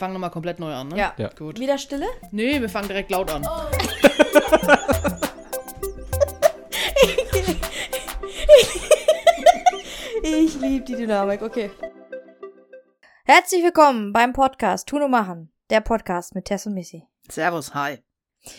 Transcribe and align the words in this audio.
fangen 0.00 0.14
nochmal 0.14 0.30
komplett 0.30 0.58
neu 0.58 0.72
an, 0.72 0.88
ne? 0.88 0.96
Ja. 0.96 1.14
Ja. 1.18 1.28
Gut. 1.28 1.60
Wieder 1.60 1.76
Stille? 1.76 2.06
Nee, 2.32 2.58
wir 2.60 2.70
fangen 2.70 2.88
direkt 2.88 3.10
laut 3.10 3.30
an. 3.30 3.46
Ich 10.22 10.60
liebe 10.60 10.84
die 10.84 10.96
Dynamik, 10.96 11.40
okay. 11.42 11.70
Herzlich 13.24 13.62
willkommen 13.62 14.12
beim 14.12 14.32
Podcast 14.32 14.86
Tun 14.86 15.02
und 15.02 15.10
Machen. 15.10 15.50
Der 15.70 15.80
Podcast 15.80 16.34
mit 16.34 16.44
Tess 16.44 16.66
und 16.66 16.74
Missy. 16.74 17.06
Servus, 17.28 17.74
hi. 17.74 17.98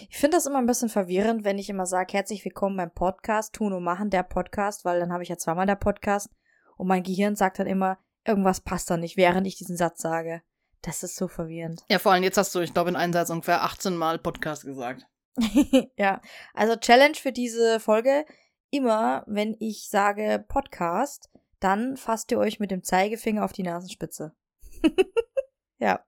Ich 0.10 0.18
finde 0.18 0.38
das 0.38 0.48
immer 0.48 0.58
ein 0.58 0.66
bisschen 0.66 0.90
verwirrend, 0.90 1.44
wenn 1.44 1.60
ich 1.60 1.70
immer 1.70 1.86
sage, 1.86 2.14
herzlich 2.14 2.44
willkommen 2.46 2.78
beim 2.78 2.92
Podcast 2.92 3.54
Tun 3.54 3.74
und 3.74 3.84
Machen, 3.84 4.10
der 4.10 4.24
Podcast, 4.24 4.86
weil 4.86 5.00
dann 5.00 5.14
habe 5.14 5.24
ich 5.24 5.30
ja 5.30 5.38
zweimal 5.38 5.68
der 5.68 5.76
Podcast 5.76 6.30
und 6.78 6.88
mein 6.88 7.04
Gehirn 7.04 7.36
sagt 7.36 7.60
dann 7.60 7.68
immer, 7.68 8.00
irgendwas 8.26 8.62
passt 8.62 8.90
da 8.90 8.98
nicht, 8.98 9.18
während 9.18 9.46
ich 9.46 9.58
diesen 9.58 9.78
Satz 9.78 10.02
sage. 10.02 10.42
Das 10.82 11.04
ist 11.04 11.16
so 11.16 11.28
verwirrend. 11.28 11.84
Ja, 11.92 12.00
vor 12.00 12.12
allem 12.12 12.24
jetzt 12.24 12.38
hast 12.38 12.56
du, 12.56 12.60
ich 12.60 12.74
glaube, 12.74 12.90
in 12.90 12.96
einem 12.96 13.14
Satz 13.14 13.30
ungefähr 13.30 13.64
18 13.64 13.96
Mal 13.96 14.18
Podcast 14.18 14.66
gesagt. 14.66 15.06
ja, 15.96 16.22
also 16.54 16.76
Challenge 16.76 17.16
für 17.16 17.32
diese 17.32 17.80
Folge. 17.80 18.26
Immer, 18.72 19.24
wenn 19.28 19.56
ich 19.60 19.90
sage 19.90 20.44
Podcast, 20.48 21.30
dann 21.60 21.98
fasst 21.98 22.32
ihr 22.32 22.40
euch 22.40 22.60
mit 22.60 22.72
dem 22.72 22.84
Zeigefinger 22.84 23.46
auf 23.46 23.54
die 23.54 23.64
Nasenspitze. 23.64 24.34
ja. 25.78 26.04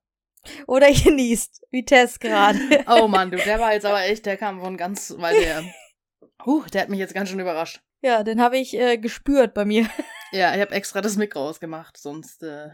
Oder 0.66 0.90
ihr 0.90 1.12
niest, 1.12 1.62
wie 1.70 1.85
Tess 1.85 2.20
gerade. 2.20 2.60
Oh 2.88 3.08
Mann, 3.08 3.32
du, 3.32 3.38
der 3.38 3.60
war 3.60 3.74
jetzt 3.74 3.85
aber 3.85 4.02
echt, 4.04 4.26
der 4.26 4.38
kam 4.38 4.60
von 4.60 4.76
ganz 4.76 5.13
weit 5.18 5.38
her. 5.38 5.63
Huh, 6.46 6.63
der 6.74 6.82
hat 6.82 6.90
mich 6.90 6.99
jetzt 6.99 7.13
ganz 7.13 7.30
schön 7.30 7.40
überrascht. 7.40 7.82
ja, 8.02 8.24
den 8.24 8.41
habe 8.41 8.58
ich 8.58 8.74
äh, 8.77 8.98
gespürt 8.98 9.54
bei 9.54 9.66
mir. 9.66 9.88
Ja, 10.32 10.54
ich 10.55 10.62
habe 10.62 10.71
extra 10.71 10.99
das 10.99 11.16
Mikro 11.16 11.48
ausgemacht, 11.48 11.96
sonst 11.96 12.41
äh, 12.41 12.70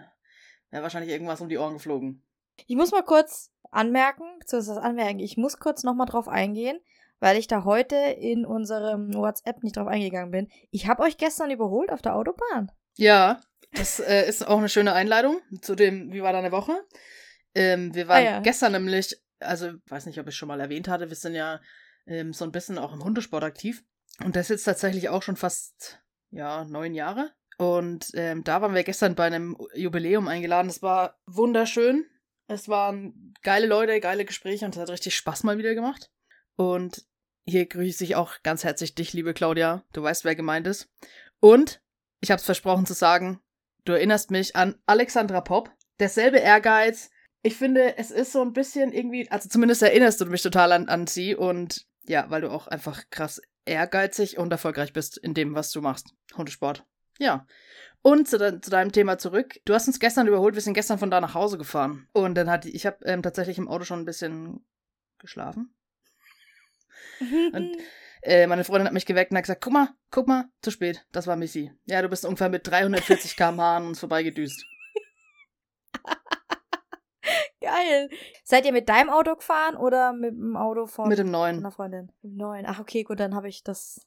wäre 0.72 0.84
wahrscheinlich 0.84 1.12
irgendwas 1.12 1.41
um 1.41 1.50
die 1.50 1.58
Ohren 1.58 1.73
geflogen. 1.73 2.23
Ich 2.68 2.76
muss 2.76 2.91
mal 2.91 3.04
kurz 3.04 3.52
anmerken, 3.72 4.23
das 4.50 4.70
anmerken, 4.70 5.20
ich 5.20 5.38
muss 5.38 5.59
kurz 5.59 5.84
nochmal 5.84 6.08
drauf 6.08 6.28
eingehen, 6.28 6.80
weil 7.20 7.38
ich 7.38 7.48
da 7.48 7.64
heute 7.64 7.95
in 7.95 8.45
unserem 8.45 9.14
WhatsApp 9.14 9.64
nicht 9.64 9.78
drauf 9.78 9.88
eingegangen 9.88 10.31
bin. 10.31 10.48
Ich 10.72 10.88
habe 10.88 11.03
euch 11.03 11.17
gestern 11.17 11.52
überholt 11.52 11.92
auf 11.92 12.02
der 12.02 12.16
Autobahn. 12.16 12.72
Ja, 12.95 13.39
das 13.73 14.00
äh, 14.00 14.28
ist 14.28 14.48
auch 14.48 14.58
eine 14.58 14.70
schöne 14.70 14.94
Einleitung 14.94 15.39
zu 15.61 15.76
dem, 15.76 16.11
wie 16.11 16.22
war 16.23 16.34
deine 16.34 16.52
Woche? 16.52 16.73
Ähm, 17.56 17.94
wir 17.94 18.08
waren 18.08 18.26
Ah, 18.26 18.30
ja. 18.31 18.39
gestern 18.39 18.72
nämlich, 18.73 19.16
also 19.39 19.72
weiß 19.88 20.06
nicht, 20.06 20.20
ob 20.20 20.28
ich 20.28 20.36
schon 20.36 20.48
mal 20.48 20.59
erwähnt 20.59 20.88
hatte, 20.88 21.09
wir 21.09 21.16
sind 21.16 21.36
ja 21.36 21.59
ähm, 22.08 22.33
so 22.33 22.45
ein 22.45 22.52
bisschen 22.52 22.78
auch 22.78 22.94
im 22.94 23.04
Hundesport 23.04 23.44
aktiv. 23.44 23.83
Und 24.23 24.36
das 24.36 24.50
ist 24.50 24.64
tatsächlich 24.64 25.09
auch 25.09 25.23
schon 25.23 25.36
fast, 25.38 26.02
ja, 26.31 26.66
neun 26.66 26.94
Jahre. 26.94 27.31
Und 27.59 28.11
ähm, 28.13 28.45
da 28.45 28.61
waren 28.61 28.73
wir 28.73 28.85
gestern 28.85 29.15
bei 29.15 29.25
einem 29.25 29.57
Jubiläum 29.75 30.29
eingeladen. 30.29 30.69
Es 30.69 30.81
war 30.81 31.19
wunderschön. 31.25 32.05
Es 32.47 32.69
waren 32.69 33.33
geile 33.43 33.67
Leute, 33.67 33.99
geile 33.99 34.23
Gespräche 34.23 34.63
und 34.63 34.75
es 34.75 34.81
hat 34.81 34.89
richtig 34.89 35.17
Spaß 35.17 35.43
mal 35.43 35.57
wieder 35.57 35.75
gemacht. 35.75 36.09
Und 36.55 37.05
hier 37.45 37.65
grüße 37.65 38.05
ich 38.05 38.15
auch 38.15 38.41
ganz 38.43 38.63
herzlich 38.63 38.95
dich, 38.95 39.11
liebe 39.11 39.33
Claudia. 39.33 39.83
Du 39.91 40.02
weißt, 40.02 40.23
wer 40.23 40.35
gemeint 40.35 40.67
ist. 40.67 40.89
Und 41.41 41.81
ich 42.21 42.31
habe 42.31 42.39
es 42.39 42.45
versprochen 42.45 42.85
zu 42.85 42.93
sagen, 42.93 43.41
du 43.83 43.91
erinnerst 43.91 44.31
mich 44.31 44.55
an 44.55 44.81
Alexandra 44.85 45.41
Popp. 45.41 45.69
Derselbe 45.99 46.37
Ehrgeiz. 46.37 47.09
Ich 47.41 47.57
finde, 47.57 47.97
es 47.97 48.09
ist 48.09 48.31
so 48.31 48.41
ein 48.41 48.53
bisschen 48.53 48.93
irgendwie, 48.93 49.30
also 49.30 49.49
zumindest 49.49 49.81
erinnerst 49.81 50.21
du 50.21 50.25
mich 50.27 50.41
total 50.41 50.71
an, 50.71 50.87
an 50.87 51.07
sie 51.07 51.35
und 51.35 51.85
ja, 52.07 52.30
weil 52.30 52.39
du 52.39 52.52
auch 52.52 52.67
einfach 52.67 53.03
krass 53.09 53.41
ehrgeizig 53.65 54.37
und 54.37 54.49
erfolgreich 54.49 54.93
bist 54.93 55.17
in 55.17 55.33
dem, 55.33 55.55
was 55.55 55.71
du 55.71 55.81
machst. 55.81 56.13
Hundesport. 56.37 56.85
Ja. 57.20 57.45
Und 58.02 58.28
zu, 58.28 58.38
de 58.38 58.59
zu 58.62 58.72
deinem 58.72 58.92
Thema 58.92 59.17
zurück. 59.17 59.59
Du 59.66 59.73
hast 59.73 59.88
uns 59.88 60.00
gestern 60.00 60.28
überholt, 60.28 60.56
wir 60.56 60.62
sind 60.62 60.73
gestern 60.73 60.98
von 60.98 61.12
da 61.12 61.20
nach 61.22 61.36
Hause 61.36 61.58
gefahren. 61.58 62.08
Und 62.14 62.36
dann 62.36 62.50
hat 62.50 62.64
die, 62.64 62.76
ich 62.76 62.86
habe 62.86 63.03
ähm, 63.06 63.22
tatsächlich 63.22 63.58
im 63.58 63.67
Auto 63.67 63.84
schon 63.84 64.00
ein 64.00 64.06
bisschen 64.06 64.66
geschlafen. 65.20 65.73
Und 67.20 67.78
äh, 68.22 68.48
meine 68.48 68.64
Freundin 68.64 68.88
hat 68.88 68.94
mich 68.94 69.06
geweckt 69.06 69.31
und 69.31 69.38
hat 69.38 69.44
gesagt, 69.44 69.61
guck 69.61 69.73
mal, 69.73 69.89
guck 70.11 70.28
mal, 70.28 70.45
zu 70.61 70.71
spät. 70.71 71.05
Das 71.11 71.27
war 71.27 71.36
Missy. 71.36 71.71
Ja, 71.86 72.02
du 72.02 72.10
bist 72.10 72.26
ungefähr 72.26 72.49
mit 72.49 72.67
340 72.67 73.36
km/h 73.38 73.77
an 73.77 73.88
uns 73.88 73.99
vorbeigedüst. 73.99 74.66
Geil. 77.61 78.10
Seid 78.43 78.66
ihr 78.66 78.73
mit 78.73 78.89
deinem 78.89 79.10
Auto 79.10 79.36
gefahren 79.36 79.76
oder 79.76 80.14
mit 80.14 80.32
dem 80.32 80.58
Auto 80.58 80.86
von 80.86 81.08
Mit 81.10 81.20
dem 81.20 81.32
neuen. 81.32 81.58
einer 81.60 81.72
Freundin? 81.72 82.11
Mit 82.22 82.32
dem 82.32 82.38
neuen. 82.38 82.66
Ach, 82.66 82.80
okay, 82.80 83.04
gut, 83.04 83.20
dann 83.20 83.36
habe 83.36 83.48
ich 83.48 83.64
das. 83.64 84.05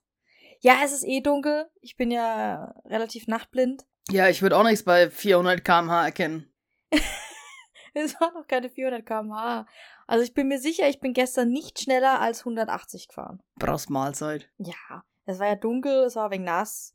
Ja, 0.62 0.76
es 0.84 0.92
ist 0.92 1.04
eh 1.04 1.20
dunkel. 1.20 1.68
Ich 1.80 1.96
bin 1.96 2.10
ja 2.10 2.72
relativ 2.84 3.26
nachtblind. 3.26 3.84
Ja, 4.10 4.28
ich 4.28 4.42
würde 4.42 4.56
auch 4.56 4.62
nichts 4.64 4.84
bei 4.84 5.10
400 5.10 5.64
km/h 5.64 6.04
erkennen. 6.06 6.52
Es 7.94 8.18
waren 8.20 8.32
noch 8.32 8.46
keine 8.46 8.70
400 8.70 9.04
km/h. 9.04 9.66
Also 10.06 10.24
ich 10.24 10.32
bin 10.32 10.48
mir 10.48 10.58
sicher, 10.58 10.88
ich 10.88 10.98
bin 11.00 11.12
gestern 11.12 11.50
nicht 11.50 11.78
schneller 11.78 12.20
als 12.22 12.40
180 12.40 13.08
gefahren. 13.08 13.42
Brauchst 13.56 13.90
Mahlzeit. 13.90 14.48
Ja, 14.56 15.04
es 15.26 15.38
war 15.38 15.48
ja 15.48 15.56
dunkel, 15.56 16.04
es 16.04 16.16
war 16.16 16.30
wegen 16.30 16.44
nass. 16.44 16.94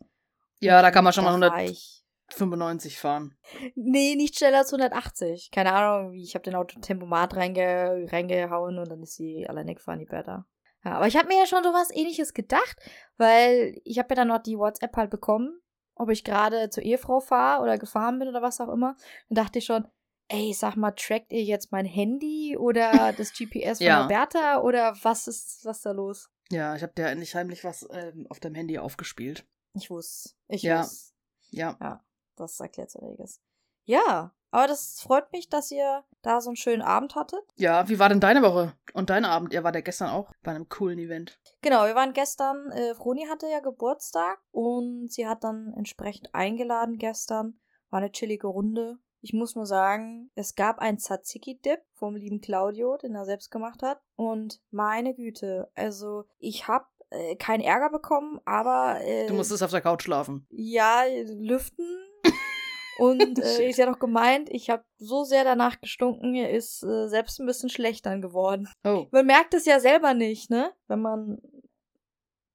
Ja, 0.59 0.81
da 0.81 0.89
kann 0.89 1.03
man 1.03 1.13
schon 1.13 1.23
mal 1.25 1.39
Da 1.39 1.51
war 1.51 1.63
ich- 1.63 2.03
195 2.31 2.97
fahren. 2.99 3.37
Nee, 3.75 4.15
nicht 4.15 4.37
schneller 4.39 4.57
als 4.57 4.71
180. 4.73 5.51
Keine 5.51 5.71
Ahnung, 5.73 6.13
ich 6.13 6.33
habe 6.33 6.41
den 6.43 6.55
Autotempomat 6.55 7.35
reinge 7.35 8.07
reingehauen 8.11 8.79
und 8.79 8.89
dann 8.89 9.03
ist 9.03 9.15
sie 9.17 9.47
alleine 9.47 9.75
gefahren, 9.75 9.99
die 9.99 10.05
Bertha. 10.05 10.45
Ja, 10.85 10.93
aber 10.93 11.07
ich 11.07 11.17
habe 11.17 11.27
mir 11.27 11.37
ja 11.39 11.45
schon 11.45 11.63
sowas 11.63 11.89
ähnliches 11.91 12.33
gedacht, 12.33 12.77
weil 13.17 13.79
ich 13.83 13.97
habe 13.99 14.09
ja 14.09 14.15
dann 14.15 14.27
noch 14.29 14.39
die 14.43 14.57
WhatsApp 14.57 14.95
halt 14.95 15.09
bekommen, 15.09 15.59
ob 15.95 16.09
ich 16.09 16.23
gerade 16.23 16.69
zur 16.69 16.83
Ehefrau 16.83 17.19
fahre 17.19 17.63
oder 17.63 17.77
gefahren 17.77 18.19
bin 18.19 18.27
oder 18.27 18.41
was 18.41 18.61
auch 18.61 18.69
immer. 18.69 18.95
Dann 19.29 19.43
dachte 19.43 19.59
ich 19.59 19.65
schon, 19.65 19.87
ey, 20.29 20.53
sag 20.53 20.75
mal, 20.75 20.91
trackt 20.91 21.31
ihr 21.31 21.43
jetzt 21.43 21.71
mein 21.71 21.85
Handy 21.85 22.55
oder 22.57 23.13
das 23.13 23.33
GPS 23.33 23.79
von 23.79 23.85
Ja. 23.87 24.59
oder 24.61 24.95
was 25.01 25.27
ist 25.27 25.65
was 25.65 25.81
da 25.81 25.91
los? 25.91 26.29
Ja, 26.51 26.75
ich 26.75 26.83
habe 26.83 26.93
dir 26.93 27.07
endlich 27.07 27.35
heimlich 27.35 27.63
was 27.63 27.87
ähm, 27.91 28.27
auf 28.29 28.39
deinem 28.39 28.55
Handy 28.55 28.77
aufgespielt. 28.77 29.45
Ich 29.73 29.89
wusste. 29.89 30.31
Ich 30.47 30.61
Ja. 30.63 30.81
wusste. 30.81 31.13
Ja. 31.49 32.03
Das 32.35 32.59
erklärt 32.59 32.95
einiges. 32.95 33.41
Ja, 33.87 34.31
aber 34.51 34.67
das 34.67 34.99
freut 35.01 35.31
mich, 35.31 35.49
dass 35.49 35.71
ihr 35.71 36.03
da 36.21 36.41
so 36.41 36.49
einen 36.49 36.57
schönen 36.57 36.81
Abend 36.81 37.15
hattet. 37.15 37.39
Ja, 37.55 37.87
wie 37.89 37.99
war 37.99 38.09
denn 38.09 38.19
deine 38.19 38.41
Woche 38.41 38.73
und 38.93 39.09
dein 39.09 39.23
Abend? 39.23 39.53
Ihr 39.53 39.63
war 39.63 39.71
der 39.71 39.81
gestern 39.81 40.09
auch 40.09 40.31
bei 40.43 40.51
einem 40.51 40.67
coolen 40.67 40.99
Event. 40.99 41.39
Genau, 41.61 41.85
wir 41.85 41.95
waren 41.95 42.11
gestern, 42.13 42.69
äh, 42.71 42.95
Froni 42.95 43.27
hatte 43.29 43.47
ja 43.47 43.61
Geburtstag 43.61 44.39
und 44.51 45.11
sie 45.11 45.25
hat 45.25 45.43
dann 45.43 45.73
entsprechend 45.75 46.35
eingeladen 46.35 46.97
gestern. 46.97 47.59
War 47.89 47.99
eine 47.99 48.11
chillige 48.11 48.47
Runde. 48.47 48.97
Ich 49.21 49.31
muss 49.33 49.55
nur 49.55 49.65
sagen, 49.65 50.31
es 50.35 50.55
gab 50.55 50.79
einen 50.79 50.97
Tzatziki-Dip 50.99 51.79
vom 51.93 52.15
lieben 52.15 52.41
Claudio, 52.41 52.97
den 52.97 53.15
er 53.15 53.25
selbst 53.25 53.51
gemacht 53.51 53.81
hat. 53.83 53.99
Und 54.15 54.61
meine 54.69 55.13
Güte, 55.15 55.71
also 55.75 56.25
ich 56.39 56.67
habe 56.67 56.85
äh, 57.09 57.35
keinen 57.37 57.61
Ärger 57.61 57.89
bekommen, 57.89 58.41
aber 58.43 58.99
äh, 59.01 59.27
Du 59.27 59.33
musstest 59.33 59.63
auf 59.63 59.71
der 59.71 59.81
Couch 59.81 60.03
schlafen. 60.03 60.45
ja, 60.49 61.03
lüften. 61.25 61.85
Und 62.97 63.39
äh, 63.43 63.69
ist 63.69 63.77
ja 63.77 63.89
noch 63.89 63.99
gemeint, 63.99 64.49
ich 64.51 64.69
habe 64.69 64.83
so 64.97 65.23
sehr 65.23 65.43
danach 65.43 65.79
gestunken, 65.79 66.35
er 66.35 66.51
ist 66.51 66.83
äh, 66.83 67.07
selbst 67.07 67.39
ein 67.39 67.45
bisschen 67.45 67.69
schlechter 67.69 68.17
geworden. 68.19 68.67
Oh. 68.83 69.07
Man 69.11 69.25
merkt 69.25 69.53
es 69.53 69.65
ja 69.65 69.79
selber 69.79 70.13
nicht, 70.13 70.49
ne? 70.49 70.71
Wenn 70.87 71.01
man 71.01 71.39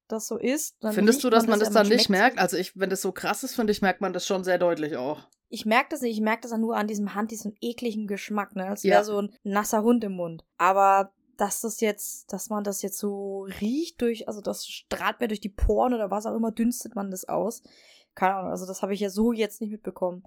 das 0.07 0.27
so 0.27 0.37
isst. 0.37 0.75
Dann 0.81 0.93
Findest 0.93 1.23
du, 1.23 1.29
dass 1.29 1.47
man 1.47 1.59
das 1.59 1.69
ja, 1.69 1.75
dann 1.75 1.87
nicht 1.87 2.09
merkt? 2.09 2.37
Also 2.37 2.57
ich, 2.57 2.77
wenn 2.77 2.89
das 2.89 3.01
so 3.01 3.11
krass 3.11 3.43
ist, 3.43 3.55
finde 3.55 3.71
ich, 3.71 3.81
merkt 3.81 4.01
man 4.01 4.13
das 4.13 4.25
schon 4.27 4.43
sehr 4.43 4.57
deutlich 4.57 4.95
auch. 4.97 5.27
Ich 5.49 5.65
merke 5.65 5.89
das 5.91 6.01
nicht, 6.01 6.17
ich 6.17 6.21
merke 6.21 6.41
das 6.41 6.51
dann 6.51 6.61
nur 6.61 6.75
an 6.75 6.87
diesem 6.87 7.15
Hand, 7.15 7.31
diesen 7.31 7.55
ekligen 7.61 8.07
Geschmack, 8.07 8.55
ne? 8.55 8.67
Als 8.67 8.83
Ja. 8.83 8.95
wäre 8.95 9.03
so 9.03 9.21
ein 9.21 9.33
nasser 9.43 9.83
Hund 9.83 10.03
im 10.03 10.13
Mund. 10.13 10.43
Aber 10.57 11.13
dass 11.37 11.61
das 11.61 11.79
jetzt, 11.79 12.31
dass 12.31 12.49
man 12.49 12.63
das 12.63 12.81
jetzt 12.81 12.97
so 12.97 13.47
riecht 13.61 14.01
durch, 14.01 14.27
also 14.27 14.41
das 14.41 14.67
strahlt 14.67 15.19
mir 15.19 15.27
durch 15.27 15.41
die 15.41 15.49
Poren 15.49 15.93
oder 15.93 16.11
was 16.11 16.25
auch 16.25 16.35
immer, 16.35 16.51
dünstet 16.51 16.95
man 16.95 17.11
das 17.11 17.25
aus. 17.25 17.63
Keine 18.15 18.35
Ahnung, 18.35 18.51
also 18.51 18.65
das 18.65 18.81
habe 18.81 18.93
ich 18.93 18.99
ja 18.99 19.09
so 19.09 19.31
jetzt 19.31 19.61
nicht 19.61 19.71
mitbekommen. 19.71 20.23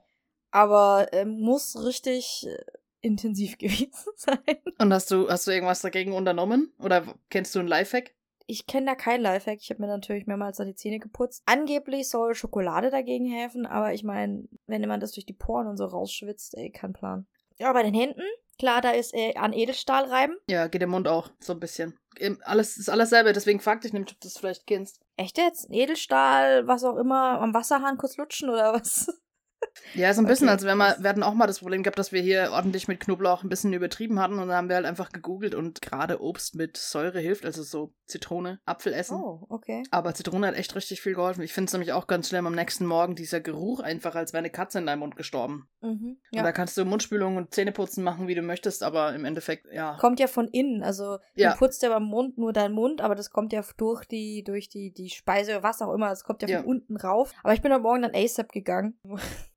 Aber 0.50 1.08
ähm, 1.12 1.40
muss 1.40 1.76
richtig 1.84 2.46
äh, 2.46 2.56
intensiv 3.00 3.58
gewesen 3.58 4.12
sein. 4.16 4.38
Und 4.78 4.92
hast 4.92 5.10
du, 5.10 5.28
hast 5.28 5.46
du 5.46 5.50
irgendwas 5.50 5.80
dagegen 5.80 6.12
unternommen? 6.12 6.72
Oder 6.78 7.14
kennst 7.30 7.54
du 7.54 7.60
einen 7.60 7.68
Lifehack? 7.68 8.14
Ich 8.48 8.66
kenne 8.66 8.86
da 8.86 8.94
kein 8.94 9.22
Lifehack. 9.22 9.58
Ich 9.60 9.70
habe 9.70 9.82
mir 9.82 9.88
natürlich 9.88 10.26
mehrmals 10.26 10.58
da 10.58 10.64
die 10.64 10.74
Zähne 10.74 11.00
geputzt. 11.00 11.42
Angeblich 11.46 12.08
soll 12.08 12.34
Schokolade 12.34 12.90
dagegen 12.90 13.26
helfen, 13.26 13.66
aber 13.66 13.92
ich 13.92 14.04
meine, 14.04 14.44
wenn 14.66 14.80
jemand 14.80 15.02
das 15.02 15.12
durch 15.12 15.26
die 15.26 15.32
Poren 15.32 15.66
und 15.66 15.76
so 15.76 15.84
rausschwitzt, 15.84 16.56
ey, 16.56 16.70
kein 16.70 16.92
Plan. 16.92 17.26
Ja, 17.58 17.72
bei 17.72 17.82
den 17.82 17.94
Händen, 17.94 18.22
klar, 18.58 18.80
da 18.82 18.90
ist 18.90 19.14
äh, 19.14 19.34
an 19.34 19.52
Edelstahl 19.52 20.04
reiben. 20.04 20.36
Ja, 20.48 20.68
geht 20.68 20.82
im 20.82 20.90
Mund 20.90 21.08
auch, 21.08 21.30
so 21.40 21.54
ein 21.54 21.60
bisschen. 21.60 21.98
Alles 22.42 22.76
ist 22.76 22.88
alles 22.88 23.10
selber, 23.10 23.32
deswegen 23.32 23.60
frag 23.60 23.80
dich 23.80 23.92
nämlich, 23.92 24.12
ob 24.12 24.20
du 24.20 24.28
das 24.28 24.38
vielleicht 24.38 24.66
kennst. 24.66 25.00
Echt 25.18 25.38
jetzt? 25.38 25.68
Edelstahl, 25.70 26.66
was 26.66 26.84
auch 26.84 26.96
immer, 26.96 27.40
am 27.40 27.54
Wasserhahn 27.54 27.96
kurz 27.96 28.16
lutschen 28.18 28.50
oder 28.50 28.74
was? 28.74 29.06
Ja, 29.94 30.12
so 30.14 30.20
ein 30.22 30.26
bisschen. 30.26 30.48
Okay, 30.48 30.52
also 30.54 30.66
wir, 30.66 30.70
haben 30.72 30.78
mal, 30.78 30.92
krass. 30.92 31.02
wir 31.02 31.08
hatten 31.10 31.22
auch 31.22 31.34
mal 31.34 31.46
das 31.46 31.60
Problem 31.60 31.82
gehabt, 31.82 31.98
dass 31.98 32.12
wir 32.12 32.20
hier 32.22 32.50
ordentlich 32.52 32.88
mit 32.88 33.00
Knoblauch 33.00 33.42
ein 33.42 33.48
bisschen 33.48 33.72
übertrieben 33.72 34.20
hatten 34.20 34.34
und 34.34 34.48
dann 34.48 34.56
haben 34.56 34.68
wir 34.68 34.76
halt 34.76 34.86
einfach 34.86 35.10
gegoogelt 35.10 35.54
und 35.54 35.80
gerade 35.82 36.20
Obst 36.20 36.54
mit 36.54 36.76
Säure 36.76 37.20
hilft, 37.20 37.44
also 37.44 37.62
so 37.62 37.92
Zitrone, 38.06 38.60
Apfel 38.66 38.92
essen. 38.92 39.16
Oh, 39.16 39.46
okay. 39.48 39.82
Aber 39.90 40.14
Zitrone 40.14 40.46
hat 40.48 40.54
echt 40.54 40.74
richtig 40.76 41.00
viel 41.00 41.14
geholfen. 41.14 41.42
Ich 41.42 41.52
finde 41.52 41.66
es 41.68 41.72
nämlich 41.72 41.92
auch 41.92 42.06
ganz 42.06 42.28
schlimm 42.28 42.46
am 42.46 42.54
nächsten 42.54 42.86
Morgen, 42.86 43.14
dieser 43.16 43.40
Geruch 43.40 43.80
einfach, 43.80 44.14
als 44.14 44.32
wäre 44.32 44.38
eine 44.40 44.50
Katze 44.50 44.78
in 44.78 44.86
deinem 44.86 45.00
Mund 45.00 45.16
gestorben. 45.16 45.68
Mhm. 45.80 46.18
Und 46.30 46.36
Ja. 46.36 46.42
da 46.42 46.52
kannst 46.52 46.76
du 46.76 46.84
Mundspülung 46.84 47.36
und 47.36 47.52
Zähneputzen 47.54 48.04
machen, 48.04 48.28
wie 48.28 48.34
du 48.34 48.42
möchtest, 48.42 48.82
aber 48.82 49.14
im 49.14 49.24
Endeffekt, 49.24 49.66
ja. 49.72 49.96
Kommt 50.00 50.20
ja 50.20 50.26
von 50.28 50.46
innen, 50.48 50.82
also 50.82 51.18
Ja. 51.34 51.52
du 51.52 51.58
putzt 51.58 51.82
ja 51.82 51.88
beim 51.88 52.04
Mund 52.04 52.38
nur 52.38 52.52
deinen 52.52 52.74
Mund, 52.74 53.00
aber 53.00 53.14
das 53.14 53.30
kommt 53.30 53.52
ja 53.52 53.64
durch 53.76 54.04
die, 54.06 54.44
durch 54.44 54.68
die, 54.68 54.92
die 54.92 55.10
Speise, 55.10 55.62
was 55.62 55.82
auch 55.82 55.92
immer, 55.92 56.08
das 56.10 56.22
kommt 56.24 56.42
ja, 56.42 56.48
Ja. 56.48 56.58
von 56.58 56.66
unten 56.66 56.96
rauf. 56.96 57.32
Aber 57.42 57.54
ich 57.54 57.62
bin 57.62 57.72
heute 57.72 57.82
Morgen 57.82 58.02
dann 58.02 58.14
ASAP 58.14 58.52
gegangen. 58.52 58.98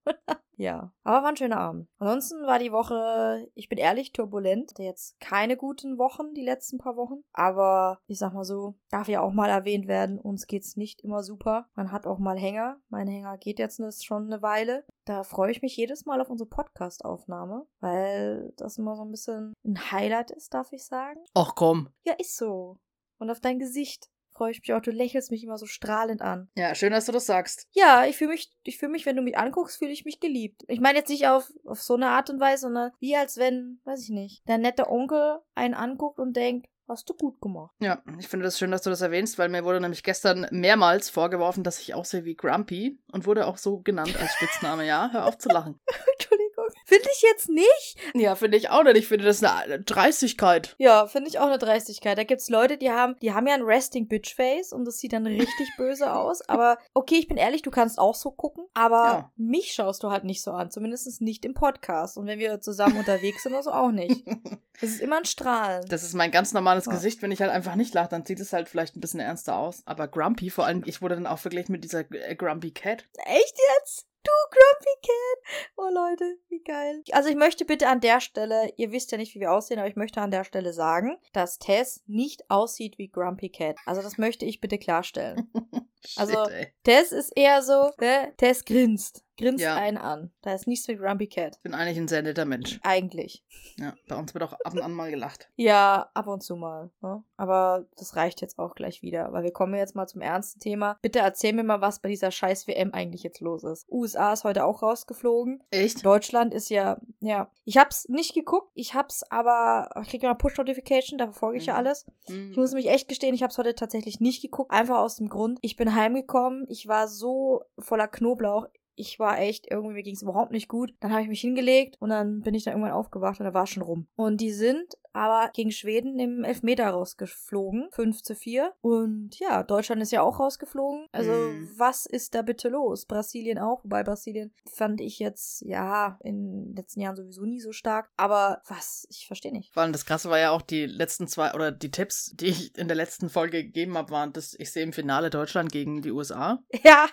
ja, 0.57 0.93
aber 1.03 1.23
war 1.23 1.29
ein 1.29 1.37
schöner 1.37 1.59
Abend. 1.59 1.87
Ansonsten 1.97 2.45
war 2.45 2.59
die 2.59 2.71
Woche, 2.71 3.47
ich 3.53 3.69
bin 3.69 3.77
ehrlich, 3.77 4.11
turbulent. 4.11 4.71
Hatte 4.71 4.83
jetzt 4.83 5.19
keine 5.19 5.57
guten 5.57 5.97
Wochen, 5.97 6.33
die 6.33 6.43
letzten 6.43 6.77
paar 6.77 6.95
Wochen. 6.95 7.23
Aber 7.33 7.99
ich 8.07 8.19
sag 8.19 8.33
mal 8.33 8.43
so, 8.43 8.75
darf 8.89 9.07
ja 9.07 9.21
auch 9.21 9.31
mal 9.31 9.49
erwähnt 9.49 9.87
werden, 9.87 10.19
uns 10.19 10.47
geht's 10.47 10.75
nicht 10.75 11.01
immer 11.01 11.23
super. 11.23 11.69
Man 11.75 11.91
hat 11.91 12.07
auch 12.07 12.19
mal 12.19 12.37
Hänger. 12.37 12.79
Mein 12.89 13.07
Hänger 13.07 13.37
geht 13.37 13.59
jetzt 13.59 13.79
ne- 13.79 13.91
schon 13.91 14.25
eine 14.25 14.41
Weile. 14.41 14.85
Da 15.05 15.23
freue 15.23 15.51
ich 15.51 15.61
mich 15.61 15.75
jedes 15.75 16.05
Mal 16.05 16.21
auf 16.21 16.29
unsere 16.29 16.49
Podcast-Aufnahme, 16.49 17.65
weil 17.79 18.53
das 18.57 18.77
immer 18.77 18.95
so 18.95 19.03
ein 19.03 19.11
bisschen 19.11 19.53
ein 19.63 19.91
Highlight 19.91 20.31
ist, 20.31 20.53
darf 20.53 20.71
ich 20.71 20.85
sagen. 20.85 21.19
Ach 21.33 21.55
komm. 21.55 21.89
Ja, 22.03 22.13
ist 22.13 22.37
so. 22.37 22.77
Und 23.17 23.29
auf 23.29 23.39
dein 23.39 23.59
Gesicht 23.59 24.09
freue 24.39 24.51
ich 24.51 24.61
mich 24.61 24.73
auch. 24.73 24.81
Du 24.81 24.91
lächelst 24.91 25.31
mich 25.31 25.43
immer 25.43 25.57
so 25.57 25.65
strahlend 25.65 26.21
an. 26.21 26.49
Ja, 26.55 26.73
schön, 26.73 26.93
dass 26.93 27.05
du 27.05 27.11
das 27.11 27.25
sagst. 27.25 27.67
Ja, 27.73 28.05
ich 28.05 28.15
fühle 28.15 28.31
mich, 28.31 28.49
ich 28.63 28.77
fühle 28.77 28.93
mich, 28.93 29.05
wenn 29.05 29.17
du 29.17 29.21
mich 29.21 29.37
anguckst, 29.37 29.77
fühle 29.77 29.91
ich 29.91 30.05
mich 30.05 30.21
geliebt. 30.21 30.63
Ich 30.69 30.79
meine 30.79 30.97
jetzt 30.97 31.09
nicht 31.09 31.27
auf, 31.27 31.51
auf 31.65 31.81
so 31.81 31.95
eine 31.95 32.07
Art 32.07 32.29
und 32.29 32.39
Weise, 32.39 32.61
sondern 32.61 32.91
wie 33.01 33.17
als 33.17 33.35
wenn, 33.35 33.81
weiß 33.83 34.01
ich 34.03 34.11
nicht, 34.11 34.41
dein 34.45 34.61
netter 34.61 34.89
Onkel 34.89 35.39
einen 35.55 35.73
anguckt 35.73 36.19
und 36.19 36.37
denkt, 36.37 36.67
hast 36.87 37.09
du 37.09 37.13
gut 37.13 37.41
gemacht. 37.41 37.75
Ja, 37.81 38.01
ich 38.17 38.29
finde 38.29 38.45
das 38.45 38.57
schön, 38.57 38.71
dass 38.71 38.81
du 38.81 38.89
das 38.89 39.01
erwähnst, 39.01 39.37
weil 39.37 39.49
mir 39.49 39.65
wurde 39.65 39.81
nämlich 39.81 40.03
gestern 40.03 40.47
mehrmals 40.51 41.09
vorgeworfen, 41.09 41.65
dass 41.65 41.79
ich 41.81 41.93
aussehe 41.93 42.23
wie 42.23 42.35
Grumpy 42.35 42.97
und 43.11 43.25
wurde 43.25 43.45
auch 43.45 43.57
so 43.57 43.81
genannt 43.81 44.17
als 44.19 44.33
Spitzname. 44.35 44.87
Ja, 44.87 45.09
hör 45.11 45.25
auf 45.25 45.37
zu 45.37 45.49
lachen. 45.49 45.79
Entschuldigung. 46.13 46.48
Finde 46.89 47.07
ich 47.13 47.21
jetzt 47.21 47.49
nicht? 47.49 47.97
Ja, 48.15 48.33
finde 48.35 48.57
ich 48.57 48.69
auch 48.71 48.83
nicht. 48.83 48.97
Ich 48.97 49.07
finde 49.07 49.25
das 49.25 49.43
eine 49.43 49.79
Dreistigkeit. 49.81 50.75
Ja, 50.79 51.05
finde 51.05 51.29
ich 51.29 51.37
auch 51.39 51.45
eine 51.45 51.59
Dreistigkeit. 51.59 52.17
Da 52.17 52.23
gibt's 52.23 52.49
Leute, 52.49 52.77
die 52.77 52.89
haben, 52.89 53.15
die 53.21 53.31
haben 53.33 53.45
ja 53.45 53.53
ein 53.53 53.61
Resting 53.61 54.07
Bitch 54.07 54.33
Face 54.35 54.73
und 54.73 54.85
das 54.85 54.97
sieht 54.97 55.13
dann 55.13 55.27
richtig 55.27 55.69
böse 55.77 56.11
aus. 56.11 56.41
Aber 56.49 56.79
okay, 56.95 57.15
ich 57.15 57.27
bin 57.27 57.37
ehrlich, 57.37 57.61
du 57.61 57.69
kannst 57.71 57.99
auch 57.99 58.15
so 58.15 58.31
gucken, 58.31 58.65
aber 58.73 59.03
Ja. 59.03 59.31
mich 59.37 59.71
schaust 59.73 60.01
du 60.03 60.09
halt 60.09 60.23
nicht 60.23 60.41
so 60.41 60.51
an. 60.51 60.71
Zumindest 60.71 61.21
nicht 61.21 61.45
im 61.45 61.53
Podcast. 61.53 62.17
Und 62.17 62.25
wenn 62.27 62.39
wir 62.39 62.59
zusammen 62.59 62.97
unterwegs 62.99 63.43
sind 63.43 63.53
oder 63.53 63.63
so 63.63 63.71
auch 63.71 63.91
nicht. 63.91 64.25
Das 64.81 64.91
ist 64.91 65.01
immer 65.01 65.17
ein 65.17 65.25
Strahlen. 65.25 65.83
Das 65.89 66.03
ist 66.03 66.13
mein 66.13 66.31
ganz 66.31 66.53
normales 66.53 66.85
Ja. 66.85 66.93
Gesicht. 66.93 67.21
Wenn 67.21 67.33
ich 67.33 67.41
halt 67.41 67.51
einfach 67.51 67.75
nicht 67.75 67.93
lache, 67.93 68.07
dann 68.07 68.25
sieht 68.25 68.39
es 68.39 68.53
halt 68.53 68.69
vielleicht 68.69 68.95
ein 68.95 69.01
bisschen 69.01 69.19
ernster 69.19 69.57
aus. 69.57 69.81
Aber 69.85 70.07
Grumpy, 70.07 70.49
vor 70.49 70.65
allem, 70.65 70.83
ich 70.85 71.01
wurde 71.01 71.15
dann 71.15 71.27
auch 71.27 71.37
verglichen 71.39 71.73
mit 71.73 71.83
dieser 71.83 72.09
äh, 72.11 72.33
Grumpy 72.37 72.71
Cat. 72.71 73.03
Echt 73.25 73.57
jetzt? 73.77 74.05
Du 74.29 74.57
Grumpy 74.57 75.01
Cat. 75.01 75.65
Oh 75.77 75.89
Leute, 75.91 76.37
wie 76.49 76.61
geil. 76.63 77.01
Also 77.11 77.29
ich 77.29 77.35
möchte 77.35 77.65
bitte 77.65 77.87
an 77.87 77.99
der 78.01 78.19
Stelle, 78.21 78.71
ihr 78.77 78.91
wisst 78.91 79.11
ja 79.11 79.17
nicht, 79.17 79.33
wie 79.33 79.39
wir 79.39 79.51
aussehen, 79.51 79.79
aber 79.79 79.87
ich 79.87 79.95
möchte 79.95 80.21
an 80.21 80.29
der 80.31 80.43
Stelle 80.43 80.71
sagen, 80.73 81.17
dass 81.33 81.57
Tess 81.57 82.03
nicht 82.05 82.49
aussieht 82.49 82.97
wie 82.97 83.09
Grumpy 83.09 83.49
Cat. 83.49 83.77
Also 83.85 84.01
das 84.01 84.17
möchte 84.17 84.45
ich 84.45 84.61
bitte 84.61 84.77
klarstellen. 84.77 85.51
Also- 86.15 86.45
Shit, 86.45 86.53
ey. 86.53 86.73
Tess 86.85 87.11
ist 87.11 87.33
eher 87.35 87.61
so, 87.61 87.91
ne? 87.99 88.31
Tess 88.37 88.63
grinst. 88.63 89.25
Grinst 89.39 89.63
Ja. 89.63 89.75
einen 89.75 89.97
an. 89.97 90.31
Da 90.41 90.53
ist 90.53 90.67
nichts 90.67 90.87
mit 90.87 90.99
Grumpy 90.99 91.27
Cat. 91.27 91.55
Ich 91.57 91.61
bin 91.63 91.73
eigentlich 91.73 91.97
ein 91.97 92.07
sehr 92.07 92.21
netter 92.21 92.45
Mensch. 92.45 92.79
Eigentlich. 92.83 93.43
Ja, 93.77 93.93
bei 94.07 94.15
uns 94.15 94.33
wird 94.33 94.43
auch 94.43 94.53
ab 94.53 94.73
und 94.73 94.81
an 94.81 94.93
mal 94.93 95.09
gelacht. 95.09 95.49
Ja, 95.55 96.09
ab 96.13 96.27
und 96.27 96.43
zu 96.43 96.55
mal. 96.55 96.89
Ne? 97.01 97.23
Aber 97.37 97.85
das 97.97 98.15
reicht 98.15 98.41
jetzt 98.41 98.59
auch 98.59 98.75
gleich 98.75 99.01
wieder, 99.01 99.31
weil 99.31 99.43
wir 99.43 99.51
kommen 99.53 99.73
jetzt 99.75 99.95
mal 99.95 100.07
zum 100.07 100.21
ernsten 100.21 100.59
Thema. 100.59 100.97
Bitte 101.01 101.19
erzähl 101.19 101.53
mir 101.53 101.63
mal, 101.63 101.81
was 101.81 101.99
bei 101.99 102.09
dieser 102.09 102.31
scheiß 102.31 102.67
WM 102.67 102.93
eigentlich 102.93 103.23
jetzt 103.23 103.39
los 103.39 103.63
ist. 103.63 103.87
USA 103.89 104.33
ist 104.33 104.43
heute 104.43 104.65
auch 104.65 104.81
rausgeflogen. 104.81 105.63
Echt? 105.71 106.05
Deutschland 106.05 106.53
ist 106.53 106.69
ja, 106.69 106.99
ja. 107.21 107.49
Ich 107.63 107.77
hab's 107.77 108.07
nicht 108.09 108.33
geguckt, 108.33 108.69
ich 108.73 108.93
hab's 108.93 109.23
aber, 109.31 109.89
ich 110.01 110.09
krieg 110.09 110.23
ja 110.23 110.33
Push-Notification, 110.33 111.17
da 111.17 111.25
verfolge 111.25 111.57
ich 111.59 111.65
ja 111.67 111.73
Mhm. 111.73 111.79
alles. 111.79 112.05
Hm. 112.25 112.51
Ich 112.51 112.57
muss 112.57 112.73
mich 112.73 112.89
echt 112.89 113.07
gestehen, 113.07 113.33
ich 113.35 113.43
hab's 113.43 113.57
heute 113.57 113.75
tatsächlich 113.75 114.19
nicht 114.19 114.41
geguckt. 114.41 114.71
Einfach 114.71 114.97
aus 114.99 115.15
dem 115.17 115.29
Grund, 115.29 115.59
ich 115.61 115.75
bin 115.75 115.95
heimgekommen, 115.95 116.65
ich 116.69 116.87
war 116.87 117.07
so 117.07 117.63
voller 117.77 118.07
Knoblauch. 118.07 118.67
Ich 118.99 119.17
war 119.17 119.39
echt, 119.39 119.71
irgendwie 119.71 119.93
mir 119.93 120.03
ging's 120.03 120.21
überhaupt 120.21 120.51
nicht 120.51 120.67
gut. 120.67 120.93
Dann 120.99 121.11
habe 121.11 121.21
ich 121.21 121.29
mich 121.29 121.39
hingelegt 121.39 121.95
und 122.01 122.09
dann 122.09 122.41
bin 122.41 122.53
ich 122.53 122.65
dann 122.65 122.73
irgendwann 122.73 122.91
aufgewacht 122.91 123.39
und 123.39 123.45
da 123.45 123.53
war 123.53 123.65
schon 123.65 123.81
rum. 123.81 124.07
Und 124.17 124.41
die 124.41 124.51
sind 124.51 124.97
aber 125.13 125.49
gegen 125.53 125.71
Schweden 125.71 126.19
im 126.19 126.43
Elfmeter 126.43 126.89
rausgeflogen. 126.89 127.89
5 127.91 128.21
zu 128.23 128.35
4. 128.35 128.73
Und 128.81 129.39
ja, 129.39 129.63
Deutschland 129.63 130.01
ist 130.01 130.11
ja 130.11 130.21
auch 130.21 130.39
rausgeflogen. 130.39 131.07
Also, 131.11 131.31
Mhm. 131.31 131.69
was 131.77 132.05
ist 132.05 132.35
da 132.35 132.41
bitte 132.41 132.69
los? 132.69 133.05
Brasilien 133.05 133.57
auch. 133.57 133.83
Wobei 133.83 134.03
Brasilien 134.03 134.53
fand 134.71 135.01
ich 135.01 135.19
jetzt, 135.19 135.61
ja, 135.61 136.17
in 136.23 136.65
den 136.65 136.75
letzten 136.75 137.01
Jahren 137.01 137.15
sowieso 137.15 137.43
nie 137.45 137.59
so 137.59 137.71
stark. 137.71 138.09
Aber 138.17 138.61
was? 138.67 139.07
Ich 139.09 139.27
verstehe 139.27 139.51
nicht. 139.51 139.73
Vor 139.73 139.83
allem 139.83 139.91
das 139.93 140.05
Krasse 140.05 140.29
war 140.29 140.39
ja 140.39 140.51
auch 140.51 140.61
die 140.61 140.85
letzten 140.85 141.27
zwei, 141.27 141.53
oder 141.53 141.71
die 141.71 141.91
Tipps, 141.91 142.31
die 142.35 142.47
ich 142.47 142.77
in 142.77 142.87
der 142.87 142.97
letzten 142.97 143.29
Folge 143.29 143.63
gegeben 143.63 143.97
habe, 143.97 144.11
waren, 144.11 144.33
dass 144.33 144.53
ich 144.57 144.71
sehe 144.71 144.83
im 144.83 144.93
Finale 144.93 145.29
Deutschland 145.29 145.71
gegen 145.71 146.01
die 146.01 146.11
USA. 146.11 146.59
Ja, 146.83 147.07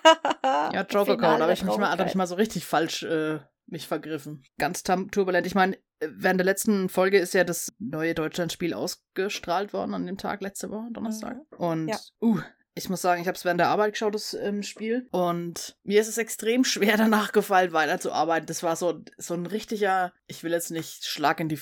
Ja, 0.45 0.83
Joker 0.89 1.17
Code, 1.17 1.39
da 1.39 1.39
habe 1.41 1.53
ich 1.53 1.65
mich 1.65 1.77
mal, 1.77 1.91
hab 1.91 2.07
ich 2.07 2.15
mal 2.15 2.27
so 2.27 2.35
richtig 2.37 2.65
falsch 2.67 3.03
äh, 3.03 3.41
mich 3.67 3.87
vergriffen. 3.89 4.45
Ganz 4.59 4.83
turbulent. 4.85 5.47
Ich 5.47 5.55
meine, 5.55 5.77
während 6.01 6.41
der 6.41 6.45
letzten 6.45 6.89
Folge 6.89 7.19
ist 7.19 7.35
ja 7.35 7.45
das 7.45 7.73
neue 7.79 8.15
Deutschlandspiel 8.15 8.75
ausgestrahlt 8.75 9.73
worden 9.73 9.95
an 9.95 10.07
dem 10.07 10.19
Tag 10.19 10.43
letzte 10.43 10.71
Woche, 10.71 10.89
Donnerstag. 10.93 11.39
Und 11.57 11.85
Mhm. 11.85 11.89
Ja. 11.89 11.99
uh, 12.23 12.39
ich 12.77 12.91
muss 12.91 13.01
sagen, 13.01 13.23
ich 13.23 13.27
habe 13.27 13.37
es 13.37 13.45
während 13.47 13.59
der 13.59 13.69
Arbeit 13.69 13.95
geschaut, 13.95 14.15
das 14.15 14.35
ähm, 14.35 14.63
Spiel. 14.63 15.09
Und 15.11 15.77
mir 15.83 15.99
ist 15.99 16.09
es 16.09 16.19
extrem 16.19 16.63
schwer 16.65 16.99
danach 16.99 17.33
gefallen, 17.33 17.73
weiterzuarbeiten. 17.73 18.47
Das 18.47 18.63
war 18.63 18.77
so, 18.77 19.03
so 19.17 19.35
ein 19.35 19.47
richtiger, 19.47 20.13
ich 20.27 20.45
will 20.45 20.53
jetzt 20.53 20.71
nicht 20.71 21.07
Schlag 21.07 21.41
in 21.41 21.49
die, 21.49 21.59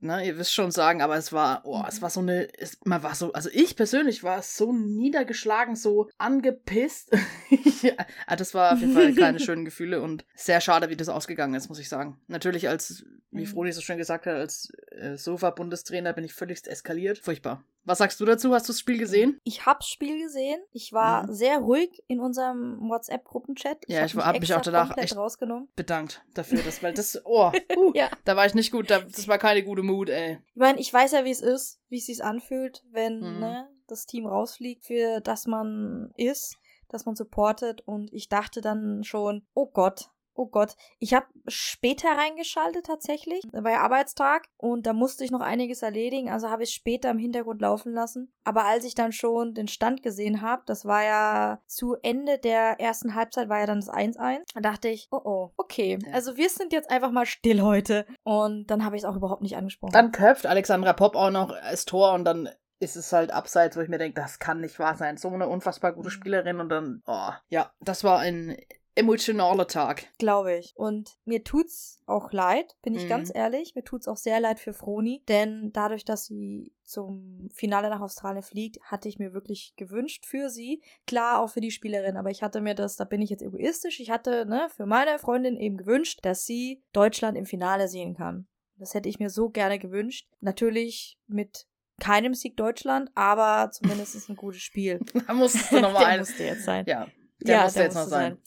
ne, 0.00 0.26
ihr 0.26 0.38
wisst 0.38 0.54
schon 0.54 0.70
sagen, 0.70 1.02
aber 1.02 1.16
es 1.16 1.34
war, 1.34 1.60
oh, 1.64 1.84
es 1.86 2.00
war 2.00 2.08
so 2.08 2.20
eine, 2.20 2.48
es, 2.58 2.78
man 2.84 3.02
war 3.02 3.14
so, 3.14 3.34
also 3.34 3.50
ich 3.52 3.76
persönlich 3.76 4.24
war 4.24 4.40
so 4.40 4.72
niedergeschlagen, 4.72 5.76
so 5.76 6.08
angepisst. 6.16 7.10
ja, 7.82 7.92
ah, 8.26 8.36
das 8.36 8.54
war 8.54 8.72
auf 8.72 8.80
jeden 8.80 8.94
Fall 8.94 9.14
keine 9.14 9.40
schönen 9.44 9.66
Gefühle 9.66 10.00
und 10.00 10.24
sehr 10.34 10.62
schade, 10.62 10.88
wie 10.88 10.96
das 10.96 11.10
ausgegangen 11.10 11.54
ist, 11.54 11.68
muss 11.68 11.78
ich 11.78 11.90
sagen. 11.90 12.18
Natürlich 12.26 12.70
als, 12.70 13.04
wie. 13.30 13.44
Froni 13.44 13.70
so 13.72 13.82
schön 13.82 13.98
gesagt 13.98 14.24
hat, 14.24 14.36
als 14.36 14.72
äh, 14.92 15.18
Sofa-Bundestrainer 15.18 16.14
bin 16.14 16.24
ich 16.24 16.32
völlig 16.32 16.66
eskaliert. 16.66 17.18
Furchtbar. 17.18 17.62
Was 17.84 17.98
sagst 17.98 18.18
du 18.18 18.24
dazu? 18.24 18.54
Hast 18.54 18.68
du 18.68 18.72
das 18.72 18.80
Spiel 18.80 18.96
gesehen? 18.96 19.38
Ich 19.44 19.66
hab's 19.66 19.88
Spiel 19.88 20.22
gesehen. 20.22 20.53
Ich 20.72 20.92
war 20.92 21.24
Mhm. 21.26 21.32
sehr 21.34 21.58
ruhig 21.58 22.02
in 22.08 22.20
unserem 22.20 22.78
WhatsApp-Gruppenchat. 22.88 23.84
Ja, 23.88 24.04
ich 24.04 24.14
hab 24.16 24.40
mich 24.40 24.54
auch 24.54 24.60
danach 24.60 24.96
echt- 24.96 25.16
rausgenommen. 25.16 25.68
Bedankt 25.76 26.24
dafür, 26.34 26.62
dass, 26.62 26.82
weil 26.82 26.94
das, 26.94 27.20
oh, 27.24 27.50
uh, 27.76 27.92
Ja. 27.94 28.08
da 28.24 28.36
war 28.36 28.46
ich 28.46 28.54
nicht 28.54 28.72
gut, 28.72 28.90
da, 28.90 29.00
das 29.00 29.28
war 29.28 29.38
keine 29.38 29.62
gute 29.62 29.82
Mut, 29.82 30.08
ey. 30.08 30.38
Ich 30.48 30.56
meine, 30.56 30.78
ich 30.80 30.92
weiß 30.92 31.12
ja, 31.12 31.24
wie 31.24 31.30
es 31.30 31.40
ist, 31.40 31.80
wie 31.88 31.98
es 31.98 32.06
sich 32.06 32.22
anfühlt, 32.24 32.82
wenn 32.90 33.18
Mhm. 33.20 33.40
ne, 33.40 33.68
das 33.86 34.06
Team 34.06 34.26
rausfliegt, 34.26 34.84
für 34.86 35.20
das 35.20 35.46
man 35.46 36.10
ist, 36.16 36.56
das 36.88 37.04
man 37.06 37.16
supportet. 37.16 37.82
Und 37.86 38.12
ich 38.12 38.28
dachte 38.28 38.60
dann 38.60 39.04
schon, 39.04 39.46
oh 39.54 39.66
Gott, 39.66 40.10
oh 40.34 40.46
Gott. 40.46 40.76
Ich 40.98 41.14
habe 41.14 41.26
später 41.48 42.08
reingeschaltet 42.10 42.86
tatsächlich. 42.86 43.42
Da 43.52 43.64
war 43.64 43.72
ja 43.72 43.80
Arbeitstag 43.80 44.46
und 44.56 44.86
da 44.86 44.92
musste 44.92 45.24
ich 45.24 45.30
noch 45.30 45.40
einiges 45.40 45.82
erledigen, 45.82 46.30
also 46.30 46.50
habe 46.50 46.62
ich 46.62 46.70
später 46.70 47.10
im 47.10 47.18
Hintergrund 47.18 47.60
laufen 47.60 47.92
lassen. 47.92 48.32
Aber 48.44 48.64
als 48.64 48.84
ich 48.84 48.94
dann 48.94 49.12
schon 49.12 49.54
den 49.54 49.68
Stand 49.68 50.02
gesehen 50.02 50.42
habe, 50.42 50.62
das 50.66 50.84
war 50.84 51.04
ja 51.04 51.60
zu 51.66 51.96
Ende 52.02 52.38
der 52.38 52.80
ersten 52.80 53.14
Halbzeit, 53.14 53.48
war 53.48 53.60
ja 53.60 53.66
dann 53.66 53.80
das 53.80 53.90
1-1, 53.90 54.42
da 54.54 54.60
dachte 54.60 54.88
ich, 54.88 55.08
oh 55.10 55.20
oh, 55.24 55.50
okay. 55.56 55.98
Ja. 56.04 56.12
Also 56.12 56.36
wir 56.36 56.48
sind 56.48 56.72
jetzt 56.72 56.90
einfach 56.90 57.10
mal 57.10 57.26
still 57.26 57.62
heute. 57.62 58.06
Und 58.22 58.66
dann 58.66 58.84
habe 58.84 58.96
ich 58.96 59.02
es 59.02 59.08
auch 59.08 59.16
überhaupt 59.16 59.42
nicht 59.42 59.56
angesprochen. 59.56 59.92
Dann 59.92 60.12
köpft 60.12 60.46
Alexandra 60.46 60.92
Popp 60.92 61.16
auch 61.16 61.30
noch 61.30 61.50
das 61.50 61.84
Tor 61.84 62.12
und 62.12 62.24
dann 62.24 62.48
ist 62.80 62.96
es 62.96 63.12
halt 63.12 63.30
abseits, 63.30 63.76
wo 63.76 63.80
ich 63.80 63.88
mir 63.88 63.98
denke, 63.98 64.20
das 64.20 64.38
kann 64.38 64.60
nicht 64.60 64.78
wahr 64.78 64.96
sein. 64.96 65.16
So 65.16 65.28
eine 65.28 65.48
unfassbar 65.48 65.92
gute 65.92 66.08
Mhm. 66.08 66.12
Spielerin 66.12 66.60
und 66.60 66.68
dann, 66.68 67.02
oh, 67.06 67.30
ja, 67.48 67.72
das 67.80 68.04
war 68.04 68.18
ein 68.18 68.56
emotionaler 68.96 69.66
Tag. 69.66 70.06
Glaube 70.18 70.56
ich. 70.56 70.72
Und 70.76 71.10
mir 71.24 71.42
tut's 71.44 72.00
auch 72.06 72.32
leid, 72.32 72.76
bin 72.82 72.94
ich 72.94 73.04
Mhm. 73.04 73.08
ganz 73.08 73.30
ehrlich. 73.34 73.74
Mir 73.74 73.82
tut's 73.84 74.06
auch 74.08 74.16
sehr 74.16 74.40
leid 74.40 74.60
für 74.60 74.72
Froni, 74.72 75.22
denn 75.28 75.70
dadurch, 75.72 76.04
dass 76.04 76.26
sie 76.26 76.72
zum 76.84 77.48
Finale 77.52 77.90
nach 77.90 78.00
Australien 78.00 78.42
fliegt, 78.42 78.80
hatte 78.82 79.08
ich 79.08 79.18
mir 79.18 79.32
wirklich 79.32 79.74
gewünscht 79.76 80.26
für 80.26 80.48
sie. 80.50 80.82
Klar, 81.06 81.40
auch 81.42 81.48
für 81.50 81.60
die 81.60 81.70
Spielerin, 81.70 82.16
aber 82.16 82.30
ich 82.30 82.42
hatte 82.42 82.60
mir 82.60 82.74
das, 82.74 82.96
da 82.96 83.04
bin 83.04 83.20
ich 83.22 83.30
jetzt 83.30 83.42
egoistisch, 83.42 84.00
ich 84.00 84.10
hatte 84.10 84.46
ne, 84.46 84.68
für 84.74 84.86
meine 84.86 85.18
Freundin 85.18 85.56
eben 85.58 85.76
gewünscht, 85.76 86.20
dass 86.22 86.44
sie 86.46 86.82
Deutschland 86.92 87.36
im 87.36 87.46
Finale 87.46 87.88
sehen 87.88 88.14
kann. 88.14 88.46
Das 88.76 88.94
hätte 88.94 89.08
ich 89.08 89.18
mir 89.18 89.30
so 89.30 89.50
gerne 89.50 89.78
gewünscht. 89.78 90.28
Natürlich 90.40 91.18
mit 91.26 91.66
keinem 92.00 92.34
Sieg 92.34 92.56
Deutschland, 92.56 93.10
aber 93.14 93.70
zumindest 93.70 94.28
ein 94.28 94.36
gutes 94.36 94.62
Spiel. 94.62 94.98
Da 95.26 95.32
musst 95.32 95.70
du 95.70 95.80
nochmal 95.80 95.94
Der 96.02 96.06
ein. 96.08 96.18
musste 96.20 96.42
jetzt 96.44 96.64
sein. 96.64 96.84
Ja, 96.88 97.06
der 97.52 97.62
musste 97.62 97.78
der 97.78 97.84
jetzt 97.86 97.94
noch 97.94 98.02
musste 98.02 98.14
sein. 98.16 98.38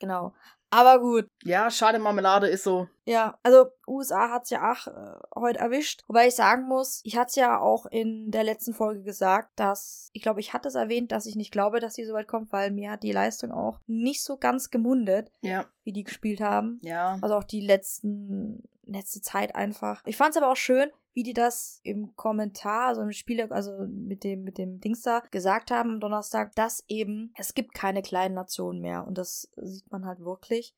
Genau. 0.00 0.32
Aber 0.68 0.98
gut. 1.00 1.30
Ja, 1.44 1.70
schade 1.70 1.98
Marmelade 2.00 2.48
ist 2.48 2.64
so. 2.64 2.88
Ja, 3.04 3.38
also 3.44 3.66
USA 3.86 4.30
hat's 4.30 4.50
ja 4.50 4.72
auch 4.72 4.88
äh, 4.88 5.18
heute 5.34 5.60
erwischt. 5.60 6.02
Wobei 6.08 6.26
ich 6.26 6.34
sagen 6.34 6.66
muss, 6.66 7.00
ich 7.04 7.16
hatte 7.16 7.38
ja 7.40 7.60
auch 7.60 7.86
in 7.86 8.32
der 8.32 8.42
letzten 8.42 8.74
Folge 8.74 9.02
gesagt, 9.02 9.50
dass, 9.56 10.10
ich 10.12 10.22
glaube, 10.22 10.40
ich 10.40 10.52
hatte 10.52 10.66
es 10.68 10.74
erwähnt, 10.74 11.12
dass 11.12 11.24
ich 11.26 11.36
nicht 11.36 11.52
glaube, 11.52 11.78
dass 11.78 11.94
die 11.94 12.04
so 12.04 12.14
weit 12.14 12.26
kommt, 12.26 12.52
weil 12.52 12.72
mir 12.72 12.90
hat 12.90 13.04
die 13.04 13.12
Leistung 13.12 13.52
auch 13.52 13.78
nicht 13.86 14.22
so 14.24 14.36
ganz 14.36 14.70
gemundet, 14.70 15.30
Ja. 15.40 15.64
wie 15.84 15.92
die 15.92 16.02
gespielt 16.04 16.40
haben. 16.40 16.80
Ja. 16.82 17.16
Also 17.22 17.36
auch 17.36 17.44
die 17.44 17.60
letzten, 17.60 18.64
letzte 18.84 19.20
Zeit 19.20 19.54
einfach. 19.54 20.02
Ich 20.04 20.16
fand's 20.16 20.36
aber 20.36 20.50
auch 20.50 20.56
schön, 20.56 20.90
wie 21.16 21.22
die 21.22 21.32
das 21.32 21.80
im 21.82 22.14
Kommentar, 22.14 22.88
also 22.88 23.00
im 23.00 23.10
Spiel, 23.10 23.40
also 23.50 23.86
mit 23.88 24.22
dem, 24.22 24.44
mit 24.44 24.58
dem 24.58 24.80
Dings 24.80 25.00
da 25.00 25.20
gesagt 25.30 25.70
haben 25.70 25.92
am 25.92 26.00
Donnerstag, 26.00 26.54
dass 26.54 26.84
eben 26.88 27.32
es 27.38 27.54
gibt 27.54 27.72
keine 27.72 28.02
kleinen 28.02 28.34
Nationen 28.34 28.82
mehr. 28.82 29.06
Und 29.06 29.16
das 29.16 29.50
sieht 29.56 29.90
man 29.90 30.04
halt 30.04 30.20
wirklich. 30.20 30.74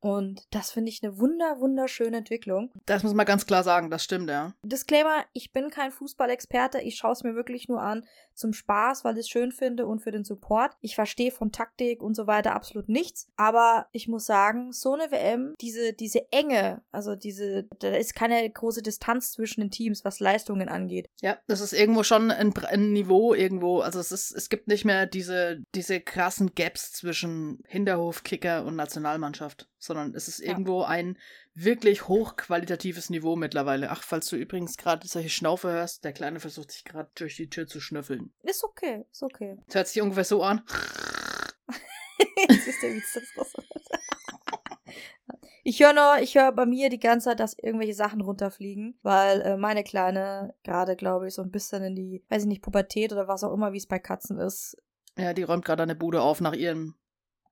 Und 0.00 0.42
das 0.50 0.70
finde 0.70 0.90
ich 0.90 1.02
eine 1.02 1.18
wunder, 1.18 1.60
wunderschöne 1.60 2.18
Entwicklung. 2.18 2.70
Das 2.86 3.02
muss 3.02 3.14
man 3.14 3.26
ganz 3.26 3.46
klar 3.46 3.64
sagen, 3.64 3.90
das 3.90 4.04
stimmt, 4.04 4.30
ja. 4.30 4.54
Disclaimer, 4.62 5.24
ich 5.32 5.52
bin 5.52 5.70
kein 5.70 5.90
Fußballexperte, 5.90 6.80
ich 6.80 6.96
schaue 6.96 7.12
es 7.12 7.24
mir 7.24 7.34
wirklich 7.34 7.68
nur 7.68 7.82
an 7.82 8.04
zum 8.34 8.52
Spaß, 8.52 9.04
weil 9.04 9.14
ich 9.14 9.26
es 9.26 9.28
schön 9.28 9.50
finde 9.50 9.86
und 9.86 10.00
für 10.00 10.12
den 10.12 10.24
Support. 10.24 10.72
Ich 10.80 10.94
verstehe 10.94 11.32
von 11.32 11.50
Taktik 11.50 12.02
und 12.02 12.14
so 12.14 12.26
weiter 12.26 12.54
absolut 12.54 12.88
nichts, 12.88 13.28
aber 13.36 13.86
ich 13.92 14.06
muss 14.08 14.26
sagen, 14.26 14.72
so 14.72 14.94
eine 14.94 15.10
WM, 15.10 15.54
diese, 15.60 15.92
diese 15.92 16.30
Enge, 16.30 16.82
also 16.92 17.16
diese, 17.16 17.64
da 17.80 17.88
ist 17.88 18.14
keine 18.14 18.48
große 18.48 18.82
Distanz 18.82 19.32
zwischen 19.32 19.60
den 19.60 19.70
Teams, 19.70 20.04
was 20.04 20.20
Leistungen 20.20 20.68
angeht. 20.68 21.10
Ja, 21.20 21.38
das 21.48 21.60
ist 21.60 21.72
irgendwo 21.72 22.04
schon 22.04 22.30
ein, 22.30 22.56
ein 22.56 22.92
Niveau 22.92 23.34
irgendwo. 23.34 23.80
Also 23.80 23.98
es 23.98 24.12
ist, 24.12 24.30
es 24.30 24.48
gibt 24.48 24.68
nicht 24.68 24.84
mehr 24.84 25.06
diese, 25.06 25.62
diese 25.74 26.00
krassen 26.00 26.54
Gaps 26.54 26.92
zwischen 26.92 27.62
Hinterhofkicker 27.66 28.64
und 28.64 28.76
Nationalmannschaft, 28.76 29.68
sondern 29.88 30.14
es 30.14 30.28
ist 30.28 30.38
Ja. 30.38 30.50
irgendwo 30.50 30.82
ein 30.84 31.18
wirklich 31.54 32.06
hochqualitatives 32.06 33.10
Niveau 33.10 33.34
mittlerweile. 33.34 33.90
Ach, 33.90 34.02
falls 34.04 34.28
du 34.28 34.36
übrigens 34.36 34.76
gerade 34.76 35.08
solche 35.08 35.28
Schnaufe 35.30 35.68
hörst, 35.72 36.04
der 36.04 36.12
Kleine 36.12 36.38
versucht 36.38 36.70
sich 36.70 36.84
gerade 36.84 37.10
durch 37.16 37.34
die 37.36 37.50
Tür 37.50 37.66
zu 37.66 37.80
schnüffeln. 37.80 38.32
Ist 38.44 38.62
okay, 38.62 39.04
ist 39.10 39.22
okay. 39.24 39.56
Das 39.66 39.74
hört 39.74 39.88
sich 39.88 40.00
ungefähr 40.02 40.24
so 40.24 40.42
an. 40.44 40.62
Jetzt 42.48 42.68
ist 42.68 42.82
der 42.82 42.94
Witz 42.94 43.18
das. 43.34 43.52
Ich 45.64 45.80
höre 45.82 45.92
nur, 45.92 46.18
ich 46.22 46.34
höre 46.34 46.52
bei 46.52 46.64
mir 46.64 46.88
die 46.88 46.98
ganze 46.98 47.26
Zeit, 47.26 47.40
dass 47.40 47.58
irgendwelche 47.58 47.92
Sachen 47.94 48.22
runterfliegen, 48.22 48.98
weil 49.02 49.42
äh, 49.42 49.56
meine 49.58 49.84
Kleine 49.84 50.54
gerade, 50.62 50.96
glaube 50.96 51.28
ich, 51.28 51.34
so 51.34 51.42
ein 51.42 51.50
bisschen 51.50 51.82
in 51.84 51.94
die, 51.94 52.24
weiß 52.30 52.42
ich 52.42 52.48
nicht, 52.48 52.62
Pubertät 52.62 53.12
oder 53.12 53.28
was 53.28 53.44
auch 53.44 53.52
immer, 53.52 53.72
wie 53.72 53.76
es 53.78 53.86
bei 53.86 53.98
Katzen 53.98 54.38
ist. 54.38 54.76
Ja, 55.18 55.34
die 55.34 55.42
räumt 55.42 55.64
gerade 55.66 55.82
eine 55.82 55.94
Bude 55.96 56.22
auf 56.22 56.40
nach 56.40 56.54
ihrem 56.54 56.94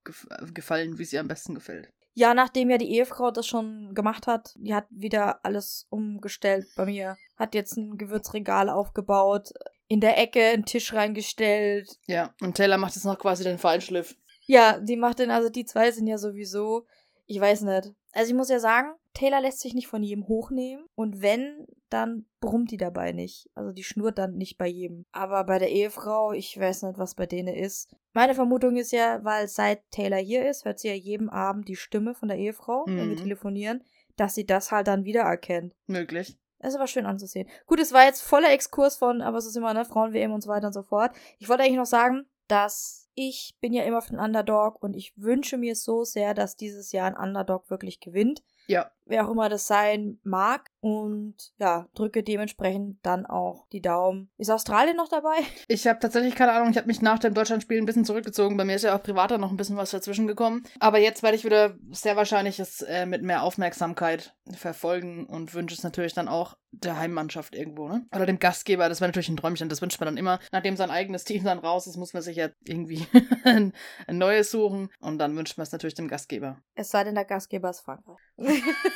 Gef 0.05 0.26
Gefallen, 0.55 0.99
wie 0.99 1.05
sie 1.05 1.19
am 1.19 1.28
besten 1.28 1.55
gefällt. 1.55 1.93
Ja, 2.18 2.32
nachdem 2.32 2.70
ja 2.70 2.78
die 2.78 2.90
Ehefrau 2.92 3.30
das 3.30 3.46
schon 3.46 3.94
gemacht 3.94 4.26
hat, 4.26 4.54
die 4.56 4.75
hat 4.75 4.87
wieder 4.88 5.44
alles 5.44 5.87
umgestellt 5.90 6.66
bei 6.75 6.87
mir. 6.87 7.18
Hat 7.37 7.54
jetzt 7.54 7.76
ein 7.76 7.99
Gewürzregal 7.99 8.70
aufgebaut, 8.70 9.52
in 9.87 10.00
der 10.00 10.16
Ecke 10.16 10.42
einen 10.42 10.64
Tisch 10.64 10.94
reingestellt. 10.94 11.99
Ja, 12.06 12.35
und 12.40 12.56
Taylor 12.56 12.78
macht 12.78 12.94
jetzt 12.94 13.04
noch 13.04 13.18
quasi 13.18 13.44
den 13.44 13.58
Feinschliff. 13.58 14.16
Ja, 14.46 14.78
die 14.80 14.96
macht 14.96 15.18
den, 15.18 15.30
also 15.30 15.50
die 15.50 15.66
zwei 15.66 15.90
sind 15.90 16.06
ja 16.06 16.16
sowieso, 16.16 16.87
ich 17.26 17.38
weiß 17.38 17.61
nicht. 17.62 17.92
Also 18.16 18.30
ich 18.30 18.37
muss 18.37 18.49
ja 18.49 18.58
sagen, 18.58 18.94
Taylor 19.14 19.40
lässt 19.40 19.61
sich 19.61 19.75
nicht 19.75 19.88
von 19.88 20.02
jedem 20.02 20.26
hochnehmen. 20.28 20.85
Und 20.94 21.23
wenn, 21.23 21.66
dann 21.90 22.26
brummt 22.40 22.70
die 22.70 22.76
dabei 22.76 23.12
nicht. 23.12 23.49
Also 23.54 23.73
die 23.73 23.85
schnurrt 23.85 24.18
dann 24.18 24.37
nicht 24.37 24.58
bei 24.58 24.66
jedem. 24.66 25.04
Aber 25.12 25.44
bei 25.44 25.58
der 25.58 25.70
Ehefrau, 25.70 26.32
ich 26.32 26.58
weiß 26.58 26.82
nicht, 26.85 26.99
was 26.99 27.14
bei 27.14 27.26
denen 27.26 27.54
ist. 27.54 27.94
Meine 28.12 28.35
Vermutung 28.35 28.76
ist 28.76 28.92
ja, 28.92 29.23
weil 29.25 29.49
seit 29.49 29.82
Taylor 29.90 30.18
hier 30.18 30.49
ist, 30.49 30.64
hört 30.64 30.78
sie 30.78 30.88
ja 30.88 30.94
jeden 30.94 31.28
Abend 31.28 31.68
die 31.68 31.76
Stimme 31.76 32.14
von 32.14 32.28
der 32.28 32.38
Ehefrau, 32.38 32.85
wenn 32.87 32.96
wir 32.96 33.04
Mhm. 33.16 33.23
telefonieren, 33.23 33.85
dass 34.16 34.35
sie 34.35 34.46
das 34.46 34.73
halt 34.73 34.87
dann 34.87 35.04
wiedererkennt. 35.04 35.75
Möglich. 35.87 36.37
Ist 36.61 36.75
aber 36.75 36.87
schön 36.87 37.04
anzusehen. 37.06 37.49
Gut, 37.66 37.80
es 37.80 37.92
war 37.92 38.06
jetzt 38.06 38.23
voller 38.23 38.50
Exkurs 38.50 38.96
von, 38.96 39.20
aber 39.20 39.37
es 39.37 39.44
ist 39.46 39.56
immer, 39.56 39.75
ne, 39.75 39.85
Frauen-WM 39.85 40.32
und 40.32 40.40
so 40.42 40.49
weiter 40.49 40.68
und 40.68 40.73
so 40.73 40.82
fort. 40.82 41.12
Ich 41.38 41.49
wollte 41.50 41.62
eigentlich 41.64 41.76
noch 41.76 41.85
sagen, 41.85 42.25
dass 42.49 43.06
ich 43.16 43.56
bin 43.61 43.73
ja 43.73 43.82
immer 43.82 44.02
für 44.02 44.11
den 44.11 44.20
Underdog 44.20 44.82
und 44.82 44.94
ich 44.94 45.12
wünsche 45.16 45.56
mir 45.56 45.75
so 45.75 46.04
sehr, 46.04 46.35
dass 46.35 46.56
dieses 46.56 46.92
Jahr 46.92 47.08
ein 47.08 47.16
Underdog 47.16 47.70
wirklich 47.70 47.99
gewinnt. 47.99 48.42
Ja, 48.68 48.92
Wer 49.07 49.27
auch 49.27 49.33
immer 49.33 49.49
das 49.49 49.67
sein 49.67 50.19
mag. 50.23 50.71
Und 50.81 51.35
ja, 51.59 51.89
drücke 51.95 52.23
dementsprechend 52.23 52.99
dann 53.05 53.27
auch 53.27 53.67
die 53.73 53.81
Daumen. 53.81 54.31
Ist 54.39 54.51
Australien 54.51 54.97
noch 54.97 55.09
dabei? 55.09 55.37
Ich 55.69 55.87
habe 55.87 55.99
tatsächlich 55.99 56.35
keine 56.35 56.53
Ahnung, 56.53 56.71
ich 56.71 56.77
habe 56.77 56.87
mich 56.87 57.03
nach 57.03 57.19
dem 57.19 57.35
Deutschlandspiel 57.35 57.79
ein 57.79 57.87
bisschen 57.87 58.05
zurückgezogen. 58.05 58.57
Bei 58.57 58.65
mir 58.65 58.77
ist 58.77 58.85
ja 58.85 58.97
auch 58.97 59.03
privater 59.03 59.37
noch 59.37 59.51
ein 59.51 59.57
bisschen 59.57 59.77
was 59.77 59.91
dazwischen 59.91 60.27
gekommen. 60.27 60.63
Aber 60.81 60.99
jetzt 60.99 61.23
werde 61.23 61.37
ich 61.37 61.45
wieder 61.45 61.75
sehr 61.91 62.17
wahrscheinlich 62.17 62.61
es 62.61 62.83
äh, 62.83 63.05
mit 63.05 63.23
mehr 63.23 63.43
Aufmerksamkeit 63.43 64.35
verfolgen 64.53 65.27
und 65.27 65.55
wünsche 65.55 65.75
es 65.75 65.83
natürlich 65.83 66.15
dann 66.15 66.29
auch 66.29 66.57
der 66.71 66.99
Heimmannschaft 66.99 67.55
irgendwo, 67.55 67.89
ne? 67.89 68.07
Oder 68.15 68.27
dem 68.27 68.39
Gastgeber, 68.39 68.89
das 68.89 69.01
wäre 69.01 69.09
natürlich 69.09 69.29
ein 69.29 69.37
Träumchen, 69.37 69.69
das 69.69 69.83
wünscht 69.83 69.99
man 70.01 70.07
dann 70.07 70.17
immer. 70.17 70.41
Nachdem 70.53 70.77
sein 70.77 70.91
eigenes 70.91 71.25
Team 71.25 71.45
dann 71.45 71.59
raus 71.59 71.87
ist, 71.87 71.97
muss 71.97 72.13
man 72.13 72.23
sich 72.23 72.37
ja 72.37 72.49
irgendwie 72.65 73.07
ein, 73.45 73.73
ein 74.07 74.19
neues 74.19 74.51
suchen 74.51 74.91
und 75.01 75.19
dann 75.19 75.37
wünscht 75.37 75.57
man 75.57 75.63
es 75.63 75.73
natürlich 75.73 75.95
dem 75.95 76.09
Gastgeber. 76.09 76.61
Es 76.75 76.91
sei 76.91 77.05
denn, 77.05 77.15
der 77.15 77.25
Gastgeber 77.25 77.71
ist 77.71 77.81
Frankreich. 77.81 78.17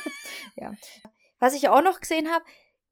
ja. 0.55 0.73
Was 1.39 1.53
ich 1.53 1.69
auch 1.69 1.81
noch 1.81 1.99
gesehen 1.99 2.31
habe, 2.31 2.45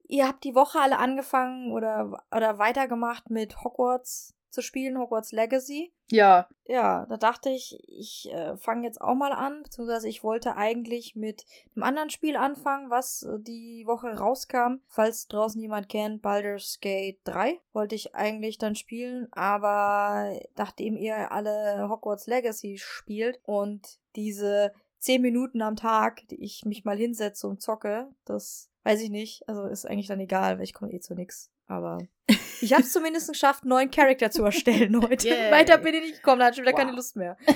ihr 0.04 0.28
habt 0.28 0.44
die 0.44 0.56
Woche 0.56 0.80
alle 0.80 0.98
angefangen 0.98 1.72
oder, 1.72 2.24
oder 2.36 2.58
weitergemacht 2.58 3.30
mit 3.30 3.64
Hogwarts 3.64 4.36
zu 4.50 4.62
spielen, 4.62 4.98
Hogwarts 4.98 5.32
Legacy. 5.32 5.94
Ja, 6.12 6.48
Ja, 6.66 7.06
da 7.08 7.18
dachte 7.18 7.50
ich, 7.50 7.78
ich 7.88 8.32
äh, 8.32 8.58
fange 8.58 8.86
jetzt 8.86 9.00
auch 9.00 9.14
mal 9.14 9.32
an, 9.32 9.62
beziehungsweise 9.64 10.10
ich 10.10 10.24
wollte 10.24 10.56
eigentlich 10.56 11.16
mit 11.16 11.46
einem 11.76 11.84
anderen 11.84 12.10
Spiel 12.10 12.36
anfangen, 12.36 12.90
was 12.90 13.24
äh, 13.24 13.40
die 13.40 13.84
Woche 13.86 14.08
rauskam. 14.18 14.82
Falls 14.88 15.28
draußen 15.28 15.62
jemand 15.62 15.88
kennt, 15.88 16.22
Baldur's 16.22 16.80
Gate 16.82 17.20
3 17.26 17.60
wollte 17.74 17.94
ich 17.94 18.16
eigentlich 18.16 18.58
dann 18.58 18.76
spielen, 18.76 19.28
aber 19.32 20.40
nachdem 20.56 20.98
ihr 20.98 21.32
alle 21.32 21.88
Hogwarts 21.90 22.26
Legacy 22.26 22.80
spielt 22.80 23.40
und 23.44 24.00
diese 24.16 24.74
10 25.00 25.22
Minuten 25.22 25.62
am 25.62 25.76
Tag, 25.76 26.28
die 26.30 26.44
ich 26.44 26.66
mich 26.66 26.86
mal 26.86 26.98
hinsetze 26.98 27.48
und 27.48 27.62
zocke, 27.62 28.08
das 28.26 28.70
weiß 28.84 29.02
ich 29.02 29.10
nicht, 29.10 29.48
also 29.48 29.66
ist 29.66 29.86
eigentlich 29.86 30.08
dann 30.08 30.20
egal, 30.20 30.58
weil 30.58 30.64
ich 30.64 30.74
komme 30.74 30.92
eh 30.92 31.00
zu 31.00 31.14
nix. 31.16 31.52
Aber 31.68 32.00
ich 32.62 32.74
habe 32.74 32.84
es 32.84 32.92
zumindest 32.92 33.30
geschafft, 33.30 33.64
einen 33.64 33.70
neuen 33.70 33.92
Charakter 33.92 34.32
zu 34.32 34.44
erstellen 34.44 35.02
heute. 35.02 35.28
Yay. 35.28 35.52
Weiter 35.52 35.78
bin 35.78 35.96
ich 35.96 36.02
nicht 36.02 36.16
gekommen, 36.18 36.40
da 36.40 36.48
hatte 36.48 36.56
ich 36.56 36.62
wieder 36.62 36.76
keine 36.76 36.92
Wow. 36.92 36.98
Lust 36.98 37.16
mehr. 37.16 37.38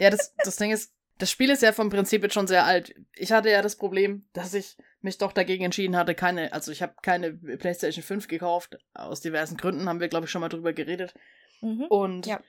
Ja, 0.00 0.10
das, 0.10 0.34
das 0.44 0.56
Ding 0.56 0.70
ist, 0.70 0.92
das 1.16 1.30
Spiel 1.30 1.50
ist 1.50 1.62
ja 1.62 1.72
vom 1.72 1.88
Prinzip 1.90 2.22
jetzt 2.22 2.34
schon 2.34 2.46
sehr 2.46 2.66
alt. 2.66 2.94
Ich 3.14 3.32
hatte 3.32 3.50
ja 3.50 3.62
das 3.62 3.74
Problem, 3.74 4.28
dass 4.32 4.54
ich 4.54 4.76
mich 5.00 5.18
doch 5.18 5.32
dagegen 5.32 5.64
entschieden 5.64 5.96
hatte, 5.96 6.14
keine, 6.14 6.52
also 6.52 6.70
ich 6.70 6.82
habe 6.82 6.94
keine 7.02 7.32
PlayStation 7.32 8.04
5 8.04 8.28
gekauft, 8.28 8.78
aus 8.94 9.20
diversen 9.20 9.56
Gründen, 9.56 9.88
haben 9.88 9.98
wir, 9.98 10.08
glaube 10.08 10.26
ich, 10.26 10.30
schon 10.30 10.40
mal 10.40 10.50
drüber 10.50 10.72
geredet. 10.72 11.14
Mhm. 11.62 11.84
Und 11.84 12.26
Ja. 12.26 12.40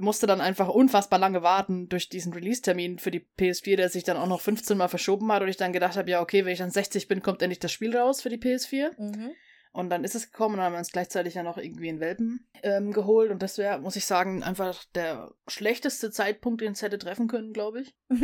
Musste 0.00 0.26
dann 0.26 0.40
einfach 0.40 0.68
unfassbar 0.68 1.18
lange 1.18 1.42
warten 1.42 1.88
durch 1.88 2.08
diesen 2.08 2.32
Release-Termin 2.32 2.98
für 2.98 3.10
die 3.10 3.26
PS4, 3.38 3.76
der 3.76 3.88
sich 3.88 4.04
dann 4.04 4.16
auch 4.16 4.26
noch 4.26 4.40
15 4.40 4.76
Mal 4.76 4.88
verschoben 4.88 5.30
hat 5.32 5.42
und 5.42 5.48
ich 5.48 5.56
dann 5.56 5.72
gedacht 5.72 5.96
habe, 5.96 6.10
ja, 6.10 6.20
okay, 6.20 6.44
wenn 6.44 6.52
ich 6.52 6.58
dann 6.58 6.70
60 6.70 7.08
bin, 7.08 7.22
kommt 7.22 7.42
endlich 7.42 7.58
das 7.60 7.72
Spiel 7.72 7.96
raus 7.96 8.22
für 8.22 8.28
die 8.28 8.38
PS4. 8.38 8.90
Mhm. 8.98 9.32
Und 9.72 9.90
dann 9.90 10.02
ist 10.02 10.16
es 10.16 10.32
gekommen 10.32 10.54
und 10.54 10.58
dann 10.58 10.66
haben 10.66 10.72
wir 10.72 10.78
uns 10.78 10.90
gleichzeitig 10.90 11.34
ja 11.34 11.44
noch 11.44 11.56
irgendwie 11.56 11.88
einen 11.88 12.00
Welpen 12.00 12.48
ähm, 12.62 12.92
geholt. 12.92 13.30
Und 13.30 13.40
das 13.42 13.56
wäre, 13.56 13.78
muss 13.78 13.96
ich 13.96 14.04
sagen, 14.04 14.42
einfach 14.42 14.84
der 14.94 15.32
schlechteste 15.46 16.10
Zeitpunkt, 16.10 16.60
den 16.60 16.72
es 16.72 16.82
hätte 16.82 16.98
treffen 16.98 17.28
können, 17.28 17.52
glaube 17.52 17.82
ich. 17.82 17.94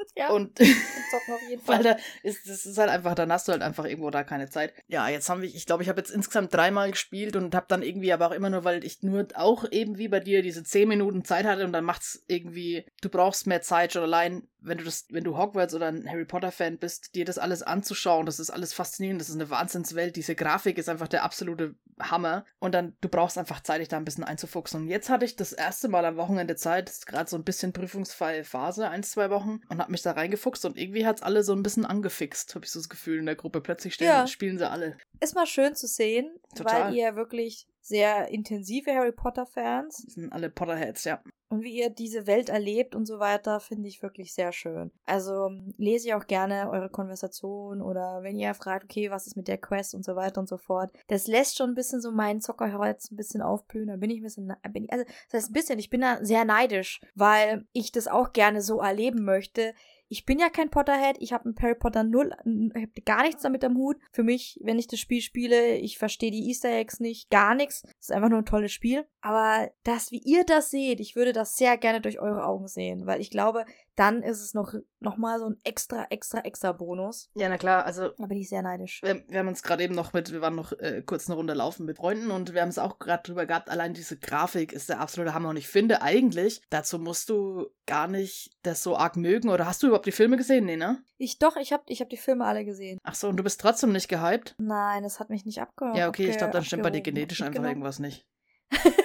ja, 0.16 0.30
Und 0.30 0.58
weil 1.66 1.82
da 1.82 1.96
ist, 2.22 2.48
das 2.48 2.66
ist 2.66 2.78
halt 2.78 2.90
einfach, 2.90 3.14
dann 3.14 3.32
hast 3.32 3.48
du 3.48 3.52
halt 3.52 3.62
einfach 3.62 3.84
irgendwo 3.84 4.10
da 4.10 4.24
keine 4.24 4.48
Zeit. 4.48 4.72
Ja, 4.88 5.08
jetzt 5.08 5.28
haben 5.28 5.42
wir, 5.42 5.48
ich 5.48 5.66
glaube, 5.66 5.82
ich 5.82 5.88
habe 5.88 6.00
jetzt 6.00 6.10
insgesamt 6.10 6.54
dreimal 6.54 6.90
gespielt 6.90 7.36
und 7.36 7.54
habe 7.54 7.66
dann 7.68 7.82
irgendwie 7.82 8.12
aber 8.12 8.28
auch 8.28 8.32
immer 8.32 8.50
nur, 8.50 8.64
weil 8.64 8.84
ich 8.84 9.02
nur 9.02 9.26
auch 9.34 9.64
eben 9.70 9.98
wie 9.98 10.08
bei 10.08 10.20
dir 10.20 10.42
diese 10.42 10.64
zehn 10.64 10.88
Minuten 10.88 11.24
Zeit 11.24 11.44
hatte 11.44 11.64
und 11.64 11.72
dann 11.72 11.84
macht's 11.84 12.24
irgendwie, 12.26 12.84
du 13.02 13.08
brauchst 13.08 13.46
mehr 13.46 13.62
Zeit 13.62 13.92
schon 13.92 14.02
allein, 14.02 14.48
wenn 14.62 14.78
du 14.78 14.84
das, 14.84 15.06
wenn 15.10 15.24
du 15.24 15.36
Hogwarts 15.36 15.74
oder 15.74 15.88
ein 15.88 16.08
Harry 16.08 16.24
Potter 16.24 16.52
Fan 16.52 16.78
bist, 16.78 17.14
dir 17.14 17.24
das 17.24 17.38
alles 17.38 17.62
anzuschauen, 17.62 18.26
das 18.26 18.38
ist 18.40 18.50
alles 18.50 18.72
faszinierend, 18.72 19.20
das 19.20 19.28
ist 19.28 19.34
eine 19.36 19.50
Wahnsinnswelt, 19.50 20.16
diese 20.16 20.34
Grafik 20.34 20.78
ist 20.78 20.88
einfach 20.88 21.08
der 21.08 21.24
absolute 21.24 21.74
Hammer 21.98 22.44
und 22.58 22.74
dann, 22.74 22.96
du 23.00 23.08
brauchst 23.08 23.36
einfach 23.38 23.60
Zeit, 23.62 23.80
dich 23.80 23.88
da 23.88 23.96
ein 23.96 24.04
bisschen 24.04 24.24
einzufuchsen. 24.24 24.82
Und 24.82 24.88
jetzt 24.88 25.10
hatte 25.10 25.24
ich 25.24 25.36
das 25.36 25.52
erste 25.52 25.88
Mal 25.88 26.04
am 26.04 26.16
Wochenende 26.16 26.56
Zeit, 26.56 26.88
das 26.88 26.98
ist 26.98 27.06
gerade 27.06 27.28
so 27.28 27.36
ein 27.36 27.44
bisschen 27.44 27.72
prüfungsfreie 27.72 28.44
Phase, 28.44 28.88
ein, 28.88 29.02
zwei 29.02 29.30
Wochen 29.30 29.60
und 29.68 29.78
habe 29.80 29.90
mich 29.90 30.02
da 30.02 30.12
reingefuchst 30.12 30.64
und 30.64 30.78
irgendwie 30.78 31.06
hat's 31.06 31.22
alle 31.22 31.42
so 31.42 31.52
ein 31.52 31.62
bisschen 31.62 31.84
angefixt, 31.84 32.54
habe 32.54 32.64
ich 32.64 32.70
so 32.70 32.78
das 32.78 32.88
Gefühl 32.88 33.18
in 33.18 33.26
der 33.26 33.36
Gruppe. 33.36 33.60
Plötzlich 33.60 33.94
stehen, 33.94 34.06
Ja. 34.08 34.26
spielen 34.26 34.58
sie 34.58 34.68
alle. 34.68 34.96
Ist 35.20 35.34
mal 35.34 35.46
schön 35.46 35.74
zu 35.74 35.86
sehen, 35.86 36.30
Total. 36.54 36.86
weil 36.86 36.94
ihr 36.94 37.16
wirklich 37.16 37.66
sehr 37.90 38.28
intensive 38.28 38.94
Harry 38.94 39.12
Potter 39.12 39.44
Fans. 39.44 40.02
Das 40.04 40.14
sind 40.14 40.32
alle 40.32 40.48
Potterheads, 40.48 41.04
ja. 41.04 41.20
und 41.50 41.62
wie 41.62 41.76
ihr 41.76 41.90
diese 41.90 42.26
Welt 42.26 42.48
erlebt 42.48 42.94
und 42.94 43.04
so 43.04 43.18
weiter, 43.18 43.60
finde 43.60 43.88
ich 43.88 44.02
wirklich 44.02 44.32
sehr 44.32 44.52
schön. 44.52 44.92
Also 45.04 45.50
lese 45.76 46.08
ich 46.08 46.14
auch 46.14 46.26
gerne 46.26 46.70
eure 46.70 46.88
Konversation 46.88 47.82
oder 47.82 48.22
wenn 48.22 48.38
ihr 48.38 48.54
fragt, 48.54 48.84
okay, 48.84 49.10
was 49.10 49.26
ist 49.26 49.36
mit 49.36 49.48
der 49.48 49.58
Quest 49.58 49.94
und 49.94 50.04
so 50.04 50.16
weiter 50.16 50.40
und 50.40 50.48
so 50.48 50.56
fort. 50.56 50.92
Das 51.08 51.26
lässt 51.26 51.58
schon 51.58 51.70
ein 51.70 51.74
bisschen 51.74 52.00
so 52.00 52.12
meinen 52.12 52.40
Zockerherz 52.40 53.10
ein 53.10 53.16
bisschen 53.16 53.42
aufblühen. 53.42 53.88
Da 53.88 53.96
bin 53.96 54.10
ich 54.10 54.20
ein 54.20 54.22
bisschen, 54.22 54.52
bin 54.70 54.84
ich, 54.84 54.92
also 54.92 55.04
das 55.28 55.42
heißt 55.42 55.50
ein 55.50 55.54
bisschen, 55.54 55.78
ich 55.80 55.90
bin 55.90 56.00
da 56.00 56.24
sehr 56.24 56.44
neidisch, 56.44 57.00
weil 57.14 57.66
ich 57.72 57.92
das 57.92 58.06
auch 58.06 58.32
gerne 58.32 58.62
so 58.62 58.80
erleben 58.80 59.24
möchte 59.24 59.74
ich 60.10 60.26
bin 60.26 60.40
ja 60.40 60.50
kein 60.50 60.70
Potterhead, 60.70 61.16
ich 61.20 61.32
habe 61.32 61.48
mit 61.48 61.62
Harry 61.62 61.76
Potter 61.76 62.02
null, 62.02 62.32
ich 62.44 62.82
habe 62.82 63.02
gar 63.04 63.22
nichts 63.22 63.42
damit 63.42 63.62
am 63.64 63.76
Hut. 63.76 63.96
Für 64.10 64.24
mich, 64.24 64.58
wenn 64.60 64.78
ich 64.78 64.88
das 64.88 64.98
Spiel 64.98 65.20
spiele, 65.20 65.76
ich 65.76 65.98
verstehe 65.98 66.32
die 66.32 66.48
Easter 66.48 66.68
Eggs 66.68 66.98
nicht, 66.98 67.30
gar 67.30 67.54
nichts. 67.54 67.84
Es 68.00 68.08
ist 68.08 68.12
einfach 68.12 68.28
nur 68.28 68.38
ein 68.38 68.44
tolles 68.44 68.72
Spiel. 68.72 69.06
Aber 69.20 69.70
das, 69.84 70.10
wie 70.10 70.18
ihr 70.18 70.42
das 70.44 70.70
seht, 70.70 70.98
ich 70.98 71.14
würde 71.14 71.32
das 71.32 71.56
sehr 71.56 71.78
gerne 71.78 72.00
durch 72.00 72.18
eure 72.18 72.44
Augen 72.44 72.66
sehen, 72.66 73.06
weil 73.06 73.20
ich 73.20 73.30
glaube, 73.30 73.64
dann 74.00 74.22
ist 74.22 74.40
es 74.40 74.54
noch, 74.54 74.72
noch 75.00 75.18
mal 75.18 75.38
so 75.38 75.50
ein 75.50 75.58
extra, 75.62 76.06
extra, 76.08 76.40
extra 76.40 76.72
Bonus. 76.72 77.28
Ja, 77.34 77.50
na 77.50 77.58
klar, 77.58 77.84
also. 77.84 78.08
Da 78.16 78.26
bin 78.26 78.38
ich 78.38 78.48
sehr 78.48 78.62
neidisch. 78.62 79.02
Wir, 79.02 79.22
wir 79.28 79.38
haben 79.38 79.48
uns 79.48 79.62
gerade 79.62 79.84
eben 79.84 79.94
noch 79.94 80.14
mit, 80.14 80.32
wir 80.32 80.40
waren 80.40 80.54
noch 80.54 80.72
äh, 80.72 81.02
kurz 81.04 81.28
eine 81.28 81.36
Runde 81.36 81.52
laufen 81.52 81.84
mit 81.84 81.98
Freunden 81.98 82.30
und 82.30 82.54
wir 82.54 82.62
haben 82.62 82.70
es 82.70 82.78
auch 82.78 82.98
gerade 82.98 83.22
drüber 83.24 83.44
gehabt, 83.44 83.68
allein 83.68 83.92
diese 83.92 84.18
Grafik 84.18 84.72
ist 84.72 84.88
der 84.88 85.00
absolute 85.00 85.34
Hammer. 85.34 85.50
Und 85.50 85.58
ich 85.58 85.68
finde 85.68 86.00
eigentlich, 86.00 86.62
dazu 86.70 86.98
musst 86.98 87.28
du 87.28 87.66
gar 87.84 88.08
nicht 88.08 88.56
das 88.62 88.82
so 88.82 88.96
arg 88.96 89.16
mögen. 89.16 89.50
Oder 89.50 89.66
hast 89.66 89.82
du 89.82 89.88
überhaupt 89.88 90.06
die 90.06 90.12
Filme 90.12 90.38
gesehen? 90.38 90.64
Nee, 90.64 90.78
ne? 90.78 91.02
Ich 91.18 91.38
doch, 91.38 91.56
ich 91.56 91.70
habe 91.74 91.82
ich 91.86 92.00
hab 92.00 92.08
die 92.08 92.16
Filme 92.16 92.46
alle 92.46 92.64
gesehen. 92.64 92.98
Ach 93.02 93.14
so, 93.14 93.28
und 93.28 93.36
du 93.36 93.42
bist 93.42 93.60
trotzdem 93.60 93.92
nicht 93.92 94.08
gehypt? 94.08 94.54
Nein, 94.56 95.02
das 95.02 95.20
hat 95.20 95.28
mich 95.28 95.44
nicht 95.44 95.60
abgeholt. 95.60 95.98
Ja, 95.98 96.08
okay, 96.08 96.30
ich 96.30 96.38
glaube, 96.38 96.54
dann 96.54 96.64
stimmt 96.64 96.84
bei 96.84 96.90
dir 96.90 97.02
genetisch 97.02 97.42
einfach 97.42 97.56
genau. 97.56 97.68
irgendwas 97.68 97.98
nicht. 97.98 98.26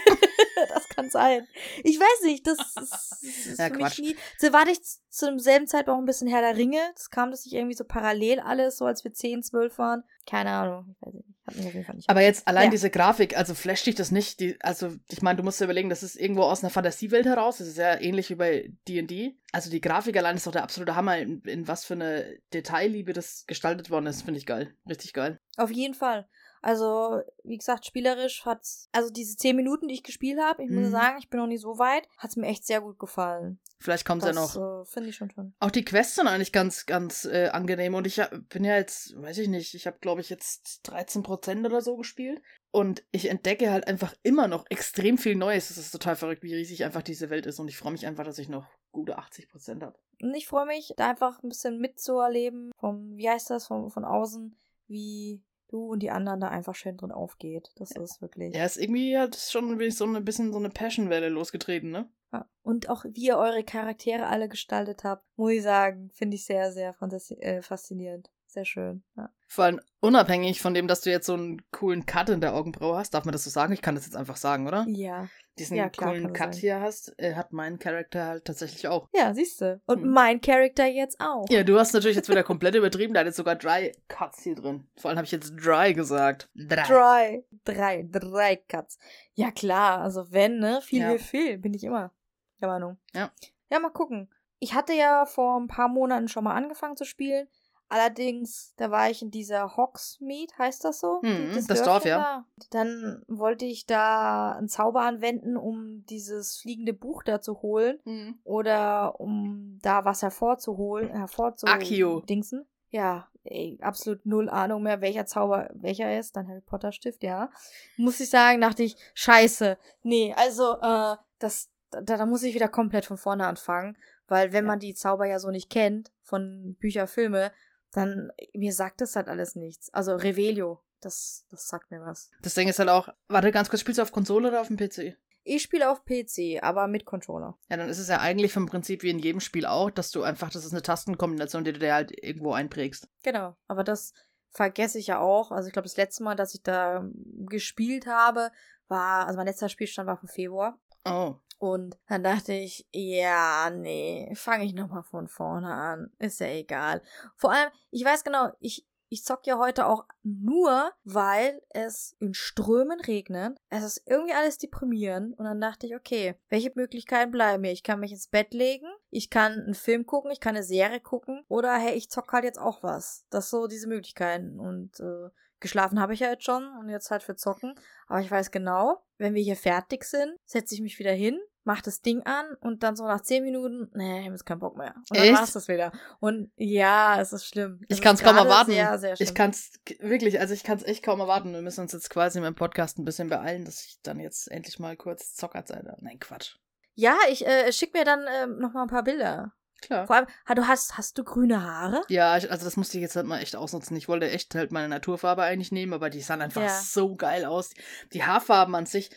das 0.70 0.88
kann 0.90 1.10
sein. 1.10 1.48
Ich 1.84 2.00
weiß 2.00 2.24
nicht, 2.24 2.46
das 2.48 2.58
ist, 2.60 2.76
das 2.76 3.22
ist 3.22 3.60
ja, 3.60 3.68
für 3.68 3.74
Quatsch. 3.74 4.00
mich 4.00 4.10
nie. 4.10 4.18
So 4.40 4.54
war 4.54 4.68
ich 4.68 4.80
zu 4.82 5.26
demselben 5.26 5.68
Zeitpunkt 5.68 5.98
auch 5.98 6.02
ein 6.02 6.06
bisschen 6.06 6.28
Herr 6.28 6.42
der 6.42 6.58
Ringe. 6.58 6.80
Das 6.94 7.10
kam 7.10 7.32
das 7.32 7.46
nicht 7.46 7.54
irgendwie 7.54 7.76
so 7.76 7.84
parallel 7.84 8.40
alles, 8.40 8.78
so 8.78 8.86
als 8.86 9.04
wir 9.04 9.14
10, 9.14 9.44
12 9.44 9.78
waren. 9.78 10.04
Keine 10.26 10.52
Ahnung, 10.52 10.96
ich 10.96 11.08
weiß 11.08 11.14
nicht. 11.14 11.36
Hat 11.46 11.56
mich 11.56 11.68
auf 11.68 11.74
jeden 11.74 11.86
Fall 11.86 11.96
nicht 11.96 12.10
Aber 12.10 12.22
jetzt 12.22 12.48
allein 12.48 12.66
ja. 12.66 12.72
diese 12.72 12.90
Grafik, 12.90 13.38
also 13.38 13.54
flasht 13.54 13.86
dich 13.86 13.94
das 13.94 14.12
nicht? 14.12 14.40
Die, 14.40 14.60
also, 14.62 14.94
ich 15.12 15.22
meine, 15.22 15.38
du 15.38 15.44
musst 15.44 15.60
dir 15.60 15.66
überlegen, 15.66 15.90
das 15.90 16.02
ist 16.02 16.16
irgendwo 16.16 16.42
aus 16.42 16.64
einer 16.64 16.72
Fantasiewelt 16.72 17.26
heraus. 17.26 17.60
Das 17.60 17.68
ist 17.68 17.78
ja 17.78 18.00
ähnlich 18.00 18.32
wie 18.32 18.36
bei 18.36 18.72
D&D. 18.88 19.38
Also 19.52 19.70
die 19.70 19.82
Grafik 19.82 20.18
allein 20.18 20.36
ist 20.36 20.48
doch 20.48 20.52
der 20.52 20.64
absolute 20.64 20.96
Hammer, 20.96 21.20
in, 21.20 21.42
in 21.42 21.68
was 21.68 21.86
für 21.86 21.94
eine 21.94 22.40
Detailliebe 22.54 23.14
das 23.14 23.46
gestaltet 23.46 23.92
worden 23.92 24.08
ist. 24.08 24.24
Finde 24.24 24.40
ich 24.40 24.48
geil. 24.48 24.76
Richtig 24.90 25.14
geil. 25.14 25.40
Auf 25.58 25.72
jeden 25.72 25.94
Fall. 25.94 26.28
Also, 26.66 27.22
wie 27.44 27.60
gesagt, 27.60 27.86
spielerisch 27.86 28.44
hat's, 28.44 28.90
also 28.92 29.12
diese 29.12 29.38
zehn 29.38 29.56
Minuten, 29.56 29.88
die 29.88 29.94
ich 29.94 30.02
gespielt 30.02 30.40
habe, 30.42 30.64
ich 30.64 30.72
mhm. 30.72 30.82
muss 30.82 30.90
sagen, 30.90 31.20
ich 31.20 31.30
bin 31.30 31.40
noch 31.40 31.46
nicht 31.46 31.62
so 31.62 31.78
weit, 31.78 32.08
hat's 32.18 32.38
mir 32.38 32.48
echt 32.48 32.66
sehr 32.66 32.82
gut 32.82 32.98
gefallen. 32.98 33.60
Vielleicht 33.80 34.04
kommt 34.04 34.24
es 34.24 34.30
ja 34.30 34.34
noch. 34.34 34.56
Äh, 34.56 34.86
Finde 34.86 35.10
ich 35.10 35.16
schon 35.16 35.30
schon. 35.30 35.54
Auch 35.60 35.70
die 35.70 35.86
Quests 35.86 36.16
sind 36.16 36.26
eigentlich 36.26 36.52
ganz, 36.52 36.88
ganz 36.88 37.26
äh, 37.26 37.50
angenehm. 37.50 37.94
Und 37.94 38.08
ich 38.08 38.20
bin 38.50 38.64
ja 38.64 38.78
jetzt, 38.78 39.16
weiß 39.16 39.38
ich 39.38 39.48
nicht, 39.48 39.76
ich 39.76 39.86
habe, 39.86 40.00
glaube 40.02 40.22
ich, 40.22 40.32
jetzt 40.32 40.82
13% 40.90 41.64
oder 41.64 41.82
so 41.82 41.98
gespielt. 41.98 42.42
Und 42.72 43.04
ich 43.12 43.30
entdecke 43.30 43.70
halt 43.70 43.88
einfach 43.88 44.16
immer 44.24 44.48
noch 44.48 44.66
extrem 44.72 45.20
viel 45.20 45.36
Neues. 45.36 45.70
Es 45.70 45.78
ist 45.78 45.92
total 45.92 46.16
verrückt, 46.16 46.42
wie 46.42 46.56
riesig 46.56 46.84
einfach 46.84 47.04
diese 47.04 47.30
Welt 47.30 47.46
ist. 47.46 47.60
Und 47.60 47.68
ich 47.68 47.78
freue 47.78 47.92
mich 47.92 48.08
einfach, 48.08 48.24
dass 48.24 48.40
ich 48.40 48.50
noch 48.50 48.66
gute 48.92 49.20
80% 49.20 49.84
habe. 49.84 50.00
Und 50.20 50.34
ich 50.34 50.48
freue 50.48 50.66
mich, 50.66 50.96
da 50.98 51.12
einfach 51.12 51.44
ein 51.44 51.50
bisschen 51.50 51.80
mitzuerleben, 51.80 52.72
vom, 52.80 53.18
wie 53.18 53.30
heißt 53.30 53.52
das, 53.52 53.68
von, 53.68 53.92
von 53.92 54.04
außen, 54.04 54.58
wie 54.88 55.44
du 55.76 55.86
und 55.86 56.00
die 56.00 56.12
anderen 56.12 56.40
da 56.40 56.48
einfach 56.48 56.76
schön 56.76 56.98
drin 56.98 57.12
aufgeht. 57.12 57.72
Das 57.76 57.92
ja. 57.94 58.02
ist 58.02 58.22
wirklich. 58.22 58.56
Ja, 58.56 58.66
ist 58.66 58.78
irgendwie 58.78 59.18
hat 59.18 59.36
schon 59.36 59.78
so 59.92 60.06
ein 60.06 60.26
bisschen 60.26 60.52
so 60.52 60.58
eine 60.58 60.70
Passionwelle 60.70 61.30
losgetreten, 61.30 61.92
ne? 61.92 62.10
Ja. 62.32 62.50
Und 62.64 62.90
auch 62.90 63.06
wie 63.06 63.28
ihr 63.28 63.38
eure 63.38 63.64
Charaktere 63.64 64.28
alle 64.28 64.50
gestaltet 64.50 65.04
habt, 65.04 65.24
muss 65.36 65.52
ich 65.52 65.64
sagen, 65.64 66.10
finde 66.14 66.36
ich 66.36 66.46
sehr, 66.46 66.72
sehr 66.72 66.96
äh, 67.40 67.62
faszinierend. 67.62 68.30
Sehr 68.56 68.66
schön. 68.66 69.04
Ja. 69.16 69.30
Vor 69.48 69.66
allem 69.66 69.82
unabhängig 70.00 70.62
von 70.62 70.74
dem, 70.74 70.88
dass 70.88 71.02
du 71.02 71.12
jetzt 71.12 71.28
so 71.28 71.34
einen 71.34 71.62
coolen 71.72 72.08
Cut 72.08 72.30
in 72.30 72.42
der 72.42 72.56
Augenbraue 72.56 72.98
hast, 72.98 73.14
darf 73.14 73.26
man 73.26 73.34
das 73.34 73.44
so 73.44 73.50
sagen? 73.50 73.74
Ich 73.74 73.82
kann 73.82 73.96
das 73.96 74.06
jetzt 74.06 74.16
einfach 74.16 74.38
sagen, 74.38 74.68
oder? 74.68 74.86
Ja 74.88 75.28
diesen 75.58 75.78
ja, 75.78 75.90
klar, 75.90 76.12
coolen 76.12 76.34
Cut 76.34 76.54
sein. 76.54 76.62
hier 76.62 76.82
hast, 76.82 77.18
äh, 77.18 77.36
hat 77.36 77.54
mein 77.54 77.80
Charakter 77.80 78.26
halt 78.26 78.46
tatsächlich 78.46 78.88
auch. 78.88 79.08
Ja, 79.14 79.34
siehst 79.34 79.62
du. 79.62 79.82
Und 79.86 80.02
hm. 80.02 80.10
mein 80.10 80.42
Charakter 80.42 80.86
jetzt 80.86 81.20
auch. 81.20 81.46
Ja, 81.50 81.64
du 81.64 81.80
hast 81.80 81.94
natürlich 81.94 82.16
jetzt 82.16 82.30
wieder 82.30 82.44
komplett 82.44 82.76
übertrieben. 82.76 83.14
Da 83.14 83.22
ist 83.22 83.38
sogar 83.38 83.56
drei 83.56 83.94
Cuts 84.08 84.44
hier 84.44 84.56
drin. 84.56 84.88
Vor 84.98 85.10
allem 85.10 85.18
habe 85.18 85.26
ich 85.26 85.32
jetzt 85.32 85.54
dry 85.56 85.94
gesagt. 85.94 86.50
Drei. 86.56 86.84
Dry. 86.84 87.46
Drei. 87.64 88.08
Drei 88.12 88.56
Cuts. 88.58 88.98
Ja, 89.34 89.52
klar. 89.52 90.02
Also 90.02 90.32
wenn, 90.32 90.60
ne? 90.60 90.82
Viel 90.82 91.02
ja. 91.02 91.10
hilft 91.10 91.28
viel. 91.28 91.58
Bin 91.58 91.74
ich 91.74 91.84
immer 91.84 92.12
der 92.60 92.68
Meinung. 92.68 92.98
Ja. 93.14 93.32
Ja, 93.70 93.80
mal 93.80 93.90
gucken. 93.90 94.30
Ich 94.60 94.74
hatte 94.74 94.94
ja 94.94 95.26
vor 95.26 95.60
ein 95.60 95.68
paar 95.68 95.88
Monaten 95.88 96.28
schon 96.28 96.44
mal 96.44 96.56
angefangen 96.56 96.98
zu 96.98 97.06
spielen. 97.06 97.48
Allerdings, 97.88 98.74
da 98.78 98.90
war 98.90 99.10
ich 99.12 99.22
in 99.22 99.30
dieser 99.30 99.78
Hogsmeade, 99.78 100.52
heißt 100.58 100.84
das 100.84 101.00
so? 101.00 101.22
Hm, 101.22 101.52
das, 101.54 101.68
das 101.68 101.84
Dorf, 101.84 102.06
ja. 102.06 102.18
Da. 102.18 102.46
Dann 102.72 103.24
wollte 103.28 103.66
ich 103.66 103.86
da 103.86 104.54
einen 104.54 104.68
Zauber 104.68 105.02
anwenden, 105.02 105.56
um 105.56 106.04
dieses 106.08 106.58
fliegende 106.58 106.94
Buch 106.94 107.22
da 107.22 107.42
zu 107.42 107.62
holen. 107.62 108.00
Hm. 108.04 108.40
Oder 108.44 109.20
um 109.20 109.78
da 109.84 110.04
was 110.04 110.24
hervorzuholen, 110.24 111.10
hervorzudingsen. 111.10 112.66
Ja, 112.90 113.28
ey, 113.44 113.78
absolut 113.82 114.26
null 114.26 114.50
Ahnung 114.50 114.82
mehr, 114.82 115.02
welcher 115.02 115.28
Zauber 115.28 115.70
welcher 115.74 116.18
ist. 116.18 116.36
Dann 116.36 116.48
Harry 116.48 116.62
Potter 116.62 116.92
Stift, 116.92 117.22
ja. 117.22 117.52
Muss 117.98 118.20
ich 118.20 118.30
sagen, 118.32 118.62
dachte 118.62 118.82
ich, 118.82 118.96
scheiße. 119.14 119.78
Nee, 120.02 120.34
also, 120.36 120.78
äh, 120.82 121.18
das, 121.38 121.70
da, 121.92 122.02
da 122.02 122.26
muss 122.26 122.42
ich 122.42 122.56
wieder 122.56 122.68
komplett 122.68 123.06
von 123.06 123.18
vorne 123.18 123.46
anfangen. 123.46 123.96
Weil 124.28 124.54
wenn 124.54 124.66
ja. 124.66 124.70
man 124.70 124.80
die 124.80 124.96
Zauber 124.96 125.28
ja 125.28 125.38
so 125.38 125.52
nicht 125.52 125.70
kennt, 125.70 126.12
von 126.24 126.76
Bücher, 126.80 127.06
Filme, 127.06 127.52
dann 127.92 128.32
mir 128.54 128.74
sagt 128.74 129.02
das 129.02 129.16
halt 129.16 129.28
alles 129.28 129.56
nichts. 129.56 129.94
Also 129.94 130.16
Revelio, 130.16 130.82
das, 131.02 131.46
das 131.50 131.68
sagt 131.68 131.92
mir 131.92 132.02
was. 132.02 132.30
Das 132.42 132.54
Ding 132.54 132.68
ist 132.68 132.80
halt 132.80 132.90
auch, 132.90 133.10
warte 133.28 133.52
ganz 133.52 133.70
kurz, 133.70 133.82
spielst 133.82 134.00
du 134.00 134.04
auf 134.04 134.12
Konsole 134.12 134.50
oder 134.50 134.62
auf 134.62 134.68
dem 134.68 134.78
PC? 134.78 135.18
Ich 135.48 135.62
spiele 135.62 135.92
auf 135.92 136.06
PC, 136.06 136.64
aber 136.64 136.88
mit 136.88 137.06
Controller. 137.06 137.56
Ja, 137.70 137.78
dann 137.78 137.88
ist 137.88 138.00
es 138.00 138.08
ja 138.08 138.20
eigentlich 138.20 138.52
vom 138.52 138.66
Prinzip 138.66 139.04
wie 139.04 139.12
in 139.12 139.20
jedem 139.20 139.40
Spiel 139.40 139.68
auch, 139.68 139.92
dass 139.92 140.10
du 140.10 140.24
einfach, 140.24 140.50
das 140.50 140.66
ist 140.66 140.72
eine 140.72 140.82
Tastenkombination, 140.82 141.64
die 141.64 141.72
du 141.74 141.80
dir 141.80 141.94
halt 141.94 142.12
irgendwo 142.12 142.54
einprägst. 142.54 143.08
Genau, 143.22 143.56
aber 143.68 143.84
das 143.84 144.14
vergesse 144.50 144.98
ich 144.98 145.08
ja 145.08 145.20
auch. 145.20 145.52
Also 145.52 145.68
ich 145.68 145.74
glaube, 145.74 145.88
das 145.88 145.98
letzte 145.98 146.24
Mal, 146.24 146.36
dass 146.36 146.56
ich 146.56 146.64
da 146.64 147.08
gespielt 147.46 148.08
habe, 148.08 148.52
war, 148.88 149.28
also 149.28 149.38
mein 149.38 149.46
letzter 149.46 149.70
Spielstand 149.70 150.08
war 150.08 150.18
vom 150.18 150.30
Februar. 150.30 150.80
Oh. 151.06 151.36
Und 151.66 151.98
dann 152.08 152.24
dachte 152.24 152.54
ich, 152.54 152.88
ja, 152.94 153.72
nee, 153.72 154.32
fange 154.36 154.66
ich 154.66 154.74
nochmal 154.74 155.04
von 155.04 155.28
vorne 155.28 155.74
an. 155.74 156.12
Ist 156.20 156.40
ja 156.40 156.48
egal. 156.48 157.02
Vor 157.36 157.52
allem, 157.52 157.72
ich 157.90 158.06
weiß 158.06 158.24
genau, 158.24 158.52
ich, 158.60 158.86
ich 159.10 159.24
zock 159.24 159.48
ja 159.48 159.58
heute 159.58 159.88
auch 159.88 160.06
nur, 160.22 160.92
weil 161.04 161.62
es 161.70 162.16
in 162.20 162.36
Strömen 162.36 163.00
regnet. 163.00 163.58
Es 163.70 163.84
ist 163.84 164.04
irgendwie 164.06 164.34
alles 164.34 164.60
deprimierend. 164.60 165.40
Und 165.40 165.46
dann 165.46 165.60
dachte 165.60 165.88
ich, 165.88 165.96
okay, 165.96 166.36
welche 166.50 166.72
Möglichkeiten 166.76 167.32
bleiben 167.32 167.62
mir? 167.62 167.72
Ich 167.72 167.84
kann 167.84 168.00
mich 168.00 168.12
ins 168.12 168.28
Bett 168.28 168.54
legen, 168.54 168.88
ich 169.10 169.32
kann 169.32 169.54
einen 169.54 169.74
Film 169.74 170.06
gucken, 170.06 170.32
ich 170.32 170.40
kann 170.40 170.56
eine 170.56 170.64
Serie 170.64 171.00
gucken. 171.00 171.44
Oder 171.48 171.76
hey, 171.78 171.96
ich 171.96 172.12
zock 172.12 172.32
halt 172.32 172.44
jetzt 172.44 172.60
auch 172.60 172.84
was. 172.84 173.26
Das 173.32 173.50
so 173.50 173.66
diese 173.66 173.88
Möglichkeiten. 173.88 174.60
Und 174.60 175.00
äh, 175.00 175.30
geschlafen 175.66 176.00
habe 176.00 176.14
ich 176.14 176.20
ja 176.20 176.30
jetzt 176.30 176.46
schon 176.46 176.68
und 176.80 176.90
jetzt 176.90 177.10
halt 177.10 177.24
für 177.24 177.36
zocken. 177.36 177.74
Aber 178.08 178.22
ich 178.22 178.30
weiß 178.30 178.52
genau, 178.52 179.04
wenn 179.18 179.34
wir 179.34 179.42
hier 179.42 179.56
fertig 179.56 180.04
sind, 180.04 180.38
setze 180.46 180.76
ich 180.76 180.82
mich 180.82 181.00
wieder 181.00 181.12
hin, 181.12 181.40
mach 181.64 181.82
das 181.82 182.02
Ding 182.02 182.22
an 182.24 182.46
und 182.62 182.84
dann 182.84 182.96
so 182.96 183.06
nach 183.06 183.22
zehn 183.22 183.44
Minuten, 183.44 183.90
nee, 183.96 184.20
ich 184.20 184.26
habe 184.26 184.36
jetzt 184.36 184.46
keinen 184.46 184.60
Bock 184.60 184.78
mehr. 184.78 184.94
Und 185.10 185.18
dann 185.18 185.34
war's 185.34 185.54
das 185.54 185.68
wieder. 185.68 185.92
Und 186.20 186.52
ja, 186.56 187.20
es 187.20 187.34
ist 187.34 187.48
schlimm. 187.48 187.82
Es 187.90 187.98
ich 187.98 188.04
kann 188.04 188.16
es 188.16 188.22
kaum 188.22 188.38
erwarten. 188.38 188.72
Sehr, 188.72 189.00
sehr 189.00 189.16
ich 189.20 189.34
kann 189.34 189.50
es 189.50 189.72
wirklich, 190.00 190.40
also 190.40 190.54
ich 190.54 190.64
kann 190.64 190.78
es 190.78 190.84
echt 190.84 191.04
kaum 191.04 191.20
erwarten. 191.20 191.54
Wir 191.54 191.64
müssen 191.64 191.82
uns 191.82 191.94
jetzt 191.94 192.12
quasi 192.12 192.40
mit 192.40 192.48
dem 192.48 192.56
Podcast 192.56 193.00
ein 193.00 193.06
bisschen 193.06 193.30
beeilen, 193.30 193.66
dass 193.66 193.84
ich 193.84 194.00
dann 194.04 194.20
jetzt 194.20 194.52
endlich 194.52 194.78
mal 194.78 194.96
kurz 194.96 195.34
Zockerzeit 195.34 195.88
habe. 195.88 195.98
Nein, 196.04 196.20
Quatsch. 196.20 196.58
Ja, 196.94 197.18
ich 197.30 197.46
äh, 197.46 197.74
schick 197.74 197.94
mir 197.94 198.06
dann 198.06 198.22
äh, 198.28 198.48
noch 198.48 198.74
mal 198.74 198.84
ein 198.84 198.88
paar 198.88 199.04
Bilder. 199.04 199.54
Klar. 199.86 200.08
Vor 200.08 200.16
allem, 200.16 200.28
du 200.56 200.68
hast, 200.68 200.98
hast 200.98 201.18
du 201.18 201.24
grüne 201.24 201.62
Haare? 201.62 202.02
Ja, 202.10 202.32
also 202.32 202.48
das 202.48 202.78
musste 202.78 202.98
ich 202.98 203.02
jetzt 203.02 203.16
halt 203.16 203.28
mal 203.28 203.40
echt 203.40 203.56
ausnutzen. 203.56 203.96
Ich 203.98 204.08
wollte 204.08 204.30
echt 204.30 204.56
halt 204.56 204.72
meine 204.72 204.90
Naturfarbe 204.90 205.44
eigentlich 205.44 205.72
nehmen, 205.72 205.94
aber 205.94 206.10
die 206.10 206.22
sahen 206.22 206.42
einfach 206.42 206.64
ja. 206.64 206.80
so 206.80 207.16
geil 207.16 207.46
aus. 207.46 207.72
Die 208.14 208.24
Haarfarben 208.24 208.74
an 208.76 208.86
sich, 208.86 209.12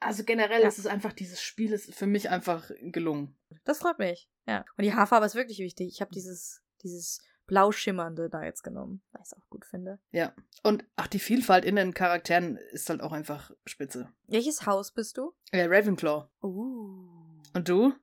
also 0.00 0.24
generell 0.24 0.62
ja. 0.62 0.68
ist 0.68 0.78
es 0.78 0.86
einfach, 0.86 1.12
dieses 1.12 1.42
Spiel 1.42 1.72
ist 1.72 1.94
für 1.94 2.06
mich 2.06 2.30
einfach 2.30 2.70
gelungen. 2.80 3.36
Das 3.64 3.78
freut 3.78 3.98
mich. 3.98 4.30
Ja. 4.46 4.64
Und 4.76 4.84
die 4.84 4.94
Haarfarbe 4.94 5.26
ist 5.26 5.34
wirklich 5.34 5.58
wichtig. 5.58 5.88
Ich 5.88 6.00
habe 6.00 6.12
dieses, 6.12 6.62
dieses 6.82 7.20
Blauschimmernde 7.46 8.28
da 8.28 8.44
jetzt 8.44 8.62
genommen, 8.62 9.02
weil 9.12 9.22
ich 9.22 9.26
es 9.26 9.34
auch 9.34 9.48
gut 9.50 9.64
finde. 9.64 9.98
Ja. 10.10 10.34
Und 10.62 10.84
ach, 10.96 11.08
die 11.08 11.18
Vielfalt 11.18 11.64
in 11.64 11.76
den 11.76 11.94
Charakteren 11.94 12.56
ist 12.72 12.88
halt 12.90 13.00
auch 13.00 13.12
einfach 13.12 13.50
spitze. 13.66 14.12
Welches 14.26 14.66
Haus 14.66 14.92
bist 14.92 15.16
du? 15.16 15.32
Ja, 15.52 15.66
Ravenclaw. 15.66 16.28
Uh. 16.42 17.42
Und 17.54 17.68
du? 17.68 17.94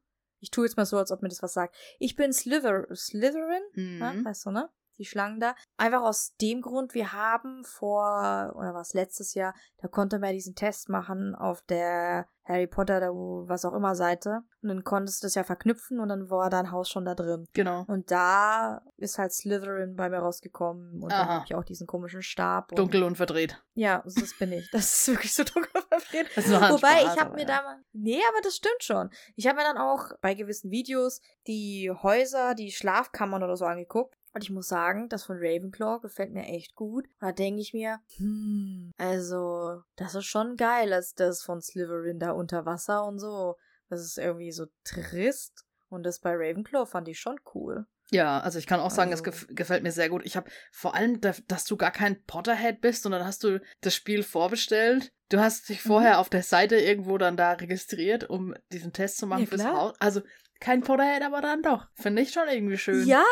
Ich 0.46 0.52
tue 0.52 0.68
jetzt 0.68 0.78
mal 0.78 0.86
so, 0.86 1.00
als 1.00 1.12
ob 1.12 1.24
mir 1.24 1.30
das 1.30 1.42
was 1.42 1.54
sagt. 1.54 1.76
Ich 1.98 2.16
bin 2.16 2.32
Slither 2.32 2.86
Slytherin, 2.96 3.64
mhm. 3.74 4.00
ja, 4.00 4.14
weißt 4.24 4.46
du, 4.46 4.52
ne? 4.52 4.70
Die 4.98 5.06
Schlangen 5.06 5.40
da. 5.40 5.56
Einfach 5.78 6.02
aus 6.02 6.36
dem 6.42 6.62
Grund, 6.62 6.94
wir 6.94 7.14
haben 7.14 7.64
vor, 7.64 8.54
oder 8.56 8.74
was, 8.74 8.94
letztes 8.94 9.34
Jahr, 9.34 9.54
da 9.78 9.88
konnte 9.88 10.20
man 10.20 10.34
diesen 10.34 10.56
Test 10.56 10.90
machen 10.90 11.36
auf 11.36 11.62
der 11.64 12.28
Harry 12.46 12.68
Potter, 12.68 13.00
der 13.00 13.10
was 13.10 13.66
auch 13.66 13.74
immer 13.74 13.96
Seite. 13.96 14.42
Und 14.62 14.70
dann 14.70 14.84
konntest 14.84 15.22
du 15.22 15.26
das 15.26 15.36
ja 15.36 15.44
verknüpfen 15.44 16.00
und 16.00 16.10
dann 16.10 16.30
war 16.30 16.50
dein 16.50 16.72
Haus 16.72 16.90
schon 16.90 17.06
da 17.06 17.16
drin. 17.16 17.48
Genau. 17.54 17.86
Und 17.88 18.12
da 18.12 18.82
ist 18.98 19.18
halt 19.18 19.34
Slytherin 19.34 19.96
bei 19.96 20.10
mir 20.10 20.20
rausgekommen 20.20 21.02
und 21.02 21.12
dann 21.12 21.22
Aha. 21.22 21.34
habe 21.36 21.46
ich 21.48 21.56
auch 21.56 21.64
diesen 21.64 21.88
komischen 21.88 22.22
Stab. 22.22 22.72
Und 22.72 22.78
Dunkel 22.78 23.04
und 23.04 23.16
verdreht. 23.16 23.62
Ja, 23.74 24.04
das 24.06 24.38
bin 24.38 24.52
ich. 24.52 24.70
Das 24.72 24.86
ist 24.86 25.08
wirklich 25.08 25.34
so 25.34 25.44
dunkel 25.54 25.82
verdreht. 25.90 26.52
War 26.52 26.62
ein 26.62 26.74
Wobei, 26.74 27.00
Spaß, 27.02 27.16
ich 27.16 27.22
habe 27.22 27.34
mir 27.34 27.42
ja. 27.42 27.48
da 27.48 27.62
mal. 27.64 27.78
Nee, 27.94 28.22
aber 28.30 28.42
das 28.44 28.56
stimmt 28.56 28.84
schon. 28.84 29.10
Ich 29.36 29.48
habe 29.48 29.58
mir 29.58 29.64
dann 29.64 29.78
auch 29.78 30.12
bei 30.22 30.36
gewissen 30.36 30.70
Videos 30.70 31.22
die 31.48 31.92
Häuser, 31.92 32.54
die 32.54 32.72
Schlafkammern 32.72 33.44
oder 33.44 33.58
so 33.58 33.66
angeguckt. 33.66 34.16
Und 34.36 34.44
ich 34.44 34.52
muss 34.52 34.68
sagen, 34.68 35.08
das 35.08 35.24
von 35.24 35.38
Ravenclaw 35.40 36.02
gefällt 36.02 36.34
mir 36.34 36.44
echt 36.46 36.76
gut. 36.76 37.06
Und 37.08 37.16
da 37.22 37.32
denke 37.32 37.62
ich 37.62 37.74
mir, 37.74 38.00
hm, 38.18 38.92
also, 38.98 39.82
das 39.96 40.14
ist 40.14 40.26
schon 40.26 40.58
geil, 40.58 40.92
als 40.92 41.14
das 41.14 41.42
von 41.42 41.62
Slytherin 41.62 42.20
da 42.20 42.32
unter 42.32 42.66
Wasser 42.66 43.06
und 43.06 43.18
so. 43.20 43.56
Das 43.90 44.02
ist 44.02 44.18
irgendwie 44.18 44.52
so 44.52 44.66
trist. 44.84 45.64
Und 45.88 46.04
das 46.04 46.20
bei 46.20 46.32
Ravenclaw 46.34 46.86
fand 46.86 47.08
ich 47.08 47.20
schon 47.20 47.38
cool. 47.54 47.86
Ja, 48.12 48.40
also 48.42 48.60
ich 48.60 48.68
kann 48.68 48.80
auch 48.82 48.92
sagen, 48.92 49.12
Also- 49.12 49.24
es 49.24 49.32
gef 49.46 49.48
gefällt 49.56 49.84
mir 49.84 49.92
sehr 49.92 50.10
gut. 50.10 50.24
Ich 50.26 50.36
habe 50.36 50.50
vor 50.72 50.96
allem, 50.96 51.22
da- 51.22 51.34
dass 51.48 51.64
du 51.66 51.78
gar 51.78 51.92
kein 51.92 52.22
Potterhead 52.26 52.82
bist 52.82 53.06
und 53.06 53.14
dann 53.14 53.26
hast 53.26 53.44
du 53.44 53.62
das 53.82 53.96
Spiel 53.96 54.22
vorbestellt. 54.24 55.12
Du 55.30 55.40
hast 55.40 55.70
dich 55.70 55.84
Mhm. 55.86 55.88
vorher 55.88 56.20
auf 56.20 56.30
der 56.30 56.44
Seite 56.44 56.76
irgendwo 56.76 57.18
dann 57.18 57.38
da 57.38 57.54
registriert, 57.54 58.30
um 58.30 58.54
diesen 58.72 58.92
Test 58.94 59.18
zu 59.18 59.28
machen 59.28 59.44
Ja, 59.44 59.48
fürs. 59.48 59.64
Haus. 59.66 59.96
Also 60.00 60.22
kein 60.60 60.82
Potterhead, 60.82 61.24
aber 61.24 61.42
dann 61.42 61.62
doch. 61.64 61.88
Finde 61.96 62.22
ich 62.22 62.32
schon 62.32 62.48
irgendwie 62.48 62.78
schön. 62.78 63.08
Ja, 63.08 63.24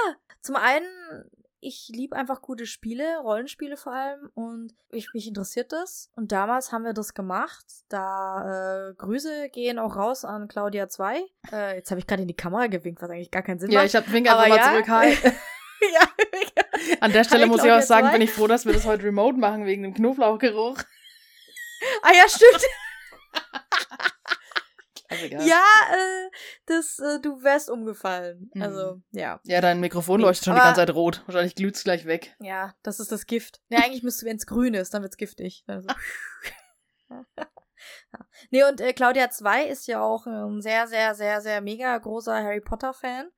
zum 0.43 0.57
einen, 0.57 0.85
ich 1.61 1.87
liebe 1.87 2.15
einfach 2.17 2.41
gute 2.41 2.65
Spiele, 2.65 3.19
Rollenspiele 3.19 3.77
vor 3.77 3.93
allem, 3.93 4.29
und 4.33 4.73
ich, 4.91 5.13
mich 5.13 5.25
interessiert 5.27 5.71
das. 5.71 6.11
Und 6.15 6.33
damals 6.33 6.73
haben 6.73 6.83
wir 6.83 6.93
das 6.93 7.13
gemacht. 7.13 7.65
Da 7.87 8.89
äh, 8.89 8.93
Grüße 8.95 9.49
gehen 9.49 9.79
auch 9.79 9.95
raus 9.95 10.25
an 10.25 10.49
Claudia 10.49 10.89
2. 10.89 11.23
Äh, 11.51 11.75
jetzt 11.77 11.91
habe 11.91 11.99
ich 11.99 12.07
gerade 12.07 12.21
in 12.23 12.27
die 12.27 12.35
Kamera 12.35 12.67
gewinkt, 12.67 13.01
was 13.01 13.09
eigentlich 13.09 13.31
gar 13.31 13.41
keinen 13.41 13.59
Sinn 13.59 13.71
Ja, 13.71 13.79
macht. 13.79 13.87
ich 13.87 13.95
hab, 13.95 14.11
wink 14.11 14.29
einfach 14.29 14.49
mal 14.49 14.57
ja. 14.57 14.71
zurück. 14.71 14.87
Hi. 14.89 15.13
ja, 15.93 16.97
An 16.99 17.13
der 17.13 17.23
Stelle 17.23 17.43
Hi, 17.43 17.47
muss 17.47 17.59
ich 17.59 17.63
Claudia 17.63 17.79
auch 17.79 17.87
sagen, 17.87 18.07
zwei. 18.07 18.13
bin 18.13 18.21
ich 18.21 18.31
froh, 18.31 18.47
dass 18.47 18.65
wir 18.65 18.73
das 18.73 18.85
heute 18.85 19.03
remote 19.05 19.37
machen, 19.37 19.65
wegen 19.65 19.83
dem 19.83 19.93
Knoblauchgeruch. 19.93 20.77
ah 22.01 22.11
ja, 22.13 22.27
stimmt. 22.27 22.63
Also. 25.21 25.47
Ja, 25.47 25.63
äh, 25.91 26.29
das, 26.65 26.99
äh, 26.99 27.19
du 27.21 27.43
wärst 27.43 27.69
umgefallen. 27.69 28.49
Mhm. 28.53 28.61
Also, 28.61 29.01
ja. 29.11 29.39
Ja, 29.43 29.61
dein 29.61 29.79
Mikrofon 29.79 30.19
Nee, 30.19 30.25
leuchtet 30.27 30.45
schon 30.45 30.55
die 30.55 30.59
aber- 30.59 30.69
ganze 30.69 30.81
Zeit 30.81 30.95
rot. 30.95 31.23
Wahrscheinlich 31.25 31.55
glüht's 31.55 31.83
gleich 31.83 32.05
weg. 32.05 32.35
Ja, 32.39 32.73
das 32.83 32.99
ist 32.99 33.11
das 33.11 33.25
Gift. 33.25 33.61
Ja, 33.69 33.79
eigentlich 33.79 34.03
müsste, 34.03 34.25
wenn 34.25 34.37
es 34.37 34.45
grün 34.45 34.73
ist, 34.73 34.93
dann 34.93 35.01
wird's 35.03 35.17
giftig. 35.17 35.63
Also. 35.67 35.87
ja. 37.09 37.25
Nee, 38.49 38.63
und 38.63 38.79
äh, 38.81 38.93
Claudia 38.93 39.29
2 39.29 39.65
ist 39.65 39.87
ja 39.87 40.01
auch 40.01 40.25
ein 40.25 40.61
sehr, 40.61 40.87
sehr, 40.87 41.15
sehr, 41.15 41.41
sehr 41.41 41.61
mega 41.61 41.97
großer 41.97 42.35
Harry 42.43 42.61
Potter-Fan. 42.61 43.29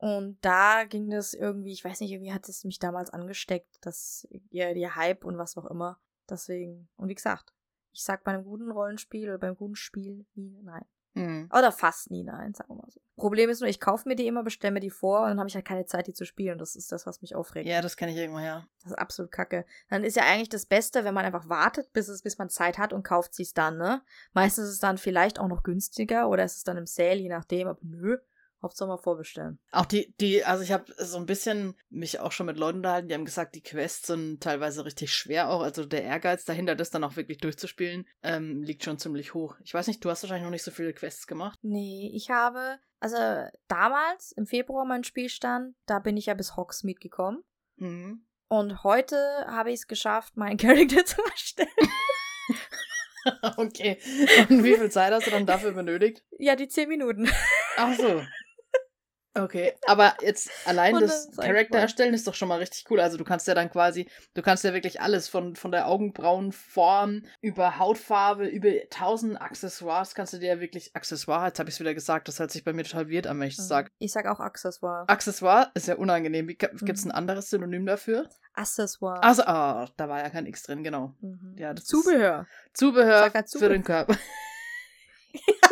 Und 0.00 0.38
da 0.42 0.84
ging 0.84 1.10
das 1.10 1.34
irgendwie, 1.34 1.72
ich 1.72 1.84
weiß 1.84 2.00
nicht, 2.00 2.12
irgendwie 2.12 2.32
hat 2.32 2.48
es 2.48 2.64
mich 2.64 2.78
damals 2.78 3.10
angesteckt, 3.10 3.78
dass 3.80 4.28
ihr, 4.50 4.70
ihr 4.76 4.94
Hype 4.94 5.24
und 5.24 5.38
was 5.38 5.56
auch 5.56 5.66
immer. 5.66 6.00
Deswegen, 6.30 6.88
und 6.96 7.08
wie 7.08 7.14
gesagt, 7.14 7.52
ich 7.92 8.04
sag 8.04 8.22
bei 8.22 8.32
einem 8.32 8.44
guten 8.44 8.70
Rollenspiel 8.70 9.28
oder 9.28 9.38
beim 9.38 9.56
guten 9.56 9.74
Spiel 9.74 10.24
nie 10.34 10.60
nein. 10.62 10.84
Hm. 11.14 11.50
Oder 11.52 11.72
fast 11.72 12.10
nie 12.10 12.22
nein, 12.22 12.54
sagen 12.54 12.70
wir 12.70 12.76
mal 12.76 12.90
so. 12.90 13.00
Problem 13.16 13.50
ist 13.50 13.60
nur, 13.60 13.68
ich 13.68 13.80
kaufe 13.80 14.08
mir 14.08 14.14
die 14.14 14.26
immer, 14.26 14.44
bestelle 14.44 14.72
mir 14.72 14.80
die 14.80 14.90
vor 14.90 15.22
und 15.22 15.28
dann 15.28 15.38
habe 15.38 15.48
ich 15.48 15.54
halt 15.54 15.64
keine 15.64 15.86
Zeit, 15.86 16.06
die 16.06 16.14
zu 16.14 16.24
spielen. 16.24 16.58
Das 16.58 16.76
ist 16.76 16.92
das, 16.92 17.06
was 17.06 17.20
mich 17.20 17.34
aufregt. 17.34 17.68
Ja, 17.68 17.80
das 17.80 17.96
kenne 17.96 18.12
ich 18.12 18.18
irgendwo 18.18 18.38
her. 18.38 18.68
Das 18.82 18.92
ist 18.92 18.98
absolut 18.98 19.32
kacke. 19.32 19.64
Dann 19.88 20.04
ist 20.04 20.16
ja 20.16 20.22
eigentlich 20.24 20.48
das 20.48 20.66
Beste, 20.66 21.04
wenn 21.04 21.14
man 21.14 21.24
einfach 21.24 21.48
wartet, 21.48 21.92
bis 21.92 22.08
es, 22.08 22.22
bis 22.22 22.38
man 22.38 22.48
Zeit 22.48 22.78
hat 22.78 22.92
und 22.92 23.02
kauft 23.02 23.34
sie 23.34 23.42
es 23.42 23.54
dann, 23.54 23.76
ne? 23.76 24.02
Meistens 24.32 24.66
ist 24.66 24.74
es 24.74 24.80
dann 24.80 24.98
vielleicht 24.98 25.40
auch 25.40 25.48
noch 25.48 25.64
günstiger 25.64 26.28
oder 26.28 26.44
ist 26.44 26.58
es 26.58 26.64
dann 26.64 26.76
im 26.76 26.86
Sale, 26.86 27.16
je 27.16 27.28
nachdem, 27.28 27.68
aber 27.68 27.80
nö. 27.82 28.18
Hauptsache 28.62 28.88
mal 28.88 28.98
vorbestellen. 28.98 29.58
Auch 29.70 29.86
die, 29.86 30.14
die, 30.20 30.44
also 30.44 30.62
ich 30.62 30.72
habe 30.72 30.92
so 30.98 31.16
ein 31.16 31.26
bisschen 31.26 31.74
mich 31.90 32.20
auch 32.20 32.32
schon 32.32 32.46
mit 32.46 32.56
Leuten 32.56 32.78
unterhalten, 32.78 33.08
die 33.08 33.14
haben 33.14 33.24
gesagt, 33.24 33.54
die 33.54 33.62
Quests 33.62 34.08
sind 34.08 34.42
teilweise 34.42 34.84
richtig 34.84 35.12
schwer 35.12 35.50
auch. 35.50 35.62
Also 35.62 35.84
der 35.84 36.02
Ehrgeiz 36.02 36.44
dahinter, 36.44 36.74
das 36.74 36.90
dann 36.90 37.04
auch 37.04 37.16
wirklich 37.16 37.38
durchzuspielen, 37.38 38.06
ähm, 38.22 38.62
liegt 38.62 38.84
schon 38.84 38.98
ziemlich 38.98 39.34
hoch. 39.34 39.56
Ich 39.62 39.74
weiß 39.74 39.86
nicht, 39.86 40.04
du 40.04 40.10
hast 40.10 40.22
wahrscheinlich 40.22 40.44
noch 40.44 40.50
nicht 40.50 40.64
so 40.64 40.70
viele 40.70 40.92
Quests 40.92 41.26
gemacht. 41.26 41.58
Nee, 41.62 42.10
ich 42.14 42.30
habe, 42.30 42.78
also 43.00 43.16
damals, 43.68 44.32
im 44.32 44.46
Februar 44.46 44.84
mein 44.84 45.04
Spielstand, 45.04 45.76
da 45.86 45.98
bin 45.98 46.16
ich 46.16 46.26
ja 46.26 46.34
bis 46.34 46.56
Hogsmeade 46.56 47.00
gekommen. 47.00 47.44
Mhm. 47.76 48.24
Und 48.48 48.82
heute 48.82 49.16
habe 49.46 49.70
ich 49.70 49.80
es 49.80 49.86
geschafft, 49.86 50.36
meinen 50.36 50.56
Charakter 50.58 51.04
zu 51.04 51.22
erstellen. 51.22 51.68
okay. 53.56 53.98
Und 54.48 54.64
wie 54.64 54.74
viel 54.74 54.90
Zeit 54.90 55.12
hast 55.12 55.26
du 55.26 55.30
dann 55.30 55.46
dafür 55.46 55.72
benötigt? 55.72 56.22
Ja, 56.38 56.56
die 56.56 56.68
10 56.68 56.88
Minuten. 56.88 57.28
Ach 57.76 57.94
so. 57.94 58.22
Okay, 59.34 59.74
aber 59.86 60.14
jetzt 60.22 60.50
allein 60.64 60.94
Und 60.96 61.02
das 61.02 61.30
Charakter 61.36 61.78
erstellen 61.78 62.12
ist 62.14 62.26
doch 62.26 62.34
schon 62.34 62.48
mal 62.48 62.58
richtig 62.58 62.84
cool. 62.90 62.98
Also 62.98 63.16
du 63.16 63.24
kannst 63.24 63.46
ja 63.46 63.54
dann 63.54 63.70
quasi, 63.70 64.08
du 64.34 64.42
kannst 64.42 64.64
ja 64.64 64.72
wirklich 64.74 65.00
alles 65.00 65.28
von, 65.28 65.54
von 65.54 65.70
der 65.70 65.86
Augenbrauenform 65.86 67.22
über 67.40 67.78
Hautfarbe, 67.78 68.46
über 68.46 68.70
tausend 68.90 69.40
Accessoires 69.40 70.14
kannst 70.14 70.32
du 70.32 70.38
dir 70.38 70.48
ja 70.48 70.60
wirklich, 70.60 70.94
Accessoire, 70.96 71.46
jetzt 71.46 71.58
habe 71.60 71.68
ich 71.68 71.76
es 71.76 71.80
wieder 71.80 71.94
gesagt, 71.94 72.26
das 72.26 72.40
hört 72.40 72.50
sich 72.50 72.64
bei 72.64 72.72
mir 72.72 72.84
total 72.84 73.10
weird 73.10 73.26
an, 73.26 73.38
wenn 73.38 73.48
ich 73.48 73.56
das 73.56 73.68
sage. 73.68 73.90
Ich 73.98 74.12
sag 74.12 74.26
auch 74.26 74.40
Accessoire. 74.40 75.04
Accessoire 75.08 75.70
ist 75.74 75.86
ja 75.88 75.96
unangenehm. 75.96 76.46
Gibt 76.48 76.72
es 76.74 77.04
Mhm. 77.04 77.10
ein 77.10 77.14
anderes 77.14 77.50
Synonym 77.50 77.86
dafür? 77.86 78.28
Accessoire. 78.54 79.22
Also, 79.22 79.42
ah, 79.44 79.88
da 79.96 80.08
war 80.08 80.18
ja 80.20 80.30
kein 80.30 80.46
X 80.46 80.64
drin, 80.64 80.82
genau. 80.82 81.14
Mhm. 81.20 81.54
Ja, 81.56 81.74
das 81.74 81.84
Zubehör. 81.84 82.46
Zubehör 82.72 83.18
Sag 83.20 83.34
halt 83.34 83.46
für 83.46 83.50
Zubehör. 83.58 83.68
den 83.72 83.84
Körper. 83.84 84.16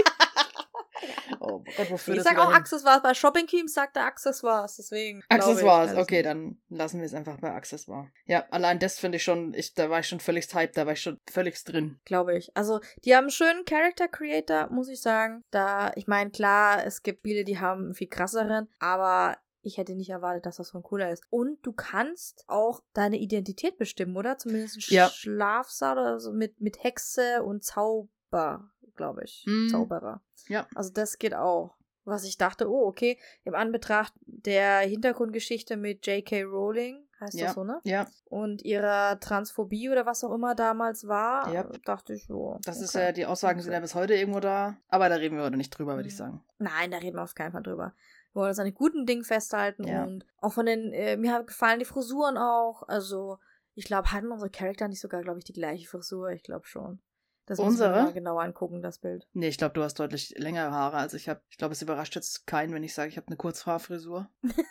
oh 1.47 1.65
Gott, 1.77 1.91
wofür 1.91 2.15
Ich 2.15 2.23
sag 2.23 2.39
auch? 2.39 2.53
Accessoires. 2.53 3.03
Bei 3.03 3.15
Shopping 3.15 3.47
Teams 3.47 3.75
sagt 3.75 3.97
er 3.97 4.07
Accessoires, 4.07 4.77
deswegen. 4.77 5.21
ich. 5.21 5.31
Accessoires, 5.31 5.95
okay, 5.97 6.23
dann 6.23 6.59
lassen 6.69 6.99
wir 7.01 7.07
es 7.07 7.15
einfach 7.15 7.39
bei 7.39 7.53
Accessoire. 7.53 8.11
Ja, 8.25 8.45
allein 8.51 8.79
das 8.79 8.99
finde 8.99 9.17
ich 9.17 9.23
schon, 9.25 9.55
ich, 9.55 9.75
da 9.75 9.91
war 9.91 10.01
ich 10.01 10.09
schon 10.09 10.21
völlig 10.21 10.53
hyped, 10.55 10.77
da 10.77 10.87
war 10.87 10.95
ich 10.95 11.03
schon 11.03 11.21
völlig 11.31 11.63
drin. 11.65 12.01
Glaube 12.05 12.37
ich. 12.37 12.57
Also, 12.57 12.81
die 13.05 13.15
haben 13.15 13.25
einen 13.25 13.31
schönen 13.31 13.65
Character 13.65 14.09
Creator, 14.09 14.69
muss 14.71 14.89
ich 14.89 15.01
sagen. 15.01 15.45
Da, 15.51 15.93
ich 15.97 16.07
meine, 16.07 16.31
klar, 16.31 16.85
es 16.85 17.03
gibt 17.03 17.21
Spiele, 17.21 17.45
die 17.45 17.59
haben 17.59 17.87
einen 17.87 17.95
viel 17.95 18.09
krasseren, 18.09 18.69
aber 18.79 19.37
ich 19.63 19.79
hätte 19.79 19.97
nicht 19.97 20.11
erwartet, 20.11 20.47
dass 20.47 20.59
das 20.59 20.69
so 20.69 20.79
ein 20.79 20.85
cooler 20.85 21.11
ist. 21.11 21.25
Und 21.29 21.59
du 21.67 21.73
kannst 21.73 22.45
auch 22.47 22.83
deine 22.93 23.19
Identität 23.19 23.79
bestimmen, 23.79 24.17
oder? 24.17 24.39
Zumindest 24.39 24.77
ein 24.77 24.95
Ja. 24.95 25.09
Schlafsaal 25.09 25.99
oder 25.99 26.21
so 26.21 26.33
mit, 26.33 26.61
mit 26.61 26.85
Hexe 26.85 27.43
und 27.43 27.65
Zauber, 27.65 28.71
glaube 28.97 29.25
ich. 29.25 29.45
Mhm. 29.47 29.69
Zauberer. 29.71 30.21
Ja. 30.49 30.67
Also 30.75 30.91
das 30.93 31.19
geht 31.19 31.35
auch. 31.35 31.75
Was 32.05 32.23
ich 32.25 32.39
dachte, 32.39 32.71
oh, 32.71 32.87
okay, 32.87 33.19
im 33.43 33.57
Anbetracht 33.57 34.13
der 34.27 34.79
Hintergrundgeschichte 34.81 35.77
mit 35.77 36.07
J.K. 36.07 36.45
Rowling, 36.45 37.05
heißt 37.19 37.35
Ja. 37.35 37.47
das 37.47 37.55
so, 37.57 37.65
ne? 37.65 37.81
Ja, 37.83 38.07
Und 38.27 38.63
ihrer 38.63 39.19
Transphobie 39.19 39.91
oder 39.91 40.07
was 40.07 40.23
auch 40.23 40.33
immer 40.33 40.55
damals 40.55 41.09
war, 41.09 41.53
Ja. 41.53 41.65
dachte 41.85 42.15
ich, 42.15 42.31
oh. 42.31 42.61
das 42.65 42.81
ist 42.81 42.95
okay. 42.95 43.07
ja, 43.07 43.13
die 43.13 43.27
Aussagen 43.27 43.61
sind 43.61 43.73
ja 43.73 43.81
bis 43.81 43.97
heute 43.97 44.15
irgendwo 44.15 44.39
da, 44.39 44.77
aber 44.89 45.09
da 45.09 45.17
reden 45.17 45.37
wir 45.37 45.43
heute 45.43 45.57
nicht 45.57 45.71
drüber, 45.71 45.97
würde 45.97 46.07
ich 46.09 46.15
Mhm. 46.15 46.19
sagen. 46.19 46.45
Nein, 46.59 46.93
da 46.93 46.99
reden 46.99 47.17
wir 47.17 47.25
auf 47.25 47.35
keinen 47.35 47.51
Fall 47.51 47.65
drüber. 47.65 47.93
Wir 48.33 48.41
wollen 48.43 48.51
uns 48.51 48.59
an 48.61 48.67
den 48.67 48.75
guten 48.75 49.05
Dingen 49.05 49.25
festhalten 49.25 49.85
Ja. 49.89 50.05
und 50.05 50.25
auch 50.41 50.53
von 50.53 50.67
den, 50.67 50.93
äh, 50.93 51.17
mir 51.17 51.33
haben 51.33 51.47
gefallen 51.47 51.81
die 51.81 51.85
Frisuren 51.87 52.37
auch. 52.39 52.85
Also, 52.87 53.39
ich 53.75 53.85
glaube, 53.85 54.13
hatten 54.13 54.31
unsere 54.31 54.51
Charakter 54.51 54.87
nicht 54.87 55.01
sogar, 55.01 55.23
glaube 55.23 55.39
ich, 55.41 55.45
die 55.45 55.53
gleiche 55.55 55.89
Frisur? 55.89 56.31
Ich 56.31 56.45
glaube 56.45 56.67
schon. 56.67 57.01
Das 57.47 57.59
muss 57.59 57.75
ich 57.75 57.81
mir 57.81 57.87
Unsere? 57.87 58.03
mal 58.05 58.13
genauer 58.13 58.43
angucken, 58.43 58.83
das 58.83 58.99
Bild. 58.99 59.29
Nee, 59.33 59.49
ich 59.49 59.57
glaube, 59.57 59.75
du 59.75 59.83
hast 59.83 59.95
deutlich 59.95 60.35
längere 60.37 60.73
Haare 60.73 60.97
als 60.97 61.15
ich 61.15 61.29
habe. 61.29 61.41
Ich 61.49 61.59
glaube, 61.59 61.73
es 61.73 61.83
überrascht 61.83 62.17
jetzt 62.17 62.47
keinen, 62.47 62.75
wenn 62.75 62.83
ich 62.83 62.93
sage, 62.93 63.09
ich 63.09 63.17
habe 63.17 63.29
eine 63.29 63.37
Kurzhaarfrisur. 63.37 64.29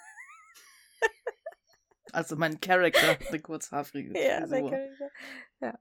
also 2.12 2.36
mein 2.36 2.60
Charakter 2.60 3.08
hat 3.08 3.28
eine 3.28 3.40
Kurzhaarfrisur. 3.40 4.16
Ja, 4.22 4.46
der 4.46 4.62
Charakter. 4.62 5.10
Ja. 5.62 5.80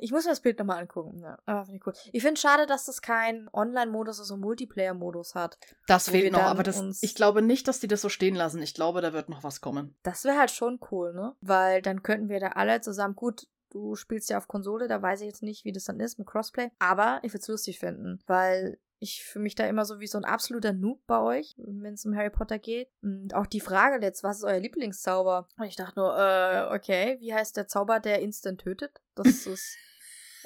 Ich 0.00 0.10
muss 0.10 0.24
mir 0.24 0.30
das 0.30 0.40
Bild 0.40 0.58
nochmal 0.58 0.80
angucken. 0.80 1.20
Ja, 1.20 1.38
aber 1.44 1.64
finde 1.64 1.78
ich 1.78 1.86
cool. 1.86 1.92
Ich 2.12 2.22
finde 2.22 2.40
schade, 2.40 2.66
dass 2.66 2.86
das 2.86 3.02
keinen 3.02 3.48
Online-Modus, 3.52 4.18
also 4.18 4.36
Multiplayer-Modus 4.36 5.36
hat. 5.36 5.58
Das 5.86 6.08
fehlt 6.08 6.24
wir 6.24 6.32
noch, 6.32 6.42
aber 6.42 6.64
das, 6.64 7.02
ich 7.02 7.14
glaube 7.14 7.40
nicht, 7.40 7.68
dass 7.68 7.78
die 7.78 7.86
das 7.86 8.00
so 8.00 8.08
stehen 8.08 8.34
lassen. 8.34 8.60
Ich 8.62 8.74
glaube, 8.74 9.00
da 9.00 9.12
wird 9.12 9.28
noch 9.28 9.44
was 9.44 9.60
kommen. 9.60 9.96
Das 10.02 10.24
wäre 10.24 10.38
halt 10.38 10.50
schon 10.50 10.80
cool, 10.90 11.14
ne? 11.14 11.36
Weil 11.40 11.82
dann 11.82 12.02
könnten 12.02 12.28
wir 12.28 12.40
da 12.40 12.48
alle 12.48 12.80
zusammen, 12.80 13.14
gut, 13.14 13.46
du 13.76 13.94
spielst 13.94 14.30
ja 14.30 14.38
auf 14.38 14.48
Konsole, 14.48 14.88
da 14.88 15.02
weiß 15.02 15.20
ich 15.20 15.26
jetzt 15.26 15.42
nicht, 15.42 15.64
wie 15.64 15.72
das 15.72 15.84
dann 15.84 16.00
ist 16.00 16.18
mit 16.18 16.26
Crossplay, 16.26 16.70
aber 16.78 17.20
ich 17.22 17.32
würde 17.32 17.42
es 17.42 17.48
lustig 17.48 17.78
finden, 17.78 18.18
weil 18.26 18.78
ich 18.98 19.22
fühle 19.22 19.42
mich 19.42 19.54
da 19.54 19.66
immer 19.66 19.84
so 19.84 20.00
wie 20.00 20.06
so 20.06 20.16
ein 20.16 20.24
absoluter 20.24 20.72
Noob 20.72 21.06
bei 21.06 21.20
euch, 21.20 21.54
wenn 21.58 21.92
es 21.92 22.06
um 22.06 22.16
Harry 22.16 22.30
Potter 22.30 22.58
geht. 22.58 22.88
Und 23.02 23.34
auch 23.34 23.44
die 23.44 23.60
Frage 23.60 24.02
jetzt, 24.02 24.22
was 24.22 24.38
ist 24.38 24.44
euer 24.44 24.58
Lieblingszauber? 24.58 25.46
Und 25.58 25.66
ich 25.66 25.76
dachte 25.76 26.00
nur, 26.00 26.16
äh, 26.18 26.74
okay, 26.74 27.18
wie 27.20 27.34
heißt 27.34 27.58
der 27.58 27.68
Zauber, 27.68 28.00
der 28.00 28.22
instant 28.22 28.62
tötet? 28.62 28.98
Das 29.14 29.26
ist, 29.46 29.76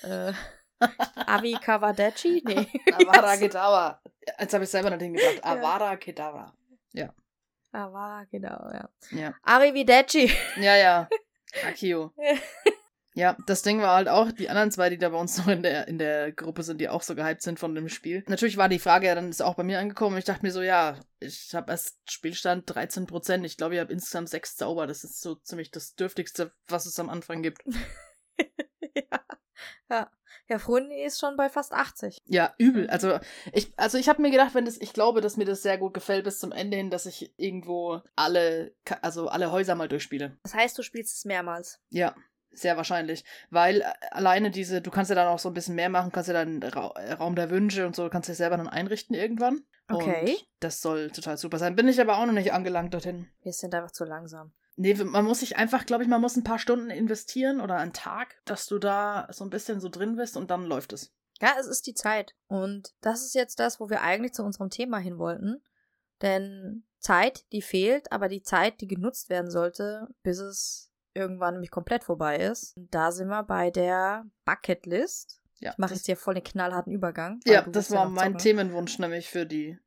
äh, 0.03 0.33
Avi 1.15 1.53
Kavadachi? 1.61 2.43
Nee. 2.47 2.67
Avada 2.93 3.37
Kedavra. 3.39 4.03
Jetzt 4.41 4.55
habe 4.55 4.65
ich 4.65 4.71
selber 4.71 4.91
nicht 4.91 5.03
hingebracht. 5.03 5.37
Ja. 5.37 5.45
Avada 5.45 5.97
Kedavra. 5.97 6.53
Ja. 6.93 7.15
War, 7.73 8.27
genau, 8.27 8.69
ja. 8.73 8.89
Ja. 9.13 9.35
Arrivederci. 9.45 10.29
Ja, 10.57 10.77
ja. 10.77 11.09
Akio. 11.65 12.13
Ja, 13.21 13.37
das 13.45 13.61
Ding 13.61 13.83
war 13.83 13.97
halt 13.97 14.09
auch, 14.09 14.33
die 14.33 14.49
anderen 14.49 14.71
zwei, 14.71 14.89
die 14.89 14.97
da 14.97 15.11
bei 15.11 15.19
uns 15.19 15.37
noch 15.37 15.49
in 15.49 15.63
der, 15.63 15.87
in 15.89 15.99
der 15.99 16.33
Gruppe 16.33 16.63
sind, 16.63 16.81
die 16.81 16.89
auch 16.89 17.03
so 17.03 17.15
gehypt 17.15 17.43
sind 17.43 17.59
von 17.59 17.75
dem 17.75 17.91
Spiel. 17.91 18.25
Natürlich 18.29 18.57
war 18.57 18.71
die 18.71 18.79
Frage 18.79 19.09
ja 19.09 19.15
dann 19.15 19.29
ist 19.29 19.43
auch 19.43 19.57
bei 19.57 19.63
mir 19.63 19.79
angekommen 19.79 20.15
und 20.15 20.21
ich 20.21 20.25
dachte 20.25 20.43
mir 20.43 20.53
so, 20.53 20.63
ja, 20.63 20.99
ich 21.19 21.55
habe 21.55 21.71
erst 21.71 21.99
Spielstand 22.11 22.73
13%. 22.73 23.45
Ich 23.45 23.59
glaube, 23.59 23.75
ich 23.75 23.81
habe 23.83 23.93
insgesamt 23.93 24.31
sechs 24.31 24.57
Zauber. 24.57 24.87
Das 24.87 25.05
ist 25.05 25.21
so 25.21 25.35
ziemlich 25.35 25.71
das 25.71 25.95
Dürftigste, 25.97 26.53
was 26.67 26.87
es 26.87 26.99
am 26.99 27.11
Anfang 27.11 27.43
gibt. 27.43 27.63
ja. 28.95 29.21
Ja. 29.91 30.11
Ja, 30.49 30.59
Frundi 30.59 31.05
ist 31.05 31.21
schon 31.21 31.37
bei 31.37 31.49
fast 31.49 31.73
80. 31.73 32.23
Ja, 32.25 32.55
übel. 32.57 32.89
Also 32.89 33.21
ich, 33.53 33.73
also 33.77 33.99
ich 33.99 34.09
habe 34.09 34.23
mir 34.23 34.31
gedacht, 34.31 34.55
wenn 34.55 34.65
das, 34.65 34.81
ich 34.81 34.95
glaube, 34.95 35.21
dass 35.21 35.37
mir 35.37 35.45
das 35.45 35.63
sehr 35.63 35.77
gut 35.77 35.93
gefällt 35.93 36.25
bis 36.25 36.39
zum 36.39 36.53
Ende 36.53 36.77
hin, 36.77 36.91
dass 36.91 37.07
ich 37.07 37.35
irgendwo 37.37 38.01
alle, 38.17 38.75
also 39.03 39.29
alle 39.29 39.53
Häuser 39.53 39.75
mal 39.75 39.89
durchspiele. 39.89 40.39
Das 40.43 40.55
heißt, 40.55 40.79
du 40.79 40.83
spielst 40.83 41.19
es 41.19 41.25
mehrmals. 41.25 41.81
Ja, 41.91 42.17
sehr 42.53 42.77
wahrscheinlich. 42.77 43.25
Weil 43.51 43.81
äh, 43.81 43.85
alleine 44.11 44.51
diese, 44.51 44.81
du 44.81 44.91
kannst 44.91 45.11
ja 45.11 45.15
dann 45.15 45.29
auch 45.29 45.39
so 45.39 45.49
ein 45.49 45.55
bisschen 45.55 45.75
mehr 45.75 45.89
machen, 45.89 46.13
kannst 46.13 46.29
ja 46.29 46.35
dann 46.35 46.63
Ra 46.63 46.93
äh, 46.97 47.13
Raum 47.13 47.35
der 47.35 47.51
Wünsche 47.51 47.87
und 47.87 47.97
so, 47.97 48.09
kannst 48.09 48.29
ja 48.29 48.35
selber 48.35 48.57
dann 48.57 48.69
einrichten 48.69 49.15
irgendwann. 49.15 49.63
Okay. 49.89 50.33
Und 50.33 50.47
das 50.61 50.81
soll 50.81 51.11
total 51.11 51.37
super 51.37 51.59
sein. 51.59 51.77
Bin 51.77 51.89
ich 51.89 52.01
aber 52.01 52.19
auch 52.19 52.27
noch 52.27 52.33
nicht 52.33 52.53
angelangt 52.53 52.95
dorthin. 52.95 53.29
Wir 53.43 53.53
sind 53.53 53.75
einfach 53.75 53.91
zu 53.91 54.05
langsam. 54.05 54.53
Nee, 54.77 54.95
man 54.95 55.25
muss 55.25 55.41
sich 55.41 55.57
einfach, 55.57 55.85
glaube 55.85 56.05
ich, 56.05 56.09
man 56.09 56.21
muss 56.21 56.37
ein 56.37 56.45
paar 56.45 56.59
Stunden 56.59 56.91
investieren 56.91 57.61
oder 57.61 57.77
einen 57.77 57.93
Tag, 57.93 58.41
dass 58.45 58.67
du 58.67 58.79
da 58.79 59.29
so 59.31 59.45
ein 59.45 59.51
bisschen 59.51 59.81
so 59.81 59.89
drin 59.89 60.17
bist 60.17 60.37
und 60.37 60.51
dann 60.51 60.65
läuft 60.65 60.93
es. 60.93 61.13
Ja, 61.41 61.55
es 61.59 61.67
ist 61.67 61.87
die 61.87 61.95
Zeit. 61.95 62.35
Und 62.49 62.95
das 63.01 63.23
ist 63.23 63.35
jetzt 63.35 63.59
das, 63.59 63.81
wo 63.81 63.91
wir 63.91 64.03
eigentlich 64.03 64.33
zu 64.33 64.43
unserem 64.43 64.71
Thema 64.71 64.99
hin 64.99 65.19
wollten. 65.19 65.63
Denn 66.23 66.85
Zeit, 66.99 67.45
die 67.53 67.63
fehlt, 67.63 68.13
aber 68.13 68.29
die 68.29 68.43
Zeit, 68.43 68.81
die 68.81 68.87
genutzt 68.87 69.29
werden 69.31 69.51
sollte, 69.51 70.09
bis 70.23 70.39
es 70.39 70.90
irgendwann 71.15 71.55
nämlich 71.55 71.71
komplett 71.71 72.05
vorbei 72.05 72.37
ist. 72.37 72.77
Und 72.77 72.95
da 72.95 73.13
sind 73.13 73.29
wir 73.29 73.43
bei 73.43 73.71
der 73.71 74.27
Bucketlist. 74.45 75.41
Ja, 75.59 75.73
Ich 75.73 75.79
mache 75.79 75.95
jetzt 75.95 76.07
hier 76.07 76.17
voll 76.17 76.35
den 76.35 76.45
knallharten 76.45 76.93
Übergang. 76.93 77.41
ja, 77.45 77.63
das 77.63 77.91
war 77.91 78.05
noch 78.07 78.13
mein 78.13 78.33
zocken. 78.33 78.39
Themenwunsch 78.39 78.99
nämlich 78.99 79.29
für 79.29 79.45
die 79.47 79.79